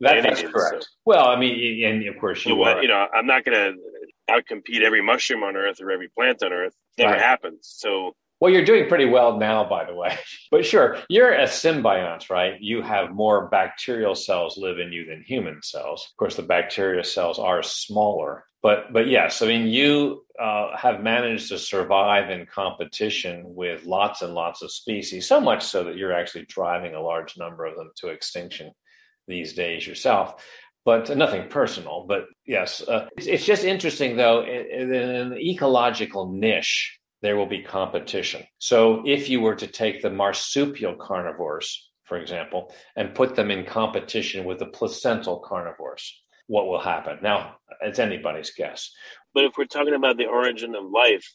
That, 0.00 0.22
that's 0.22 0.42
correct. 0.42 0.84
So, 0.84 0.88
well, 1.04 1.26
I 1.26 1.38
mean, 1.38 1.84
and 1.84 2.06
of 2.06 2.18
course 2.18 2.44
you 2.44 2.54
so 2.54 2.62
are. 2.62 2.82
You 2.82 2.88
know, 2.88 3.06
I'm 3.14 3.26
not 3.26 3.44
going 3.44 3.56
to 3.56 4.32
outcompete 4.32 4.82
every 4.82 5.02
mushroom 5.02 5.42
on 5.42 5.56
Earth 5.56 5.80
or 5.80 5.90
every 5.90 6.08
plant 6.08 6.42
on 6.42 6.52
Earth. 6.52 6.74
It 6.96 7.02
never 7.02 7.14
right. 7.14 7.22
happens. 7.22 7.60
So. 7.62 8.14
Well, 8.38 8.52
you're 8.52 8.64
doing 8.64 8.88
pretty 8.88 9.06
well 9.06 9.38
now, 9.38 9.68
by 9.68 9.84
the 9.84 9.94
way. 9.94 10.16
But 10.50 10.64
sure, 10.64 10.98
you're 11.08 11.32
a 11.32 11.46
symbiont, 11.46 12.30
right? 12.30 12.54
You 12.60 12.80
have 12.80 13.10
more 13.10 13.48
bacterial 13.48 14.14
cells 14.14 14.56
live 14.56 14.78
in 14.78 14.92
you 14.92 15.04
than 15.04 15.24
human 15.26 15.60
cells. 15.62 16.06
Of 16.08 16.16
course, 16.16 16.36
the 16.36 16.42
bacteria 16.42 17.02
cells 17.02 17.40
are 17.40 17.62
smaller, 17.64 18.44
but 18.62 18.92
but 18.92 19.08
yes, 19.08 19.42
I 19.42 19.46
mean 19.46 19.66
you 19.66 20.24
uh, 20.40 20.76
have 20.76 21.02
managed 21.02 21.48
to 21.48 21.58
survive 21.58 22.30
in 22.30 22.46
competition 22.46 23.42
with 23.44 23.84
lots 23.84 24.22
and 24.22 24.34
lots 24.34 24.62
of 24.62 24.70
species, 24.70 25.26
so 25.26 25.40
much 25.40 25.64
so 25.64 25.84
that 25.84 25.96
you're 25.96 26.12
actually 26.12 26.46
driving 26.46 26.94
a 26.94 27.02
large 27.02 27.36
number 27.36 27.64
of 27.64 27.76
them 27.76 27.90
to 27.96 28.08
extinction 28.08 28.70
these 29.26 29.54
days 29.54 29.86
yourself. 29.86 30.44
But 30.84 31.16
nothing 31.16 31.48
personal. 31.48 32.06
But 32.06 32.26
yes, 32.46 32.80
uh, 32.80 33.08
it's, 33.16 33.26
it's, 33.26 33.44
just 33.44 33.64
interesting 33.64 34.16
though. 34.16 34.42
In, 34.42 34.94
in 34.94 35.10
an 35.10 35.38
ecological 35.38 36.32
niche, 36.32 36.98
there 37.22 37.36
will 37.36 37.46
be 37.46 37.62
competition. 37.62 38.44
So 38.58 39.02
if 39.06 39.28
you 39.28 39.40
were 39.40 39.54
to 39.56 39.66
take 39.66 40.02
the 40.02 40.10
marsupial 40.10 40.94
carnivores, 40.94 41.90
for 42.04 42.18
example, 42.18 42.72
and 42.94 43.14
put 43.14 43.34
them 43.34 43.50
in 43.50 43.64
competition 43.64 44.44
with 44.44 44.58
the 44.58 44.66
placental 44.66 45.40
carnivores, 45.40 46.22
what 46.46 46.68
will 46.68 46.80
happen. 46.80 47.18
Now, 47.22 47.56
it's 47.80 47.98
anybody's 47.98 48.52
guess. 48.52 48.92
But 49.34 49.44
if 49.44 49.52
we're 49.58 49.64
talking 49.64 49.94
about 49.94 50.16
the 50.16 50.26
origin 50.26 50.74
of 50.74 50.84
life, 50.84 51.26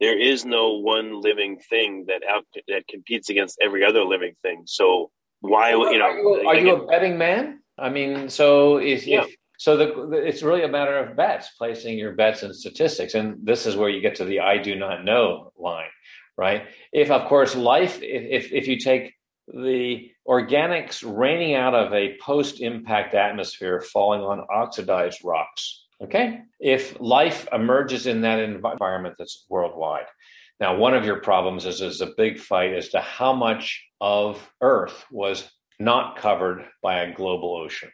there 0.00 0.18
is 0.18 0.44
no 0.44 0.78
one 0.78 1.20
living 1.20 1.58
thing 1.58 2.04
that 2.08 2.22
out 2.28 2.44
that 2.68 2.86
competes 2.88 3.30
against 3.30 3.58
every 3.60 3.84
other 3.84 4.04
living 4.04 4.34
thing. 4.42 4.62
So 4.66 5.10
why, 5.40 5.70
you 5.70 5.98
know, 5.98 6.04
are 6.04 6.16
you, 6.16 6.48
are 6.48 6.56
you 6.56 6.76
a 6.76 6.86
betting 6.86 7.18
man? 7.18 7.60
I 7.78 7.90
mean, 7.90 8.28
so 8.28 8.78
if, 8.78 9.06
yeah. 9.06 9.24
if 9.24 9.34
so, 9.64 9.78
the, 9.78 9.86
the, 10.10 10.16
it's 10.18 10.42
really 10.42 10.62
a 10.62 10.68
matter 10.68 10.98
of 10.98 11.16
bets, 11.16 11.48
placing 11.56 11.96
your 11.96 12.12
bets 12.12 12.42
and 12.42 12.54
statistics, 12.54 13.14
and 13.14 13.38
this 13.42 13.64
is 13.64 13.76
where 13.76 13.88
you 13.88 14.02
get 14.02 14.16
to 14.16 14.26
the 14.26 14.40
"I 14.40 14.58
do 14.58 14.74
not 14.74 15.06
know" 15.06 15.52
line, 15.56 15.88
right? 16.36 16.64
If, 16.92 17.10
of 17.10 17.26
course, 17.30 17.56
life, 17.56 18.02
if 18.02 18.44
if, 18.44 18.52
if 18.52 18.68
you 18.68 18.78
take 18.78 19.14
the 19.48 20.10
organics 20.28 21.02
raining 21.02 21.54
out 21.54 21.74
of 21.74 21.94
a 21.94 22.18
post 22.20 22.60
impact 22.60 23.14
atmosphere 23.14 23.80
falling 23.80 24.20
on 24.20 24.44
oxidized 24.54 25.24
rocks. 25.24 25.86
Okay. 26.02 26.42
If 26.60 27.00
life 27.00 27.48
emerges 27.50 28.06
in 28.06 28.20
that 28.20 28.40
environment 28.40 29.14
that's 29.18 29.46
worldwide. 29.48 30.08
Now, 30.60 30.76
one 30.76 30.92
of 30.92 31.06
your 31.06 31.20
problems 31.20 31.64
is 31.64 31.80
is 31.80 32.02
a 32.02 32.12
big 32.18 32.38
fight 32.38 32.74
as 32.74 32.90
to 32.90 33.00
how 33.00 33.32
much 33.32 33.82
of 33.98 34.46
Earth 34.60 35.06
was 35.10 35.50
not 35.80 36.18
covered 36.18 36.66
by 36.82 37.00
a 37.00 37.14
global 37.14 37.56
ocean. 37.56 37.90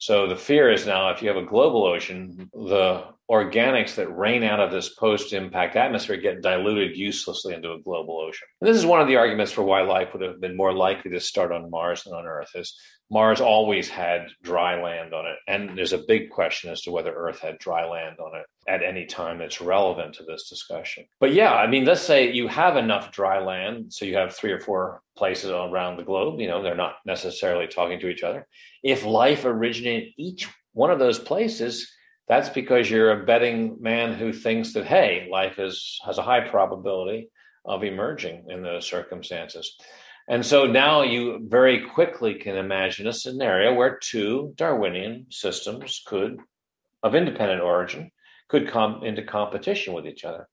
So 0.00 0.26
the 0.26 0.36
fear 0.36 0.72
is 0.72 0.86
now 0.86 1.10
if 1.10 1.20
you 1.20 1.28
have 1.28 1.36
a 1.36 1.44
global 1.44 1.84
ocean, 1.84 2.50
the 2.54 3.04
organics 3.30 3.96
that 3.96 4.08
rain 4.08 4.42
out 4.42 4.58
of 4.58 4.72
this 4.72 4.88
post 4.88 5.34
impact 5.34 5.76
atmosphere 5.76 6.16
get 6.16 6.40
diluted 6.40 6.96
uselessly 6.96 7.54
into 7.54 7.72
a 7.72 7.80
global 7.80 8.18
ocean. 8.18 8.48
And 8.60 8.68
this 8.68 8.78
is 8.78 8.86
one 8.86 9.02
of 9.02 9.08
the 9.08 9.16
arguments 9.16 9.52
for 9.52 9.62
why 9.62 9.82
life 9.82 10.14
would 10.14 10.22
have 10.22 10.40
been 10.40 10.56
more 10.56 10.72
likely 10.72 11.10
to 11.12 11.20
start 11.20 11.52
on 11.52 11.70
Mars 11.70 12.02
than 12.04 12.14
on 12.14 12.26
Earth 12.26 12.48
is 12.54 12.74
Mars 13.10 13.40
always 13.40 13.88
had 13.88 14.28
dry 14.42 14.80
land 14.82 15.12
on 15.12 15.26
it. 15.26 15.36
And 15.46 15.76
there's 15.76 15.92
a 15.92 15.98
big 15.98 16.30
question 16.30 16.70
as 16.70 16.82
to 16.82 16.92
whether 16.92 17.12
Earth 17.12 17.40
had 17.40 17.58
dry 17.58 17.86
land 17.86 18.16
on 18.20 18.38
it 18.38 18.46
at 18.68 18.82
any 18.82 19.04
time 19.04 19.38
that's 19.38 19.60
relevant 19.60 20.14
to 20.14 20.24
this 20.24 20.48
discussion. 20.48 21.04
But 21.18 21.34
yeah, 21.34 21.52
I 21.52 21.66
mean, 21.66 21.84
let's 21.84 22.02
say 22.02 22.32
you 22.32 22.48
have 22.48 22.76
enough 22.76 23.12
dry 23.12 23.40
land. 23.40 23.92
So 23.92 24.06
you 24.06 24.16
have 24.16 24.34
three 24.34 24.52
or 24.52 24.60
four 24.60 25.02
places 25.20 25.50
around 25.50 25.98
the 25.98 26.02
globe. 26.02 26.40
You 26.40 26.48
know, 26.48 26.62
they're 26.62 26.74
not 26.74 26.94
necessarily 27.04 27.66
talking 27.66 28.00
to 28.00 28.08
each 28.08 28.22
other. 28.22 28.46
If 28.82 29.04
life 29.04 29.44
originated 29.44 30.04
in 30.04 30.24
each 30.24 30.48
one 30.72 30.90
of 30.90 30.98
those 30.98 31.18
places, 31.18 31.92
that's 32.26 32.48
because 32.48 32.90
you're 32.90 33.12
a 33.12 33.26
betting 33.26 33.76
man 33.80 34.14
who 34.14 34.32
thinks 34.32 34.72
that 34.72 34.86
hey, 34.86 35.28
life 35.30 35.58
is 35.58 36.00
has 36.06 36.16
a 36.16 36.22
high 36.22 36.48
probability 36.48 37.28
of 37.66 37.84
emerging 37.84 38.46
in 38.48 38.62
those 38.62 38.86
circumstances. 38.86 39.76
And 40.26 40.46
so 40.46 40.64
now 40.64 41.02
you 41.02 41.46
very 41.46 41.86
quickly 41.90 42.34
can 42.34 42.56
imagine 42.56 43.06
a 43.06 43.12
scenario 43.12 43.74
where 43.74 43.98
two 44.02 44.54
Darwinian 44.56 45.26
systems 45.28 46.02
could, 46.06 46.38
of 47.02 47.14
independent 47.14 47.60
origin, 47.60 48.10
could 48.48 48.68
come 48.68 49.04
into 49.04 49.22
competition 49.22 49.92
with 49.92 50.06
each 50.06 50.24
other. 50.24 50.48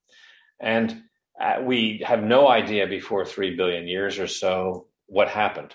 And 0.59 1.03
Uh, 1.39 1.61
we 1.63 2.03
have 2.05 2.23
no 2.23 2.47
idea 2.47 2.87
before 2.87 3.25
3 3.25 3.55
billion 3.55 3.87
years 3.87 4.19
or 4.19 4.27
so 4.27 4.87
what 5.07 5.27
happened. 5.29 5.73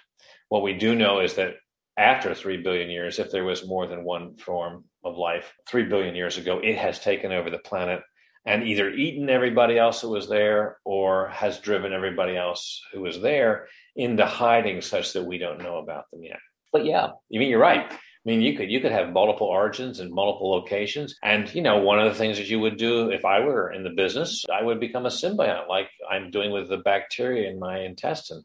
What 0.49 0.63
we 0.63 0.75
do 0.75 0.95
know 0.95 1.21
is 1.21 1.35
that 1.35 1.55
after 1.97 2.35
3 2.35 2.59
billion 2.59 2.91
years, 2.91 3.19
if 3.19 3.31
there 3.31 3.45
was 3.45 3.67
more 3.67 3.87
than 3.87 4.05
one 4.05 4.37
form 4.37 4.85
of 5.05 5.17
life 5.17 5.53
3 5.69 5.85
billion 5.85 6.15
years 6.15 6.37
ago, 6.39 6.59
it 6.63 6.77
has 6.79 6.99
taken 6.99 7.33
over 7.33 7.51
the 7.51 7.59
planet 7.59 8.01
and 8.45 8.65
either 8.65 8.91
eaten 8.91 9.31
everybody 9.31 9.79
else 9.79 10.01
who 10.01 10.11
was 10.11 10.29
there 10.29 10.79
or 10.85 11.29
has 11.29 11.61
driven 11.61 11.93
everybody 11.93 12.37
else 12.37 12.83
who 12.93 13.01
was 13.01 13.21
there 13.21 13.69
into 13.95 14.27
hiding 14.27 14.81
such 14.81 15.13
that 15.13 15.25
we 15.25 15.39
don't 15.39 15.63
know 15.63 15.79
about 15.79 16.11
them 16.11 16.25
yet. 16.25 16.41
But 16.73 16.85
yeah, 16.85 17.07
I 17.07 17.39
mean, 17.39 17.51
you're 17.51 17.61
right. 17.61 17.93
I 18.25 18.31
mean, 18.31 18.41
you 18.41 18.57
could 18.57 18.70
you 18.70 18.81
could 18.81 18.93
have 18.93 19.12
multiple 19.12 19.49
origins 19.49 19.99
and 19.99 20.12
multiple 20.12 20.51
locations, 20.51 21.16
and 21.25 21.53
you 21.53 21.61
know, 21.61 21.79
one 21.79 21.99
of 21.99 22.05
the 22.12 22.18
things 22.18 22.39
that 22.39 22.49
you 22.49 22.61
would 22.61 22.77
do 22.77 23.11
if 23.11 23.25
I 23.25 23.41
were 23.41 23.73
in 23.73 23.83
the 23.83 23.91
business, 23.91 24.45
I 24.53 24.62
would 24.62 24.79
become 24.79 25.07
a 25.07 25.11
symbiont, 25.11 25.68
like 25.68 25.89
I'm 26.09 26.31
doing 26.31 26.53
with 26.53 26.68
the 26.68 26.77
bacteria 26.79 27.51
in 27.51 27.59
my 27.59 27.81
intestine. 27.81 28.45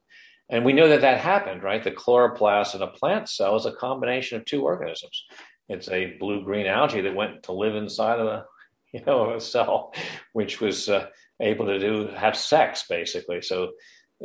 And 0.49 0.65
we 0.65 0.73
know 0.73 0.89
that 0.89 1.01
that 1.01 1.19
happened, 1.19 1.61
right? 1.61 1.83
The 1.83 1.91
chloroplast 1.91 2.73
in 2.73 2.81
a 2.81 2.87
plant 2.87 3.29
cell 3.29 3.55
is 3.55 3.65
a 3.65 3.71
combination 3.71 4.37
of 4.37 4.45
two 4.45 4.63
organisms. 4.63 5.25
It's 5.69 5.89
a 5.89 6.17
blue 6.19 6.43
green 6.43 6.65
algae 6.65 7.01
that 7.01 7.15
went 7.15 7.43
to 7.43 7.51
live 7.51 7.75
inside 7.75 8.19
of 8.19 8.27
a, 8.27 8.45
you 8.93 9.01
know, 9.05 9.35
a 9.35 9.41
cell, 9.41 9.93
which 10.33 10.61
was 10.61 10.89
uh, 10.89 11.07
able 11.41 11.65
to 11.67 11.77
do 11.77 12.07
have 12.07 12.35
sex 12.35 12.85
basically. 12.89 13.41
So 13.41 13.71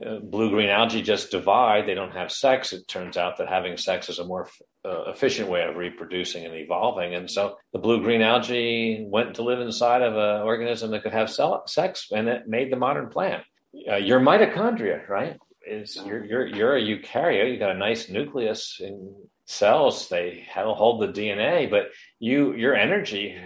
uh, 0.05 0.18
blue 0.20 0.51
green 0.51 0.68
algae 0.68 1.03
just 1.03 1.30
divide; 1.30 1.86
they 1.86 1.95
don't 1.95 2.12
have 2.12 2.32
sex. 2.32 2.72
It 2.72 2.88
turns 2.88 3.16
out 3.16 3.38
that 3.38 3.49
having 3.49 3.76
sex 3.76 4.09
is 4.09 4.18
a 4.18 4.24
more 4.24 4.49
uh, 4.84 5.11
efficient 5.11 5.49
way 5.49 5.64
of 5.64 5.76
reproducing 5.76 6.45
and 6.45 6.55
evolving. 6.55 7.14
And 7.14 7.30
so 7.30 7.57
the 7.72 7.78
blue 7.78 8.03
green 8.03 8.22
algae 8.22 9.05
went 9.07 9.34
to 9.34 9.43
live 9.43 9.61
inside 9.61 10.03
of 10.03 10.14
an 10.14 10.43
organism 10.43 10.90
that 10.93 11.03
could 11.03 11.12
have 11.12 11.30
cell- 11.30 11.66
sex, 11.66 12.09
and 12.11 12.28
it 12.28 12.49
made 12.49 12.72
the 12.72 12.76
modern 12.76 13.09
plant. 13.09 13.45
Uh, 13.90 13.97
your 13.97 14.20
mitochondria, 14.20 15.09
right? 15.09 15.36
is 15.66 15.97
you're 16.05 16.24
you're 16.24 16.47
you're 16.47 16.76
a 16.76 16.80
eukaryote. 16.80 17.53
You 17.53 17.59
got 17.59 17.74
a 17.74 17.78
nice 17.78 18.09
nucleus 18.09 18.78
in 18.80 19.14
cells. 19.47 20.09
They 20.09 20.47
hold 20.55 21.01
the 21.01 21.09
DNA, 21.09 21.70
but 21.70 21.90
you 22.18 22.55
your 22.55 22.74
energy 22.74 23.38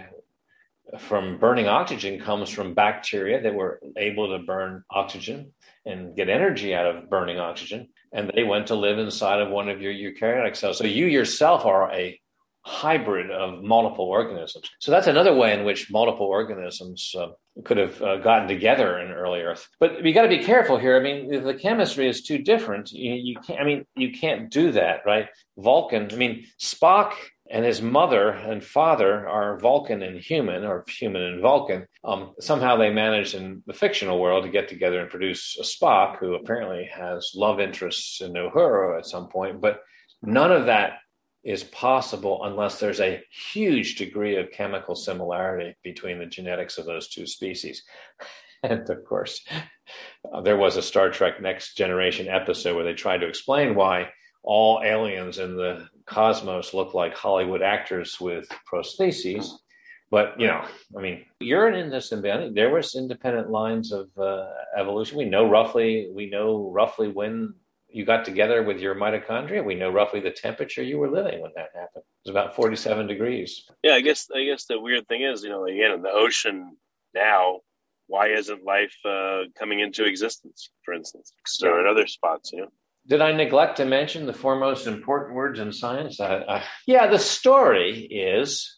from 0.99 1.37
burning 1.37 1.67
oxygen 1.67 2.19
comes 2.19 2.49
from 2.49 2.73
bacteria 2.73 3.41
that 3.41 3.53
were 3.53 3.79
able 3.97 4.37
to 4.37 4.43
burn 4.43 4.83
oxygen 4.89 5.53
and 5.85 6.15
get 6.15 6.29
energy 6.29 6.73
out 6.73 6.85
of 6.85 7.09
burning 7.09 7.39
oxygen. 7.39 7.89
And 8.13 8.31
they 8.33 8.43
went 8.43 8.67
to 8.67 8.75
live 8.75 8.97
inside 8.97 9.41
of 9.41 9.49
one 9.49 9.69
of 9.69 9.81
your 9.81 9.93
eukaryotic 9.93 10.55
cells. 10.55 10.77
So 10.77 10.85
you 10.85 11.05
yourself 11.05 11.65
are 11.65 11.91
a 11.91 12.19
hybrid 12.67 13.31
of 13.31 13.63
multiple 13.63 14.05
organisms. 14.05 14.69
So 14.79 14.91
that's 14.91 15.07
another 15.07 15.33
way 15.33 15.53
in 15.53 15.63
which 15.63 15.89
multiple 15.89 16.25
organisms 16.25 17.15
uh, 17.17 17.27
could 17.63 17.77
have 17.77 18.01
uh, 18.01 18.17
gotten 18.17 18.47
together 18.47 18.99
in 18.99 19.11
early 19.11 19.39
Earth. 19.39 19.67
But 19.79 20.03
you 20.05 20.13
got 20.13 20.23
to 20.23 20.27
be 20.27 20.43
careful 20.43 20.77
here. 20.77 20.97
I 20.97 20.99
mean, 20.99 21.43
the 21.43 21.53
chemistry 21.53 22.09
is 22.09 22.23
too 22.23 22.39
different. 22.39 22.91
You, 22.91 23.13
you 23.13 23.39
can't. 23.39 23.61
I 23.61 23.63
mean, 23.63 23.85
you 23.95 24.11
can't 24.11 24.49
do 24.49 24.73
that, 24.73 25.01
right? 25.05 25.29
Vulcan. 25.57 26.09
I 26.11 26.15
mean, 26.15 26.45
Spock 26.59 27.13
and 27.49 27.65
his 27.65 27.81
mother 27.81 28.29
and 28.29 28.63
father 28.63 29.27
are 29.27 29.59
Vulcan 29.59 30.01
and 30.01 30.19
human, 30.19 30.65
or 30.65 30.83
human 30.87 31.21
and 31.21 31.41
Vulcan. 31.41 31.87
Um, 32.03 32.33
somehow 32.39 32.75
they 32.75 32.89
manage 32.89 33.33
in 33.33 33.63
the 33.65 33.73
fictional 33.73 34.19
world 34.19 34.43
to 34.43 34.49
get 34.49 34.67
together 34.67 34.99
and 34.99 35.09
produce 35.09 35.57
a 35.59 35.63
Spock 35.63 36.19
who 36.19 36.35
apparently 36.35 36.89
has 36.93 37.31
love 37.35 37.59
interests 37.59 38.21
in 38.21 38.33
Uhura 38.33 38.97
at 38.97 39.05
some 39.05 39.29
point. 39.29 39.61
But 39.61 39.81
none 40.21 40.51
of 40.51 40.65
that 40.65 40.99
is 41.43 41.63
possible 41.63 42.43
unless 42.43 42.79
there's 42.79 42.99
a 42.99 43.23
huge 43.53 43.95
degree 43.95 44.35
of 44.35 44.51
chemical 44.51 44.95
similarity 44.95 45.75
between 45.83 46.19
the 46.19 46.25
genetics 46.25 46.77
of 46.77 46.85
those 46.85 47.07
two 47.07 47.25
species. 47.25 47.83
And 48.63 48.89
of 48.89 49.05
course, 49.05 49.45
uh, 50.33 50.41
there 50.41 50.57
was 50.57 50.77
a 50.77 50.81
Star 50.81 51.11
Trek 51.11 51.39
Next 51.39 51.77
Generation 51.77 52.27
episode 52.27 52.75
where 52.75 52.83
they 52.83 52.95
tried 52.95 53.19
to 53.19 53.27
explain 53.27 53.75
why 53.75 54.09
all 54.43 54.81
aliens 54.83 55.39
in 55.39 55.55
the 55.55 55.87
cosmos 56.05 56.73
look 56.73 56.93
like 56.93 57.15
Hollywood 57.15 57.61
actors 57.61 58.19
with 58.19 58.47
prostheses. 58.71 59.49
But 60.09 60.39
you 60.39 60.47
know, 60.47 60.65
I 60.97 61.01
mean, 61.01 61.25
you're 61.39 61.69
in 61.69 61.89
this 61.89 62.11
symbiotic. 62.11 62.55
There 62.55 62.73
was 62.73 62.95
independent 62.95 63.49
lines 63.49 63.91
of 63.91 64.09
uh, 64.17 64.47
evolution. 64.77 65.17
We 65.17 65.25
know 65.25 65.49
roughly. 65.49 66.09
We 66.13 66.29
know 66.29 66.71
roughly 66.71 67.09
when 67.09 67.53
you 67.89 68.05
got 68.05 68.25
together 68.25 68.63
with 68.63 68.79
your 68.79 68.95
mitochondria. 68.95 69.63
We 69.63 69.75
know 69.75 69.89
roughly 69.89 70.19
the 70.19 70.31
temperature 70.31 70.83
you 70.83 70.97
were 70.97 71.09
living 71.09 71.41
when 71.41 71.51
that 71.55 71.69
happened. 71.73 72.03
It 72.05 72.29
was 72.29 72.31
about 72.31 72.55
47 72.55 73.07
degrees. 73.07 73.63
Yeah, 73.83 73.93
I 73.93 74.01
guess 74.01 74.29
I 74.33 74.45
guess 74.45 74.65
the 74.65 74.79
weird 74.79 75.07
thing 75.07 75.23
is, 75.23 75.43
you 75.43 75.49
know, 75.49 75.65
again, 75.65 75.91
in 75.91 76.01
the 76.01 76.11
ocean 76.11 76.77
now, 77.13 77.59
why 78.07 78.29
isn't 78.29 78.63
life 78.63 78.95
uh, 79.05 79.43
coming 79.57 79.81
into 79.81 80.05
existence, 80.05 80.69
for 80.83 80.93
instance, 80.93 81.33
or 81.63 81.81
in 81.81 81.87
other 81.87 82.07
spots, 82.07 82.51
you 82.53 82.61
know? 82.61 82.69
Did 83.07 83.21
I 83.21 83.31
neglect 83.31 83.77
to 83.77 83.85
mention 83.85 84.25
the 84.25 84.33
four 84.33 84.59
most 84.59 84.85
important 84.85 85.35
words 85.35 85.59
in 85.59 85.71
science? 85.71 86.19
I, 86.19 86.39
I, 86.39 86.63
yeah, 86.85 87.07
the 87.07 87.19
story 87.19 88.01
is 88.01 88.77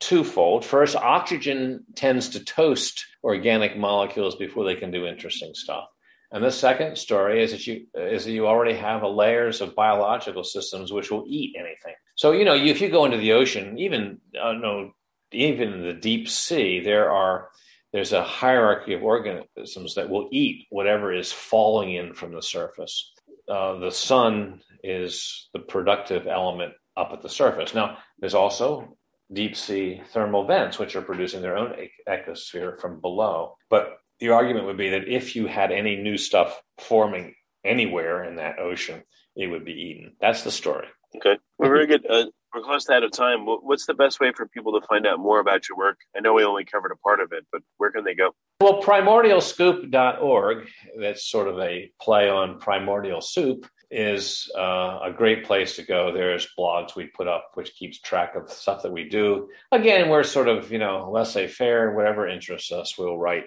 twofold. 0.00 0.64
First, 0.64 0.96
oxygen 0.96 1.84
tends 1.94 2.30
to 2.30 2.44
toast 2.44 3.04
organic 3.22 3.76
molecules 3.76 4.36
before 4.36 4.64
they 4.64 4.76
can 4.76 4.90
do 4.90 5.06
interesting 5.06 5.52
stuff. 5.54 5.84
And 6.32 6.42
the 6.42 6.50
second 6.50 6.98
story 6.98 7.42
is 7.42 7.52
that 7.52 7.66
you 7.66 7.86
is 7.94 8.24
that 8.24 8.32
you 8.32 8.46
already 8.46 8.74
have 8.74 9.02
a 9.02 9.08
layers 9.08 9.60
of 9.60 9.76
biological 9.76 10.42
systems 10.42 10.92
which 10.92 11.10
will 11.10 11.24
eat 11.26 11.54
anything. 11.56 11.94
So 12.16 12.32
you 12.32 12.44
know, 12.44 12.54
if 12.54 12.80
you 12.80 12.88
go 12.88 13.04
into 13.04 13.18
the 13.18 13.32
ocean, 13.32 13.78
even 13.78 14.18
uh, 14.40 14.52
no, 14.52 14.92
even 15.32 15.72
in 15.72 15.82
the 15.82 15.92
deep 15.92 16.28
sea, 16.28 16.80
there 16.80 17.10
are 17.10 17.48
there's 17.92 18.12
a 18.12 18.24
hierarchy 18.24 18.92
of 18.94 19.04
organisms 19.04 19.94
that 19.94 20.10
will 20.10 20.28
eat 20.32 20.66
whatever 20.70 21.12
is 21.12 21.32
falling 21.32 21.94
in 21.94 22.12
from 22.12 22.34
the 22.34 22.42
surface. 22.42 23.12
Uh, 23.48 23.78
the 23.78 23.90
sun 23.90 24.60
is 24.82 25.48
the 25.52 25.60
productive 25.60 26.26
element 26.26 26.72
up 26.96 27.10
at 27.12 27.22
the 27.22 27.28
surface. 27.28 27.74
Now, 27.74 27.98
there's 28.18 28.34
also 28.34 28.96
deep 29.32 29.56
sea 29.56 30.02
thermal 30.12 30.46
vents, 30.46 30.78
which 30.78 30.96
are 30.96 31.02
producing 31.02 31.42
their 31.42 31.56
own 31.56 31.74
ecosphere 32.08 32.80
from 32.80 33.00
below. 33.00 33.56
But 33.70 33.98
the 34.20 34.30
argument 34.30 34.66
would 34.66 34.78
be 34.78 34.90
that 34.90 35.08
if 35.08 35.36
you 35.36 35.46
had 35.46 35.72
any 35.72 35.96
new 35.96 36.16
stuff 36.16 36.60
forming 36.78 37.34
anywhere 37.64 38.24
in 38.24 38.36
that 38.36 38.58
ocean, 38.58 39.02
it 39.34 39.48
would 39.48 39.64
be 39.64 39.72
eaten. 39.72 40.16
That's 40.20 40.42
the 40.42 40.50
story. 40.50 40.86
Okay, 41.16 41.38
well, 41.58 41.70
very 41.70 41.86
good. 41.86 42.06
Uh, 42.08 42.26
we're 42.56 42.62
close 42.62 42.84
to 42.86 42.92
out 42.94 43.04
of 43.04 43.12
time. 43.12 43.44
What's 43.44 43.86
the 43.86 43.94
best 43.94 44.18
way 44.18 44.32
for 44.32 44.46
people 44.48 44.78
to 44.80 44.86
find 44.86 45.06
out 45.06 45.18
more 45.18 45.40
about 45.40 45.68
your 45.68 45.76
work? 45.76 45.98
I 46.16 46.20
know 46.20 46.32
we 46.32 46.44
only 46.44 46.64
covered 46.64 46.90
a 46.90 46.96
part 46.96 47.20
of 47.20 47.32
it, 47.32 47.46
but 47.52 47.60
where 47.76 47.90
can 47.90 48.04
they 48.04 48.14
go? 48.14 48.34
Well, 48.60 48.82
primordialscoop.org, 48.82 50.68
that's 50.98 51.24
sort 51.24 51.48
of 51.48 51.58
a 51.58 51.90
play 52.00 52.30
on 52.30 52.58
primordial 52.58 53.20
soup, 53.20 53.66
is 53.90 54.50
uh, 54.56 55.00
a 55.04 55.12
great 55.14 55.44
place 55.44 55.76
to 55.76 55.82
go. 55.82 56.12
There's 56.12 56.48
blogs 56.58 56.96
we 56.96 57.06
put 57.06 57.28
up 57.28 57.50
which 57.54 57.74
keeps 57.74 58.00
track 58.00 58.34
of 58.34 58.50
stuff 58.50 58.82
that 58.82 58.92
we 58.92 59.08
do. 59.08 59.48
Again, 59.70 60.08
we're 60.08 60.22
sort 60.22 60.48
of, 60.48 60.72
you 60.72 60.78
know, 60.78 61.10
laissez 61.12 61.48
faire, 61.48 61.94
whatever 61.94 62.26
interests 62.26 62.72
us, 62.72 62.96
we'll 62.98 63.18
write 63.18 63.44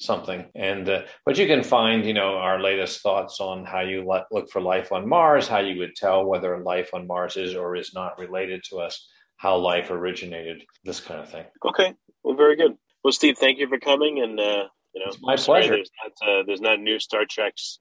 something. 0.00 0.46
And 0.54 0.88
uh, 0.88 1.02
but 1.24 1.38
you 1.38 1.46
can 1.46 1.62
find, 1.62 2.04
you 2.04 2.14
know, 2.14 2.36
our 2.36 2.60
latest 2.60 3.02
thoughts 3.02 3.40
on 3.40 3.64
how 3.64 3.80
you 3.80 4.04
let, 4.04 4.24
look 4.32 4.50
for 4.50 4.60
life 4.60 4.92
on 4.92 5.08
Mars, 5.08 5.46
how 5.46 5.60
you 5.60 5.78
would 5.78 5.94
tell 5.94 6.24
whether 6.24 6.58
life 6.58 6.90
on 6.94 7.06
Mars 7.06 7.36
is 7.36 7.54
or 7.54 7.76
is 7.76 7.94
not 7.94 8.18
related 8.18 8.64
to 8.70 8.78
us, 8.78 9.06
how 9.36 9.56
life 9.58 9.90
originated, 9.90 10.64
this 10.84 11.00
kind 11.00 11.20
of 11.20 11.30
thing. 11.30 11.44
Okay, 11.64 11.94
well, 12.24 12.34
very 12.34 12.56
good. 12.56 12.72
Well, 13.04 13.12
Steve, 13.12 13.38
thank 13.38 13.58
you 13.58 13.68
for 13.68 13.78
coming, 13.78 14.20
and 14.20 14.40
uh, 14.40 14.64
you 14.94 15.00
know, 15.00 15.06
it's 15.08 15.18
my 15.20 15.36
pleasure. 15.36 15.76
There's 15.76 15.90
not, 16.02 16.28
uh, 16.28 16.42
there's 16.46 16.60
not 16.60 16.80
new 16.80 16.98
Star 16.98 17.24
Treks 17.28 17.78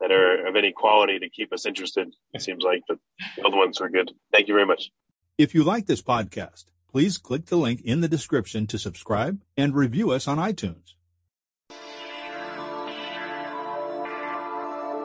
that 0.00 0.10
are 0.12 0.46
of 0.46 0.56
any 0.56 0.72
quality 0.72 1.18
to 1.18 1.28
keep 1.30 1.52
us 1.52 1.66
interested. 1.66 2.08
It 2.32 2.42
seems 2.42 2.62
like, 2.62 2.82
but 2.88 2.98
the 3.36 3.46
other 3.46 3.56
ones 3.56 3.80
are 3.80 3.88
good. 3.88 4.10
Thank 4.32 4.48
you 4.48 4.54
very 4.54 4.66
much. 4.66 4.90
If 5.38 5.54
you 5.54 5.64
like 5.64 5.86
this 5.86 6.02
podcast, 6.02 6.64
please 6.90 7.18
click 7.18 7.46
the 7.46 7.56
link 7.56 7.80
in 7.82 8.00
the 8.00 8.08
description 8.08 8.66
to 8.68 8.78
subscribe 8.78 9.40
and 9.56 9.74
review 9.74 10.10
us 10.10 10.28
on 10.28 10.38
iTunes. 10.38 10.93